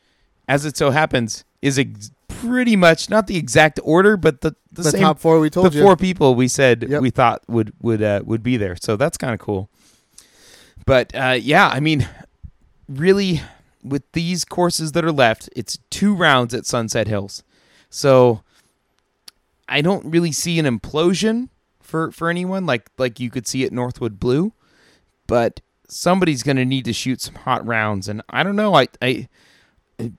as 0.47 0.63
it 0.63 0.77
so 0.77 0.91
happens, 0.91 1.43
is 1.61 1.79
ex- 1.79 2.11
pretty 2.27 2.75
much 2.75 3.09
not 3.09 3.27
the 3.27 3.37
exact 3.37 3.79
order, 3.83 4.17
but 4.17 4.41
the, 4.41 4.51
the, 4.71 4.83
The 4.83 4.91
same 4.91 5.01
top 5.01 5.19
four 5.19 5.39
we 5.39 5.49
told 5.49 5.71
the 5.71 5.77
you. 5.77 5.83
four 5.83 5.95
people 5.95 6.35
we 6.35 6.47
said 6.47 6.85
Yep. 6.89 7.01
we 7.01 7.09
thought 7.09 7.43
would 7.47 7.73
would 7.81 8.01
uh, 8.01 8.21
would 8.25 8.43
be 8.43 8.57
there. 8.57 8.75
So 8.81 8.95
that's 8.97 9.17
kind 9.17 9.33
of 9.33 9.39
cool. 9.39 9.69
But 10.85 11.13
uh, 11.15 11.37
yeah, 11.41 11.67
I 11.69 11.79
mean, 11.79 12.07
really, 12.87 13.41
with 13.83 14.03
these 14.13 14.45
courses 14.45 14.91
that 14.91 15.03
are 15.03 15.11
left, 15.11 15.49
it's 15.55 15.79
two 15.89 16.13
rounds 16.15 16.53
at 16.53 16.65
Sunset 16.65 17.07
Hills. 17.07 17.43
So 17.89 18.41
I 19.67 19.81
don't 19.81 20.05
really 20.05 20.31
see 20.31 20.59
an 20.59 20.65
implosion 20.65 21.49
for 21.81 22.11
for 22.11 22.29
anyone 22.29 22.65
like 22.65 22.89
like 22.97 23.19
you 23.19 23.29
could 23.29 23.47
see 23.47 23.63
at 23.63 23.71
Northwood 23.71 24.19
Blue, 24.19 24.53
but 25.27 25.61
somebody's 25.87 26.43
going 26.43 26.57
to 26.57 26.65
need 26.65 26.85
to 26.85 26.93
shoot 26.93 27.21
some 27.21 27.35
hot 27.35 27.65
rounds, 27.65 28.07
and 28.07 28.21
I 28.29 28.43
don't 28.43 28.55
know. 28.55 28.75
I 28.75 28.87
I 29.01 29.27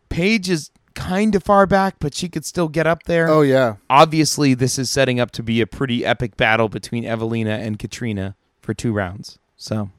Paige 0.08 0.48
is 0.48 0.70
kind 0.96 1.34
of 1.36 1.42
far 1.44 1.66
back, 1.66 1.96
but 2.00 2.14
she 2.14 2.28
could 2.28 2.44
still 2.44 2.68
get 2.68 2.86
up 2.86 3.04
there 3.04 3.28
Oh 3.28 3.42
yeah. 3.42 3.76
obviously 3.88 4.54
this 4.54 4.78
is 4.78 4.90
setting 4.90 5.20
up 5.20 5.30
to 5.32 5.42
be 5.42 5.60
a 5.60 5.66
pretty 5.66 6.04
epic 6.04 6.36
battle 6.36 6.68
between 6.68 7.04
Evelina 7.04 7.50
and 7.58 7.78
Catrina 7.78 8.34
for 8.60 8.74
two 8.74 8.92
rounds. 8.92 9.38
So 9.56 9.90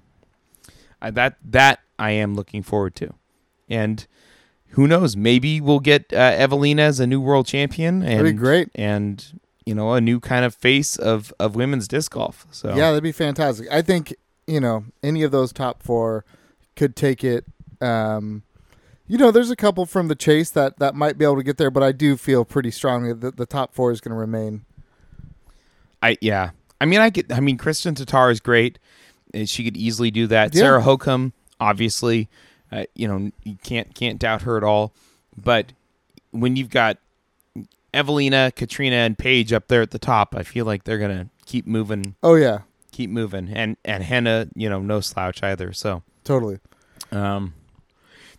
I, 1.01 1.11
that 1.11 1.37
that 1.45 1.79
I 1.99 2.11
am 2.11 2.35
looking 2.35 2.63
forward 2.63 2.95
to, 2.95 3.13
and 3.69 4.05
who 4.71 4.87
knows? 4.87 5.15
Maybe 5.15 5.61
we'll 5.61 5.79
get 5.79 6.11
uh, 6.11 6.17
Evelina 6.17 6.81
as 6.81 6.99
a 6.99 7.07
new 7.07 7.21
world 7.21 7.45
champion, 7.47 8.01
and 8.03 8.19
That'd 8.19 8.25
be 8.25 8.31
great. 8.33 8.69
and 8.75 9.23
you 9.65 9.73
know 9.75 9.93
a 9.93 10.01
new 10.01 10.19
kind 10.19 10.43
of 10.45 10.53
face 10.55 10.95
of 10.97 11.33
of 11.39 11.55
women's 11.55 11.87
disc 11.87 12.11
golf. 12.11 12.45
So 12.51 12.69
Yeah, 12.69 12.89
that'd 12.89 13.03
be 13.03 13.11
fantastic. 13.11 13.67
I 13.71 13.81
think 13.81 14.15
you 14.47 14.59
know 14.59 14.85
any 15.03 15.23
of 15.23 15.31
those 15.31 15.53
top 15.53 15.81
four 15.83 16.25
could 16.75 16.95
take 16.95 17.23
it. 17.23 17.45
Um, 17.81 18.43
you 19.07 19.17
know, 19.17 19.31
there's 19.31 19.49
a 19.51 19.55
couple 19.55 19.85
from 19.85 20.07
the 20.07 20.15
chase 20.15 20.49
that 20.51 20.79
that 20.79 20.95
might 20.95 21.17
be 21.17 21.25
able 21.25 21.37
to 21.37 21.43
get 21.43 21.57
there, 21.57 21.71
but 21.71 21.83
I 21.83 21.91
do 21.91 22.17
feel 22.17 22.43
pretty 22.45 22.71
strongly 22.71 23.13
that 23.13 23.37
the 23.37 23.45
top 23.45 23.73
four 23.73 23.91
is 23.91 24.01
going 24.01 24.11
to 24.13 24.17
remain. 24.19 24.65
I 26.01 26.17
yeah. 26.21 26.51
I 26.79 26.85
mean, 26.85 26.99
I 26.99 27.09
could. 27.09 27.31
I 27.31 27.39
mean, 27.39 27.57
Kristin 27.57 27.95
Tattar 27.95 28.31
is 28.31 28.39
great. 28.39 28.77
Uh, 29.33 29.45
She 29.45 29.63
could 29.63 29.75
easily 29.77 30.11
do 30.11 30.27
that. 30.27 30.53
Yeah. 30.53 30.61
Sarah 30.61 30.81
Hokom, 30.81 31.31
obviously, 31.59 32.29
uh, 32.71 32.83
you 32.95 33.07
know, 33.07 33.31
you 33.43 33.57
can't 33.63 33.93
can't 33.95 34.19
doubt 34.19 34.43
her 34.43 34.57
at 34.57 34.63
all. 34.63 34.93
But 35.35 35.73
when 36.31 36.55
you've 36.55 36.69
got 36.69 36.97
Evelina, 37.93 38.51
Catrina, 38.55 38.97
and 38.97 39.17
Paige 39.17 39.53
up 39.53 39.67
there 39.69 39.81
at 39.81 39.91
the 39.91 39.99
top, 39.99 40.35
I 40.35 40.43
feel 40.43 40.65
like 40.65 40.83
they're 40.83 40.99
gonna 40.99 41.29
keep 41.45 41.65
moving, 41.65 42.15
Oh 42.21 42.35
yeah, 42.35 42.59
keep 42.91 43.09
moving, 43.09 43.49
and 43.49 43.77
and 43.83 44.03
Henna, 44.03 44.47
you 44.55 44.69
know, 44.69 44.79
no 44.79 44.99
slouch 44.99 45.41
either. 45.41 45.73
So, 45.73 46.03
totally. 46.23 46.59
um, 47.11 47.53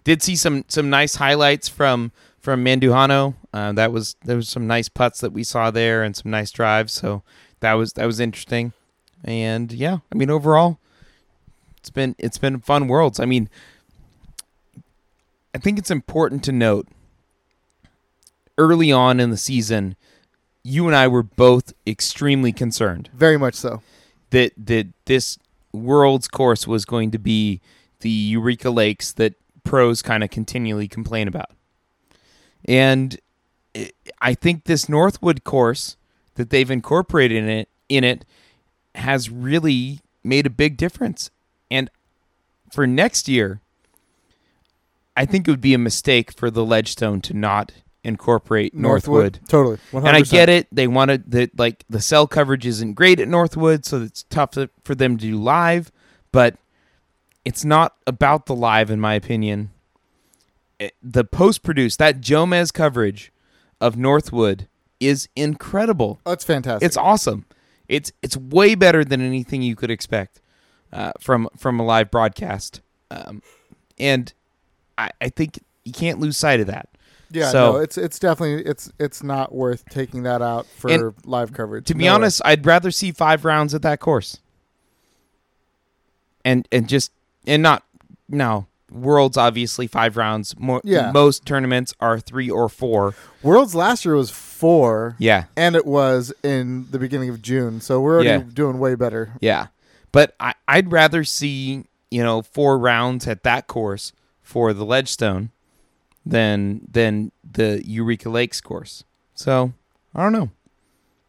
did 0.08 0.22
see 0.22 0.36
some 0.36 0.64
some 0.68 0.88
nice 0.88 1.16
highlights 1.16 1.68
from 1.68 2.12
from 2.40 2.64
Mandujano. 2.64 3.34
Uh, 3.52 3.72
that 3.72 3.92
was 3.92 4.16
there 4.24 4.36
was 4.36 4.48
some 4.48 4.66
nice 4.66 4.88
putts 4.88 5.20
that 5.20 5.34
we 5.34 5.44
saw 5.44 5.70
there 5.70 6.02
and 6.02 6.16
some 6.16 6.30
nice 6.30 6.50
drives. 6.50 6.94
So 6.94 7.22
that 7.60 7.74
was 7.74 7.92
that 7.92 8.06
was 8.06 8.18
interesting. 8.18 8.72
And 9.22 9.70
yeah, 9.70 9.98
I 10.10 10.14
mean 10.16 10.30
overall, 10.30 10.78
it's 11.76 11.90
been 11.90 12.16
it's 12.18 12.38
been 12.38 12.58
fun 12.60 12.88
worlds. 12.88 13.20
I 13.20 13.26
mean, 13.26 13.50
I 15.54 15.58
think 15.58 15.78
it's 15.78 15.90
important 15.90 16.42
to 16.44 16.52
note 16.52 16.88
early 18.56 18.90
on 18.90 19.20
in 19.20 19.28
the 19.28 19.36
season, 19.36 19.94
you 20.62 20.86
and 20.86 20.96
I 20.96 21.06
were 21.06 21.22
both 21.22 21.74
extremely 21.86 22.54
concerned 22.54 23.10
Very 23.12 23.36
much 23.36 23.56
so. 23.56 23.82
that 24.30 24.54
that 24.56 24.86
this 25.04 25.38
world's 25.70 26.28
course 26.28 26.66
was 26.66 26.86
going 26.86 27.10
to 27.10 27.18
be 27.18 27.60
the 28.00 28.08
Eureka 28.08 28.70
Lakes 28.70 29.12
that 29.12 29.34
pros 29.68 30.02
kind 30.02 30.24
of 30.24 30.30
continually 30.30 30.88
complain 30.88 31.28
about. 31.28 31.50
And 32.64 33.18
i- 33.76 34.34
think 34.34 34.64
this 34.64 34.88
Northwood 34.88 35.44
course 35.44 35.96
that 36.34 36.50
they've 36.50 36.70
incorporated 36.70 37.36
in 37.44 37.48
it 37.48 37.68
in 37.88 38.04
it 38.04 38.24
has 38.94 39.30
really 39.30 40.00
made 40.24 40.46
a 40.46 40.50
big 40.50 40.76
difference. 40.76 41.30
And 41.70 41.90
for 42.72 42.86
next 42.86 43.28
year, 43.28 43.60
I 45.16 45.24
think 45.24 45.46
it 45.48 45.50
would 45.50 45.60
be 45.60 45.74
a 45.74 45.78
mistake 45.78 46.32
for 46.32 46.50
the 46.50 46.64
Ledgestone 46.64 47.20
to 47.22 47.34
not 47.34 47.72
incorporate 48.04 48.74
Northwood. 48.74 49.40
Totally. 49.48 49.78
100%. 49.92 50.06
And 50.08 50.16
I 50.16 50.20
get 50.22 50.48
it. 50.48 50.66
They 50.72 50.86
wanted 50.86 51.30
that 51.32 51.58
like 51.58 51.84
the 51.90 52.00
cell 52.00 52.26
coverage 52.26 52.66
isn't 52.66 52.94
great 52.94 53.20
at 53.20 53.28
Northwood, 53.28 53.84
so 53.84 54.02
it's 54.02 54.22
tough 54.30 54.52
to, 54.52 54.70
for 54.84 54.94
them 54.94 55.16
to 55.18 55.22
do 55.26 55.36
live. 55.40 55.90
But 56.32 56.56
it's 57.44 57.64
not 57.64 57.96
about 58.06 58.46
the 58.46 58.54
live, 58.54 58.90
in 58.90 59.00
my 59.00 59.14
opinion. 59.14 59.70
It- 60.78 60.94
the 61.02 61.24
post 61.24 61.62
produced 61.62 61.98
that 61.98 62.20
Jomez 62.20 62.72
coverage 62.72 63.32
of 63.80 63.96
Northwood 63.96 64.68
is 65.00 65.28
incredible. 65.36 66.20
Oh, 66.26 66.32
it's 66.32 66.44
fantastic. 66.44 66.84
It's 66.86 66.96
awesome. 66.96 67.44
It's 67.88 68.12
it's 68.22 68.36
way 68.36 68.74
better 68.74 69.04
than 69.04 69.20
anything 69.20 69.62
you 69.62 69.74
could 69.76 69.90
expect 69.90 70.40
uh, 70.92 71.12
from 71.20 71.48
from 71.56 71.80
a 71.80 71.84
live 71.84 72.10
broadcast. 72.10 72.80
Um, 73.10 73.42
and 73.98 74.32
I, 74.98 75.10
I 75.20 75.28
think 75.30 75.58
you 75.84 75.92
can't 75.92 76.18
lose 76.20 76.36
sight 76.36 76.60
of 76.60 76.66
that. 76.66 76.88
yeah. 77.30 77.50
so- 77.50 77.72
no, 77.72 77.78
it's 77.78 77.96
it's 77.96 78.18
definitely 78.18 78.64
it's 78.64 78.92
it's 78.98 79.22
not 79.22 79.54
worth 79.54 79.84
taking 79.86 80.24
that 80.24 80.42
out 80.42 80.66
for 80.66 81.14
live 81.24 81.52
coverage. 81.54 81.86
To 81.86 81.94
be 81.94 82.04
No 82.04 82.10
way. 82.10 82.14
honest, 82.16 82.42
I'd 82.44 82.66
rather 82.66 82.90
see 82.90 83.10
five 83.12 83.44
rounds 83.46 83.72
at 83.74 83.82
that 83.82 84.00
course. 84.00 84.40
And 86.44 86.68
and 86.72 86.88
just 86.88 87.12
and 87.48 87.62
not 87.62 87.82
no 88.28 88.66
worlds 88.90 89.36
obviously 89.36 89.86
five 89.86 90.16
rounds. 90.16 90.54
Yeah. 90.84 91.10
most 91.12 91.44
tournaments 91.44 91.92
are 92.00 92.18
three 92.20 92.48
or 92.48 92.68
four. 92.68 93.14
Worlds 93.42 93.74
last 93.74 94.04
year 94.04 94.14
was 94.14 94.30
four, 94.30 95.14
Yeah, 95.18 95.44
and 95.56 95.76
it 95.76 95.84
was 95.86 96.32
in 96.42 96.86
the 96.90 96.98
beginning 96.98 97.28
of 97.28 97.42
June, 97.42 97.80
so 97.80 98.00
we're 98.00 98.14
already 98.14 98.28
Yeah. 98.30 98.42
doing 98.54 98.78
way 98.78 98.94
better. 98.94 99.32
yeah. 99.40 99.66
But 100.12 100.34
I 100.40 100.54
I'd 100.66 100.90
rather 100.92 101.22
see 101.24 101.84
you 102.10 102.22
know 102.22 102.40
four 102.42 102.78
rounds 102.78 103.26
at 103.26 103.42
that 103.42 103.66
course 103.66 104.12
for 104.40 104.72
the 104.72 104.84
Ledgestone 104.86 105.50
than 106.24 106.80
than 106.90 107.30
the 107.44 107.82
Eureka 107.86 108.30
Lakes 108.30 108.60
course. 108.62 109.04
So 109.34 109.72
I 110.14 110.22
don't 110.22 110.32
know. 110.32 110.50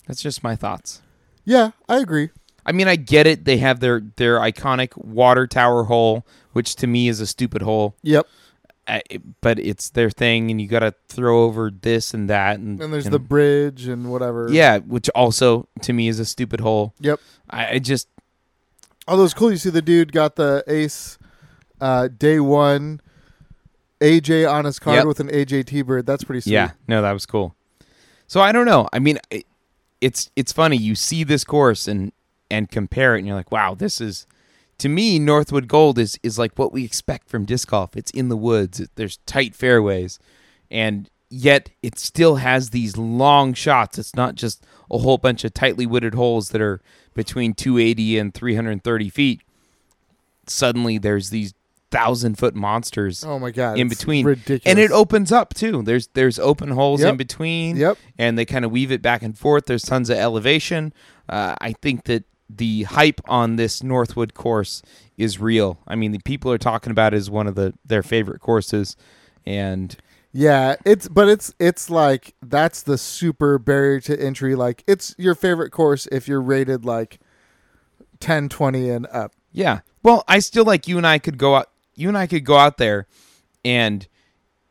That's 0.08 0.22
just 0.22 0.44
my 0.44 0.56
thoughts. 0.56 1.02
Yeah, 1.46 1.72
I 1.90 1.98
agree. 1.98 2.30
I 2.70 2.72
mean, 2.72 2.88
I 2.88 2.96
get 2.96 3.26
it. 3.26 3.46
They 3.46 3.58
have 3.58 3.80
their 3.80 4.00
their 4.18 4.38
iconic 4.40 4.96
water 4.96 5.48
tower 5.48 5.84
hole, 5.86 6.24
which 6.54 6.76
to 6.78 6.88
me 6.88 7.08
is 7.08 7.20
a 7.20 7.26
stupid 7.26 7.64
hole. 7.64 7.96
Yep. 8.04 8.28
I, 8.88 9.02
but 9.42 9.60
it's 9.60 9.90
their 9.90 10.10
thing, 10.10 10.50
and 10.52 10.60
you 10.62 10.68
got 10.68 10.80
to 10.80 10.94
throw 11.08 11.44
over 11.44 11.70
this 11.72 12.14
and 12.14 12.30
that, 12.30 12.60
and 12.60 12.82
And 12.82 12.92
there's 12.94 13.06
and- 13.06 13.14
the 13.14 13.20
bridge 13.20 13.88
and 13.88 14.12
whatever. 14.12 14.48
yeah, 14.52 14.78
which 14.80 15.10
also 15.10 15.68
to 15.82 15.94
me 15.94 16.08
is 16.08 16.20
a 16.20 16.26
stupid 16.26 16.60
hole. 16.62 16.94
Yep. 17.00 17.20
I, 17.50 17.68
I 17.76 17.80
just 17.80 18.08
Although 19.08 19.24
it's 19.26 19.34
cool, 19.34 19.50
you 19.52 19.58
see 19.58 19.70
the 19.72 19.82
dude 19.82 20.12
got 20.12 20.36
the 20.36 20.64
ace 20.68 21.18
uh, 21.82 22.08
day 22.08 22.40
one, 22.40 23.02
AJ 24.02 24.52
on 24.52 24.66
his 24.66 24.78
card 24.80 24.98
Yep. 24.98 25.06
with 25.08 25.20
an 25.20 25.30
AJ 25.30 25.66
T 25.66 25.82
Bird. 25.82 26.06
That's 26.06 26.24
pretty 26.24 26.42
sweet. 26.42 26.54
yeah, 26.54 26.72
no, 26.88 27.02
that 27.02 27.12
was 27.14 27.26
cool. 27.26 27.56
So 28.28 28.40
I 28.42 28.52
don't 28.52 28.66
know. 28.66 28.88
I 28.94 29.00
mean, 29.00 29.18
it, 29.32 29.46
it's 30.02 30.30
it's 30.36 30.52
funny. 30.52 30.78
You 30.78 30.94
see 30.96 31.24
this 31.24 31.44
course 31.44 31.88
and 31.88 32.12
and 32.52 32.70
compare 32.70 33.16
it, 33.16 33.20
and 33.20 33.28
you're 33.28 33.36
like, 33.36 33.52
wow, 33.52 33.74
this 33.76 34.00
is. 34.02 34.26
To 34.80 34.88
me, 34.90 35.20
Northwood 35.20 35.68
Gold 35.68 36.00
is 36.00 36.18
is 36.24 36.40
like 36.40 36.54
what 36.58 36.72
we 36.72 36.86
expect 36.86 37.28
from 37.30 37.44
disc 37.46 37.68
golf. 37.70 37.98
It's 37.98 38.12
in 38.12 38.30
the 38.30 38.38
woods. 38.38 38.80
It, 38.80 38.90
there's 38.96 39.18
tight 39.26 39.54
fairways, 39.54 40.20
and 40.72 41.10
yet 41.30 41.70
it 41.84 42.00
still 42.00 42.38
has 42.38 42.70
these 42.70 42.96
long 42.98 43.54
shots. 43.54 43.98
It's 44.00 44.16
not 44.16 44.36
just 44.36 44.66
a 44.90 44.98
whole 45.00 45.18
bunch 45.18 45.44
of 45.44 45.54
tightly 45.54 45.86
wooded 45.86 46.14
holes 46.16 46.50
that 46.50 46.62
are 46.62 46.80
between 47.14 47.54
280 47.54 48.18
and 48.18 48.34
330 48.34 49.10
feet. 49.10 49.42
Suddenly, 50.48 50.98
there's 50.98 51.30
these 51.30 51.54
thousand 51.92 52.38
foot 52.38 52.54
monsters 52.56 53.24
Oh 53.24 53.40
my 53.40 53.50
god. 53.52 53.80
in 53.80 53.90
between, 53.90 54.24
ridiculous. 54.26 54.62
and 54.66 54.78
it 54.80 54.92
opens 54.92 55.32
up 55.32 55.54
too. 55.56 55.82
There's 55.84 56.08
there's 56.14 56.38
open 56.40 56.70
holes 56.70 57.02
Yep. 57.02 57.10
in 57.12 57.18
between 57.18 57.78
Yep. 57.78 57.98
and 58.18 58.38
they 58.38 58.46
kind 58.46 58.64
of 58.64 58.70
weave 58.72 58.92
it 58.92 59.02
back 59.02 59.24
and 59.24 59.38
forth. 59.38 59.66
There's 59.66 59.84
tons 59.84 60.10
of 60.10 60.18
elevation. 60.18 60.94
Uh, 61.28 61.56
I 61.60 61.74
think 61.74 62.04
that 62.06 62.24
the 62.50 62.84
hype 62.84 63.22
on 63.28 63.56
this 63.58 63.84
Northwood 63.84 64.34
course 64.34 64.82
is 65.18 65.40
real. 65.40 65.80
I 65.88 65.96
mean, 65.96 66.12
the 66.12 66.20
people 66.20 66.52
are 66.52 66.58
talking 66.58 66.92
about 66.92 67.14
it 67.14 67.18
as 67.18 67.30
one 67.30 67.48
of 67.48 67.56
the 67.56 67.74
their 67.86 68.04
favorite 68.04 68.40
courses, 68.42 68.96
and 69.46 69.96
Yeah, 70.32 70.76
it's 70.86 71.08
but 71.08 71.30
it's 71.30 71.54
it's 71.60 71.90
like 71.90 72.34
that's 72.42 72.82
the 72.82 72.98
super 72.98 73.60
barrier 73.60 74.00
to 74.02 74.20
entry. 74.20 74.56
Like 74.56 74.84
it's 74.88 75.14
your 75.18 75.36
favorite 75.36 75.72
course 75.72 76.08
if 76.12 76.28
you're 76.28 76.42
rated 76.42 76.86
like 76.86 77.20
10, 78.20 78.50
20 78.50 78.90
and 78.90 79.08
up. 79.08 79.34
yeah. 79.52 79.80
Well, 80.02 80.24
I 80.28 80.40
still 80.40 80.64
like 80.66 80.88
you 80.88 80.98
and 80.98 81.06
I 81.06 81.20
could 81.20 81.38
go 81.38 81.56
out. 81.56 81.70
You 81.96 82.08
and 82.08 82.18
I 82.18 82.26
could 82.28 82.46
go 82.46 82.56
out 82.58 82.78
there, 82.78 83.08
and 83.66 84.08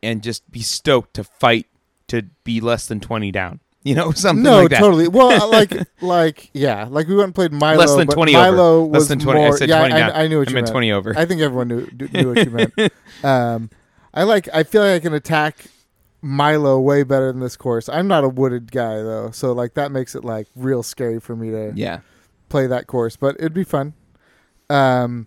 and 0.02 0.22
just 0.22 0.50
be 0.50 0.60
stoked 0.60 1.12
to 1.14 1.24
fight 1.24 1.66
to 2.08 2.22
be 2.44 2.60
less 2.60 2.86
than 2.86 2.98
twenty 2.98 3.30
down. 3.30 3.60
You 3.82 3.94
know, 3.94 4.10
something 4.14 4.42
no, 4.42 4.62
like 4.62 4.70
that. 4.70 4.80
No, 4.80 4.86
totally. 4.86 5.08
Well, 5.08 5.50
like, 5.50 5.72
like, 6.00 6.50
yeah, 6.52 6.86
like 6.90 7.06
we 7.06 7.14
went 7.14 7.26
and 7.26 7.34
played 7.34 7.52
Milo. 7.52 7.78
Less 7.78 7.94
than 7.94 8.06
but 8.06 8.14
20 8.14 8.36
over. 8.36 8.52
Milo 8.52 8.86
Less 8.86 9.08
than 9.08 9.18
20. 9.18 9.44
I 9.44 9.50
said 9.50 9.68
yeah, 9.68 9.78
20 9.78 9.94
I. 9.94 10.24
I 10.24 10.28
knew 10.28 10.38
what 10.38 10.48
I 10.48 10.50
you 10.50 10.54
meant 10.54 10.66
meant. 10.66 10.72
20 10.72 10.92
over. 10.92 11.18
I 11.18 11.24
think 11.24 11.40
everyone 11.40 11.68
knew 11.68 11.88
knew 12.12 12.28
what 12.32 12.44
you 12.44 12.50
meant. 12.50 12.72
Um, 13.24 13.70
I 14.14 14.22
like. 14.22 14.48
I 14.54 14.62
feel 14.62 14.82
like 14.82 14.92
I 14.92 15.00
can 15.00 15.12
attack 15.12 15.66
Milo 16.22 16.78
way 16.78 17.02
better 17.02 17.32
than 17.32 17.40
this 17.40 17.56
course. 17.56 17.88
I'm 17.88 18.06
not 18.06 18.22
a 18.22 18.28
wooded 18.28 18.70
guy 18.70 18.96
though, 18.96 19.30
so 19.32 19.52
like 19.52 19.74
that 19.74 19.90
makes 19.90 20.14
it 20.14 20.24
like 20.24 20.46
real 20.54 20.82
scary 20.82 21.18
for 21.18 21.34
me 21.34 21.50
to 21.50 21.72
yeah. 21.74 22.00
play 22.48 22.66
that 22.68 22.86
course. 22.86 23.16
But 23.16 23.36
it'd 23.36 23.54
be 23.54 23.64
fun. 23.64 23.94
Um, 24.70 25.26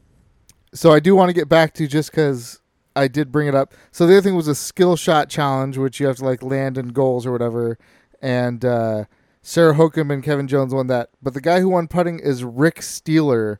so 0.74 0.92
I 0.92 1.00
do 1.00 1.16
want 1.16 1.30
to 1.30 1.34
get 1.34 1.50
back 1.50 1.74
to 1.76 1.88
just 1.88 2.12
because 2.12 2.62
I 2.96 3.08
did 3.08 3.32
bring 3.32 3.48
it 3.48 3.56
up. 3.56 3.74
So 3.92 4.06
the 4.06 4.14
other 4.14 4.22
thing 4.22 4.36
was 4.36 4.48
a 4.48 4.56
skill 4.56 4.96
shot 4.96 5.30
challenge, 5.30 5.78
which 5.78 6.00
you 6.00 6.08
have 6.08 6.18
to 6.18 6.26
like 6.26 6.44
land 6.44 6.78
in 6.78 6.90
goals 6.90 7.26
or 7.26 7.32
whatever. 7.32 7.78
And 8.22 8.64
uh, 8.64 9.06
Sarah 9.42 9.74
Hokom 9.74 10.14
and 10.14 10.24
Kevin 10.24 10.48
Jones 10.48 10.74
won 10.74 10.88
that. 10.88 11.10
But 11.22 11.34
the 11.34 11.42
guy 11.42 11.60
who 11.60 11.70
won 11.70 11.88
putting 11.88 12.20
is 12.20 12.44
Rick 12.44 12.80
Steeler, 12.82 13.58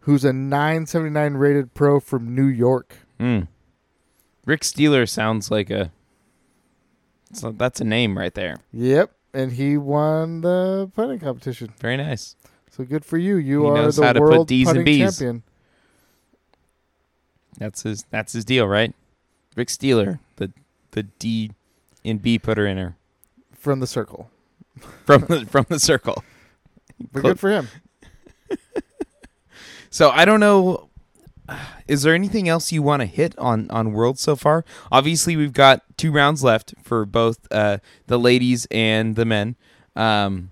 who's 0.00 0.24
a 0.24 0.32
979 0.32 1.34
rated 1.34 1.74
pro 1.74 1.98
from 2.00 2.34
New 2.34 2.46
York. 2.46 2.96
Mm. 3.18 3.48
Rick 4.46 4.60
Steeler 4.60 5.08
sounds 5.08 5.50
like 5.50 5.70
a. 5.70 5.90
So 7.32 7.50
that's 7.50 7.80
a 7.80 7.84
name 7.84 8.16
right 8.16 8.32
there. 8.34 8.58
Yep, 8.72 9.10
and 9.32 9.52
he 9.52 9.76
won 9.76 10.42
the 10.42 10.88
putting 10.94 11.18
competition. 11.18 11.72
Very 11.80 11.96
nice. 11.96 12.36
So 12.70 12.84
good 12.84 13.04
for 13.04 13.18
you. 13.18 13.36
You 13.36 13.62
He 13.62 13.70
are 13.70 13.74
knows 13.74 13.96
the 13.96 14.06
how 14.06 14.12
to 14.12 14.20
put 14.20 14.30
world 14.30 14.48
Ds 14.48 14.68
and 14.68 14.78
putting 14.78 15.00
Bs. 15.00 15.18
champion. 15.18 15.42
That's 17.58 17.82
his. 17.82 18.04
That's 18.10 18.32
his 18.32 18.44
deal, 18.44 18.68
right? 18.68 18.94
Rick 19.56 19.68
Steeler, 19.68 20.20
the 20.36 20.52
the 20.92 21.04
D 21.04 21.52
in 22.04 22.18
B 22.18 22.38
putter 22.38 22.66
inner 22.66 22.96
from 23.64 23.80
the 23.80 23.86
circle. 23.86 24.30
from 25.06 25.22
the 25.22 25.46
from 25.46 25.66
the 25.68 25.80
circle. 25.80 26.22
But 27.12 27.22
good 27.22 27.40
for 27.40 27.50
him. 27.50 27.68
So 29.90 30.10
I 30.10 30.24
don't 30.24 30.40
know. 30.40 30.88
Is 31.86 32.02
there 32.02 32.16
anything 32.16 32.48
else 32.48 32.72
you 32.72 32.82
want 32.82 33.02
to 33.02 33.06
hit 33.06 33.38
on 33.38 33.70
on 33.70 33.92
Worlds 33.92 34.20
so 34.20 34.34
far? 34.34 34.64
Obviously, 34.90 35.36
we've 35.36 35.52
got 35.52 35.82
two 35.96 36.10
rounds 36.10 36.42
left 36.42 36.74
for 36.82 37.06
both 37.06 37.38
uh, 37.52 37.78
the 38.08 38.18
ladies 38.18 38.66
and 38.72 39.14
the 39.14 39.24
men. 39.24 39.54
Um, 39.94 40.50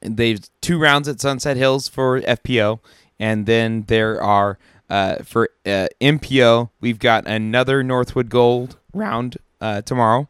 they've 0.00 0.38
two 0.60 0.78
rounds 0.78 1.08
at 1.08 1.20
Sunset 1.20 1.56
Hills 1.56 1.88
for 1.88 2.20
FPO, 2.20 2.78
and 3.18 3.44
then 3.46 3.86
there 3.88 4.22
are 4.22 4.56
uh, 4.88 5.16
for 5.24 5.50
uh, 5.66 5.88
MPO. 6.00 6.70
We've 6.80 7.00
got 7.00 7.26
another 7.26 7.82
Northwood 7.82 8.28
Gold 8.28 8.78
round 8.94 9.38
uh, 9.60 9.82
tomorrow 9.82 10.28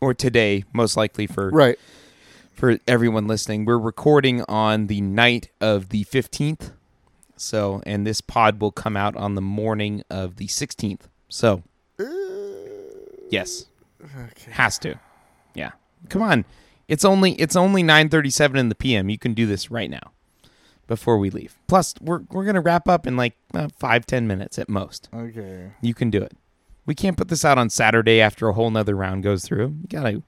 or 0.00 0.14
today, 0.14 0.64
most 0.72 0.96
likely 0.96 1.26
for 1.26 1.50
Right. 1.50 1.78
for 2.52 2.78
everyone 2.86 3.26
listening. 3.26 3.64
We're 3.64 3.78
recording 3.78 4.42
on 4.48 4.86
the 4.86 5.00
night 5.00 5.50
of 5.60 5.88
the 5.90 6.04
15th. 6.04 6.72
So, 7.36 7.80
and 7.86 8.06
this 8.06 8.20
pod 8.20 8.60
will 8.60 8.72
come 8.72 8.96
out 8.96 9.16
on 9.16 9.34
the 9.34 9.40
morning 9.40 10.02
of 10.10 10.36
the 10.36 10.46
16th. 10.46 11.08
So, 11.28 11.62
yes, 13.30 13.66
Okay. 14.02 14.50
has 14.52 14.78
to. 14.80 14.96
Yeah. 15.54 15.70
Come 16.08 16.22
on. 16.22 16.44
It's 16.88 17.04
only 17.04 17.32
it's 17.32 17.54
only 17.56 17.82
9:37 17.82 18.58
in 18.58 18.68
the 18.68 18.74
PM. 18.74 19.08
You 19.08 19.18
can 19.18 19.32
do 19.32 19.46
this 19.46 19.70
right 19.70 19.88
now 19.90 20.12
before 20.86 21.18
we 21.18 21.30
leave. 21.30 21.56
Plus, 21.68 21.94
we're 22.00 22.22
we're 22.30 22.44
going 22.44 22.56
to 22.56 22.60
wrap 22.60 22.88
up 22.88 23.06
in 23.06 23.16
like 23.16 23.34
uh, 23.54 23.68
5 23.78 24.06
10 24.06 24.26
minutes 24.26 24.58
at 24.58 24.68
most. 24.68 25.08
Okay. 25.14 25.70
You 25.80 25.94
can 25.94 26.10
do 26.10 26.20
it. 26.22 26.32
We 26.86 26.94
can't 26.94 27.16
put 27.16 27.28
this 27.28 27.44
out 27.44 27.58
on 27.58 27.70
Saturday 27.70 28.20
after 28.20 28.48
a 28.48 28.52
whole 28.52 28.70
nother 28.70 28.96
round 28.96 29.22
goes 29.22 29.44
through. 29.44 29.76
You 29.82 29.86
got 29.88 30.02
to 30.04 30.22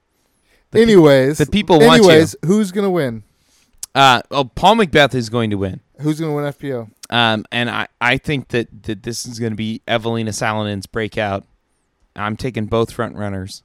The 0.71 0.77
pe- 0.77 0.81
anyways, 0.83 1.37
the 1.37 1.45
people 1.45 1.79
want 1.79 2.03
you. 2.03 2.09
anyways, 2.09 2.35
who's 2.45 2.71
gonna 2.71 2.89
win? 2.89 3.23
uh 3.95 4.21
oh, 4.31 4.45
Paul 4.45 4.75
McBeth 4.77 5.13
is 5.13 5.29
going 5.29 5.49
to 5.51 5.57
win. 5.57 5.81
Who's 6.01 6.19
gonna 6.19 6.33
win 6.33 6.45
FPO? 6.45 6.89
Um, 7.09 7.45
and 7.51 7.69
I, 7.69 7.87
I 8.01 8.17
think 8.17 8.47
that, 8.49 8.83
that 8.83 9.03
this 9.03 9.25
is 9.27 9.37
going 9.39 9.51
to 9.51 9.55
be 9.57 9.81
Eveliina 9.87 10.33
Salonen's 10.33 10.87
breakout. 10.87 11.45
I'm 12.15 12.35
taking 12.37 12.65
both 12.65 12.91
front 12.91 13.15
runners. 13.15 13.61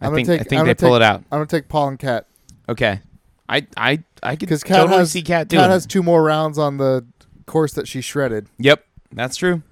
I 0.00 0.06
gonna 0.06 0.16
think 0.16 0.28
take- 0.28 0.40
I 0.40 0.44
think 0.44 0.50
they 0.50 0.56
gonna 0.56 0.74
pull 0.74 0.90
take- 0.90 0.96
it 0.96 1.02
out. 1.02 1.16
I'm 1.30 1.38
gonna 1.38 1.46
take 1.46 1.68
Paul 1.68 1.88
and 1.88 1.98
Kat 1.98 2.26
Okay, 2.68 3.00
I 3.48 3.66
I 3.76 4.02
I 4.22 4.36
could 4.36 4.48
Kat 4.48 4.60
totally 4.64 4.98
has 4.98 5.10
see 5.10 5.22
Cat 5.22 5.48
doing. 5.48 5.60
Kat 5.60 5.70
it. 5.70 5.72
has 5.72 5.86
two 5.86 6.02
more 6.02 6.22
rounds 6.22 6.56
on 6.58 6.76
the 6.76 7.04
course 7.46 7.72
that 7.74 7.88
she 7.88 8.00
shredded. 8.00 8.46
Yep, 8.58 8.84
that's 9.12 9.36
true. 9.36 9.62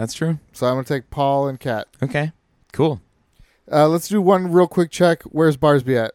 That's 0.00 0.14
true. 0.14 0.38
So 0.52 0.66
I'm 0.66 0.72
gonna 0.76 0.84
take 0.84 1.10
Paul 1.10 1.46
and 1.46 1.60
Kat. 1.60 1.86
Okay, 2.02 2.32
cool. 2.72 3.02
Uh, 3.70 3.86
let's 3.86 4.08
do 4.08 4.22
one 4.22 4.50
real 4.50 4.66
quick 4.66 4.90
check. 4.90 5.22
Where's 5.24 5.58
Barsby 5.58 6.02
at? 6.02 6.14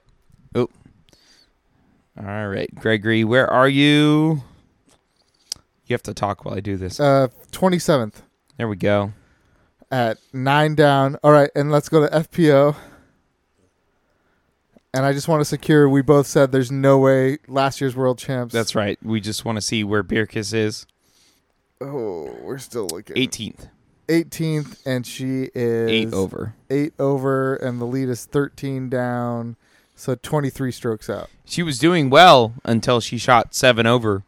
Oh. 0.56 0.69
All 2.19 2.48
right, 2.48 2.74
Gregory, 2.74 3.24
where 3.24 3.48
are 3.48 3.69
you? 3.69 4.41
You 5.86 5.93
have 5.93 6.02
to 6.04 6.15
talk 6.15 6.45
while 6.45 6.56
I 6.56 6.62
do 6.62 6.78
this. 6.78 7.00
Uh, 7.00 7.28
27th 7.52 8.24
There 8.58 8.67
we 8.67 8.76
go. 8.76 9.13
at 9.91 10.17
nine 10.34 10.74
down. 10.74 11.17
All 11.24 11.32
right, 11.32 11.52
and 11.56 11.71
let's 11.71 11.88
go 11.88 12.08
to 12.08 12.12
FPO. 12.12 12.76
And 14.95 15.06
I 15.06 15.13
just 15.13 15.28
want 15.28 15.41
to 15.41 15.45
secure. 15.45 15.88
We 15.88 16.02
both 16.02 16.26
said 16.26 16.52
there's 16.52 16.71
no 16.71 16.98
way 16.98 17.38
last 17.48 17.82
year's 17.82 17.95
world 17.95 18.17
champs. 18.17 18.52
That's 18.52 18.74
right. 18.74 18.98
We 19.04 19.21
just 19.21 19.45
want 19.45 19.58
to 19.58 19.62
see 19.62 19.84
where 19.84 20.04
Bjerkaas 20.04 20.56
is. 20.56 20.88
Oh, 21.82 22.36
we're 22.41 22.58
still 22.58 22.88
looking. 22.88 23.17
18th, 23.17 23.67
18th, 24.07 24.81
and 24.85 25.05
she 25.05 25.49
is 25.55 25.89
eight 25.89 26.13
over. 26.13 26.53
eight 26.69 26.93
over, 26.99 27.55
and 27.55 27.79
the 27.81 27.85
lead 27.85 28.09
is 28.09 28.25
13 28.25 28.89
down. 28.89 29.55
So 29.95 30.15
23 30.15 30.71
strokes 30.71 31.09
out. 31.09 31.29
She 31.45 31.63
was 31.63 31.79
doing 31.79 32.09
well 32.09 32.53
until 32.65 32.99
she 32.99 33.17
shot 33.17 33.53
seven 33.55 33.85
over 33.85 34.23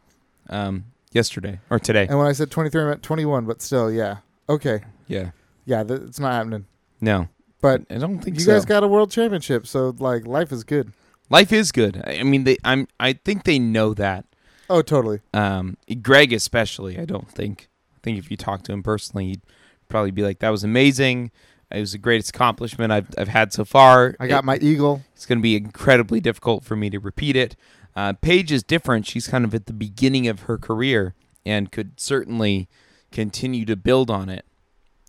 um, 0.48 0.86
yesterday 1.12 1.60
or 1.68 1.78
today. 1.78 2.06
And 2.08 2.18
when 2.18 2.26
I 2.26 2.32
said 2.32 2.50
23, 2.50 2.80
I 2.82 2.84
meant 2.86 3.02
21, 3.02 3.44
but 3.44 3.60
still, 3.60 3.90
yeah. 3.92 4.18
Okay. 4.48 4.80
Yeah. 5.08 5.30
Yeah, 5.66 5.84
th- 5.84 6.00
it's 6.00 6.18
not 6.18 6.32
happening. 6.32 6.64
No, 7.02 7.28
But 7.60 7.82
I 7.90 7.98
don't 7.98 8.18
think 8.20 8.38
you 8.38 8.44
so. 8.44 8.52
guys 8.54 8.64
got 8.64 8.82
a 8.82 8.88
world 8.88 9.10
championship, 9.10 9.66
so 9.66 9.94
like 9.98 10.26
life 10.26 10.50
is 10.52 10.64
good. 10.64 10.92
Life 11.30 11.52
is 11.52 11.70
good. 11.70 12.02
I 12.06 12.20
I 12.20 12.22
mean, 12.22 12.44
they. 12.44 12.56
I'm. 12.64 12.88
I 12.98 13.12
think 13.12 13.44
they 13.44 13.58
know 13.58 13.92
that. 13.94 14.24
Oh, 14.70 14.80
totally. 14.80 15.20
Um, 15.34 15.76
Greg 16.00 16.32
especially. 16.32 16.98
I 16.98 17.04
don't 17.04 17.30
think. 17.30 17.68
I 17.94 17.98
think 18.02 18.16
if 18.18 18.30
you 18.30 18.36
talk 18.38 18.62
to 18.62 18.72
him 18.72 18.82
personally, 18.82 19.26
he'd 19.26 19.42
probably 19.88 20.10
be 20.10 20.22
like, 20.22 20.38
"That 20.40 20.50
was 20.50 20.64
amazing. 20.64 21.30
It 21.70 21.80
was 21.80 21.92
the 21.92 21.98
greatest 21.98 22.30
accomplishment 22.30 22.92
I've 22.92 23.08
I've 23.18 23.28
had 23.28 23.52
so 23.52 23.64
far." 23.64 24.14
I 24.20 24.26
got 24.26 24.40
It- 24.40 24.46
my 24.46 24.56
eagle. 24.58 25.02
It's 25.14 25.26
going 25.26 25.38
to 25.38 25.42
be 25.42 25.56
incredibly 25.56 26.20
difficult 26.20 26.64
for 26.64 26.76
me 26.76 26.90
to 26.90 26.98
repeat 26.98 27.36
it. 27.36 27.56
Uh, 27.96 28.12
Paige 28.12 28.52
is 28.52 28.62
different. 28.62 29.06
She's 29.06 29.26
kind 29.26 29.44
of 29.44 29.54
at 29.54 29.66
the 29.66 29.72
beginning 29.72 30.28
of 30.28 30.42
her 30.42 30.56
career 30.56 31.14
and 31.44 31.72
could 31.72 31.98
certainly 31.98 32.68
continue 33.10 33.64
to 33.64 33.74
build 33.74 34.10
on 34.10 34.28
it 34.28 34.44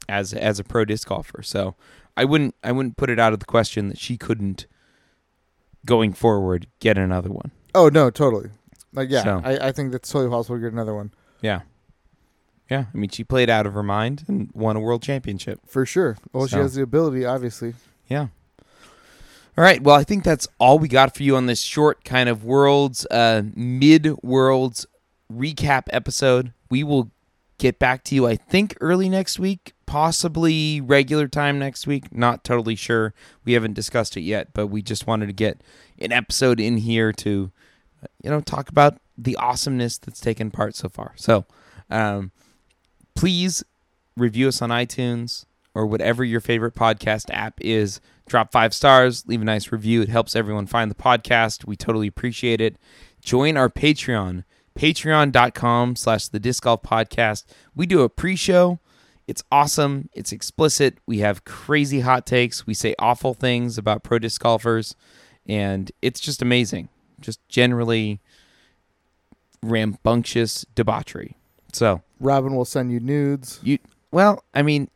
as 0.07 0.33
as 0.33 0.59
a 0.59 0.63
pro 0.63 0.85
disc 0.85 1.07
golfer. 1.07 1.43
So 1.43 1.75
I 2.17 2.25
wouldn't 2.25 2.55
I 2.63 2.71
wouldn't 2.71 2.97
put 2.97 3.09
it 3.09 3.19
out 3.19 3.33
of 3.33 3.39
the 3.39 3.45
question 3.45 3.89
that 3.89 3.97
she 3.99 4.17
couldn't 4.17 4.65
going 5.85 6.13
forward 6.13 6.67
get 6.79 6.97
another 6.97 7.29
one. 7.29 7.51
Oh 7.75 7.89
no, 7.89 8.09
totally. 8.09 8.49
Like 8.93 9.09
yeah, 9.09 9.23
So- 9.23 9.41
I, 9.43 9.67
I 9.67 9.71
think 9.71 9.91
that's 9.91 10.09
totally 10.09 10.29
possible 10.31 10.55
to 10.57 10.61
get 10.61 10.73
another 10.73 10.95
one 10.95 11.11
Yeah. 11.41 11.61
Yeah, 12.69 12.85
I 12.93 12.97
mean 12.97 13.09
she 13.09 13.23
played 13.23 13.49
out 13.49 13.65
of 13.65 13.73
her 13.73 13.83
mind 13.83 14.25
and 14.27 14.49
won 14.53 14.75
a 14.75 14.79
world 14.79 15.01
championship. 15.01 15.59
for 15.65 15.85
sure. 15.85 16.17
Well, 16.33 16.47
she 16.47 16.57
has 16.57 16.75
the 16.75 16.83
ability, 16.83 17.25
obviously. 17.25 17.73
Yeah. 18.07 18.27
All 19.57 19.63
right. 19.63 19.81
Well, 19.81 19.95
I 19.95 20.03
think 20.03 20.23
that's 20.23 20.47
all 20.57 20.79
we 20.79 20.87
got 20.87 21.15
for 21.15 21.23
you 21.23 21.35
on 21.35 21.47
this 21.47 21.61
short 21.61 22.05
kind 22.05 22.29
of 22.29 22.45
worlds, 22.45 23.05
uh, 23.11 23.41
mid 23.55 24.15
worlds 24.23 24.85
recap 25.31 25.83
episode. 25.91 26.53
We 26.69 26.83
will 26.83 27.11
get 27.57 27.77
back 27.77 28.03
to 28.05 28.15
you, 28.15 28.25
I 28.25 28.35
think, 28.37 28.77
early 28.79 29.09
next 29.09 29.37
week, 29.37 29.73
possibly 29.85 30.79
regular 30.79 31.27
time 31.27 31.59
next 31.59 31.87
week. 31.87 32.15
Not 32.15 32.43
totally 32.45 32.75
sure. 32.75 33.13
We 33.43 33.53
haven't 33.53 33.73
discussed 33.73 34.15
it 34.15 34.21
yet, 34.21 34.53
but 34.53 34.67
we 34.67 34.81
just 34.81 35.07
wanted 35.07 35.25
to 35.27 35.33
get 35.33 35.61
an 35.99 36.13
episode 36.13 36.59
in 36.61 36.77
here 36.77 37.11
to, 37.13 37.51
you 38.23 38.29
know, 38.29 38.39
talk 38.39 38.69
about 38.69 38.99
the 39.17 39.35
awesomeness 39.35 39.97
that's 39.97 40.21
taken 40.21 40.51
part 40.51 40.75
so 40.75 40.87
far. 40.87 41.11
So, 41.17 41.45
um, 41.89 42.31
please 43.19 43.65
review 44.15 44.47
us 44.47 44.61
on 44.61 44.69
iTunes 44.69 45.43
or 45.75 45.85
whatever 45.85 46.23
your 46.23 46.39
favorite 46.39 46.73
podcast 46.73 47.25
app 47.31 47.59
is. 47.59 47.99
Drop 48.29 48.49
five 48.49 48.73
stars, 48.73 49.27
leave 49.27 49.41
a 49.41 49.45
nice 49.45 49.73
review. 49.73 50.01
It 50.01 50.07
helps 50.07 50.37
everyone 50.37 50.67
find 50.67 50.89
the 50.89 50.95
podcast. 50.95 51.65
We 51.65 51.75
totally 51.75 52.07
appreciate 52.07 52.61
it. 52.61 52.77
Join 53.21 53.57
our 53.57 53.67
Patreon, 53.67 54.45
patreon.com 54.73 55.97
slash 55.97 56.29
the 56.29 56.39
disc 56.39 56.63
golf 56.63 56.81
podcast. 56.81 57.43
We 57.75 57.85
do 57.85 58.03
a 58.03 58.09
pre-show. 58.09 58.79
It's 59.27 59.43
awesome. 59.51 60.09
It's 60.13 60.31
explicit. 60.31 60.99
We 61.05 61.19
have 61.19 61.43
crazy 61.43 61.99
hot 61.99 62.25
takes. 62.25 62.65
We 62.65 62.73
say 62.73 62.95
awful 62.99 63.33
things 63.33 63.77
about 63.77 64.01
pro 64.01 64.19
disc 64.19 64.41
golfers. 64.41 64.95
And 65.45 65.91
it's 66.01 66.21
just 66.21 66.41
amazing. 66.41 66.87
Just 67.19 67.45
generally 67.49 68.21
rambunctious 69.61 70.65
debauchery. 70.73 71.35
So 71.73 72.01
Robin 72.19 72.55
will 72.55 72.65
send 72.65 72.91
you 72.91 72.99
nudes. 72.99 73.59
you 73.63 73.79
well, 74.11 74.43
I 74.53 74.61
mean, 74.61 74.89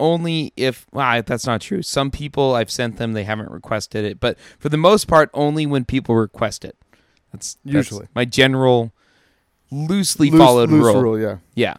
only 0.00 0.52
if 0.56 0.86
well, 0.92 1.22
that's 1.22 1.46
not 1.46 1.60
true. 1.60 1.82
Some 1.82 2.10
people 2.10 2.54
I've 2.54 2.70
sent 2.70 2.96
them, 2.96 3.12
they 3.12 3.24
haven't 3.24 3.50
requested 3.50 4.04
it, 4.04 4.20
but 4.20 4.38
for 4.58 4.68
the 4.68 4.76
most 4.76 5.06
part, 5.06 5.30
only 5.34 5.66
when 5.66 5.84
people 5.84 6.14
request 6.14 6.64
it. 6.64 6.76
That's, 7.32 7.56
that's 7.64 7.74
Usually. 7.74 8.08
my 8.14 8.24
general 8.24 8.92
loosely 9.70 10.30
Loose- 10.30 10.40
followed 10.40 10.70
loose 10.70 10.84
rule. 10.84 11.02
rule, 11.02 11.18
yeah. 11.18 11.38
Yeah. 11.54 11.76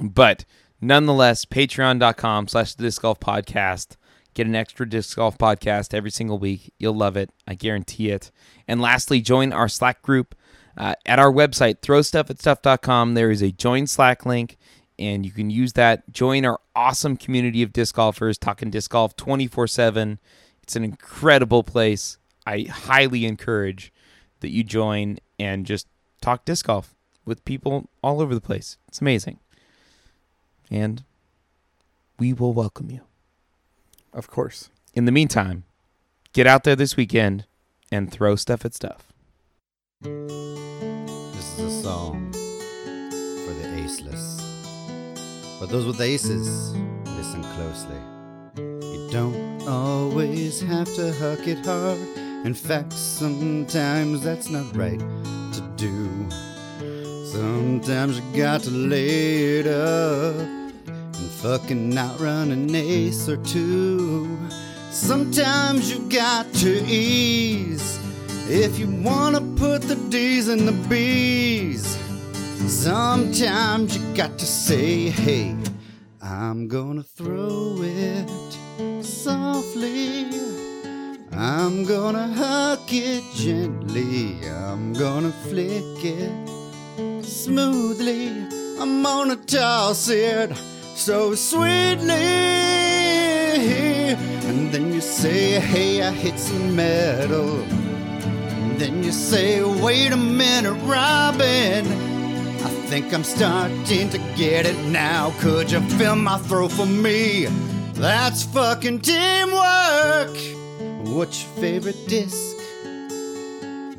But 0.00 0.44
nonetheless, 0.80 1.44
patreon.com 1.44 2.48
slash 2.48 2.74
the 2.74 2.84
disc 2.84 3.02
golf 3.02 3.20
podcast. 3.20 3.96
Get 4.34 4.46
an 4.46 4.54
extra 4.54 4.88
disc 4.88 5.16
golf 5.16 5.36
podcast 5.36 5.92
every 5.92 6.10
single 6.10 6.38
week. 6.38 6.72
You'll 6.78 6.96
love 6.96 7.18
it. 7.18 7.28
I 7.46 7.54
guarantee 7.54 8.08
it. 8.10 8.30
And 8.66 8.80
lastly, 8.80 9.20
join 9.20 9.52
our 9.52 9.68
Slack 9.68 10.00
group 10.00 10.34
uh, 10.76 10.94
at 11.06 11.18
our 11.18 11.32
website, 11.32 11.80
throwstuffatstuff.com. 11.80 13.14
There 13.14 13.30
is 13.30 13.42
a 13.42 13.52
join 13.52 13.86
Slack 13.86 14.24
link, 14.24 14.56
and 14.98 15.24
you 15.24 15.32
can 15.32 15.50
use 15.50 15.74
that. 15.74 16.10
Join 16.12 16.44
our 16.44 16.60
awesome 16.74 17.16
community 17.16 17.62
of 17.62 17.72
disc 17.72 17.94
golfers 17.94 18.38
talking 18.38 18.70
disc 18.70 18.90
golf 18.90 19.16
24 19.16 19.66
7. 19.66 20.18
It's 20.62 20.76
an 20.76 20.84
incredible 20.84 21.62
place. 21.62 22.18
I 22.46 22.62
highly 22.62 23.24
encourage 23.26 23.92
that 24.40 24.50
you 24.50 24.64
join 24.64 25.18
and 25.38 25.66
just 25.66 25.86
talk 26.20 26.44
disc 26.44 26.66
golf 26.66 26.94
with 27.24 27.44
people 27.44 27.88
all 28.02 28.20
over 28.20 28.34
the 28.34 28.40
place. 28.40 28.78
It's 28.88 29.00
amazing. 29.00 29.38
And 30.70 31.04
we 32.18 32.32
will 32.32 32.52
welcome 32.52 32.90
you. 32.90 33.00
Of 34.12 34.28
course. 34.28 34.70
In 34.94 35.04
the 35.04 35.12
meantime, 35.12 35.64
get 36.32 36.46
out 36.46 36.64
there 36.64 36.76
this 36.76 36.96
weekend 36.96 37.46
and 37.90 38.10
throw 38.10 38.36
stuff 38.36 38.64
at 38.64 38.74
stuff. 38.74 39.12
Song 41.82 42.30
for 42.32 43.52
the 43.54 43.66
aceless. 43.82 44.40
But 45.58 45.68
those 45.68 45.84
with 45.84 46.00
aces, 46.00 46.74
listen 47.16 47.42
closely. 47.42 47.98
You 48.56 49.08
don't 49.10 49.66
always 49.66 50.60
have 50.60 50.86
to 50.94 51.12
huck 51.14 51.48
it 51.48 51.66
hard. 51.66 51.98
In 52.46 52.54
fact, 52.54 52.92
sometimes 52.92 54.22
that's 54.22 54.48
not 54.48 54.76
right 54.76 55.00
to 55.00 55.60
do. 55.74 56.08
Sometimes 57.26 58.20
you 58.20 58.36
got 58.36 58.60
to 58.60 58.70
lay 58.70 59.58
it 59.58 59.66
up 59.66 60.36
and 60.36 61.30
fucking 61.42 61.98
outrun 61.98 62.52
an 62.52 62.72
ace 62.76 63.28
or 63.28 63.38
two. 63.38 64.38
Sometimes 64.92 65.92
you 65.92 66.08
got 66.08 66.46
to 66.54 66.84
ease 66.84 68.01
if 68.54 68.78
you 68.78 68.86
wanna 69.02 69.40
put 69.56 69.80
the 69.80 69.96
D's 70.10 70.48
in 70.48 70.66
the 70.66 70.72
B's. 70.86 71.96
Sometimes 72.66 73.96
you 73.96 74.14
got 74.14 74.38
to 74.38 74.44
say, 74.44 75.08
hey, 75.08 75.56
I'm 76.20 76.68
gonna 76.68 77.02
throw 77.02 77.78
it 77.80 78.28
softly. 79.02 80.26
I'm 81.32 81.84
gonna 81.84 82.28
huck 82.28 82.92
it 82.92 83.24
gently. 83.34 84.46
I'm 84.46 84.92
gonna 84.92 85.32
flick 85.48 86.04
it 86.04 87.24
smoothly. 87.24 88.28
I'm 88.78 89.02
gonna 89.02 89.36
toss 89.36 90.10
it 90.10 90.54
so 90.94 91.34
sweetly. 91.34 92.12
And 94.48 94.70
then 94.70 94.92
you 94.92 95.00
say, 95.00 95.58
hey, 95.58 96.02
I 96.02 96.12
hit 96.12 96.38
some 96.38 96.76
metal. 96.76 97.64
Then 98.82 99.04
you 99.04 99.12
say, 99.12 99.62
wait 99.62 100.10
a 100.10 100.16
minute, 100.16 100.72
Robin. 100.82 101.86
I 101.86 102.70
think 102.88 103.14
I'm 103.14 103.22
starting 103.22 104.10
to 104.10 104.18
get 104.34 104.66
it 104.66 104.76
now. 104.86 105.32
Could 105.38 105.70
you 105.70 105.80
fill 105.82 106.16
my 106.16 106.36
throat 106.38 106.72
for 106.72 106.84
me? 106.84 107.46
That's 107.92 108.42
fucking 108.42 109.02
teamwork. 109.02 110.36
What's 111.06 111.44
your 111.44 111.52
favorite 111.62 112.08
disc? 112.08 112.56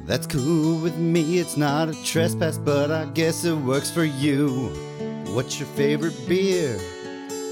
That's 0.06 0.28
cool 0.28 0.82
with 0.82 0.98
me, 0.98 1.40
it's 1.40 1.56
not 1.56 1.88
a 1.88 2.04
trespass, 2.04 2.58
but 2.58 2.92
I 2.92 3.06
guess 3.06 3.46
it 3.46 3.56
works 3.56 3.90
for 3.90 4.04
you. 4.04 4.68
What's 5.28 5.62
your 5.62 5.70
favorite 5.78 6.28
beer? 6.28 6.78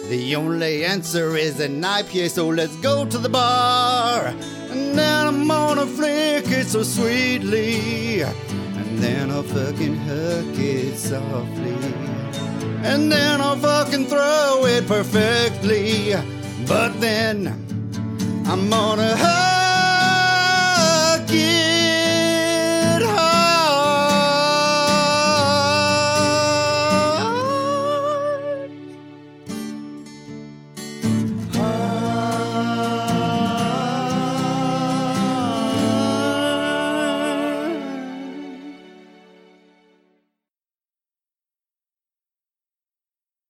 The 0.10 0.36
only 0.36 0.84
answer 0.84 1.38
is 1.38 1.62
an 1.62 1.82
IPA, 1.82 2.32
so 2.32 2.50
let's 2.50 2.76
go 2.82 3.06
to 3.06 3.18
the 3.18 3.30
bar. 3.30 4.36
And 4.72 4.98
then 4.98 5.28
I'm 5.28 5.48
gonna 5.48 5.86
flick 5.86 6.48
it 6.48 6.68
so 6.68 6.84
sweetly. 6.84 8.22
And 8.22 9.00
then 9.00 9.30
I'll 9.30 9.44
fucking 9.44 9.96
hook 9.96 10.58
it 10.58 10.98
softly. 10.98 11.76
And 12.84 13.12
then 13.12 13.42
I'll 13.42 13.58
fucking 13.58 14.06
throw 14.06 14.66
it 14.66 14.88
perfectly. 14.88 16.16
But 16.68 17.00
then 17.02 17.48
I'm 18.48 18.70
gonna 18.70 19.16
hook 19.18 19.32
it. 21.32 21.71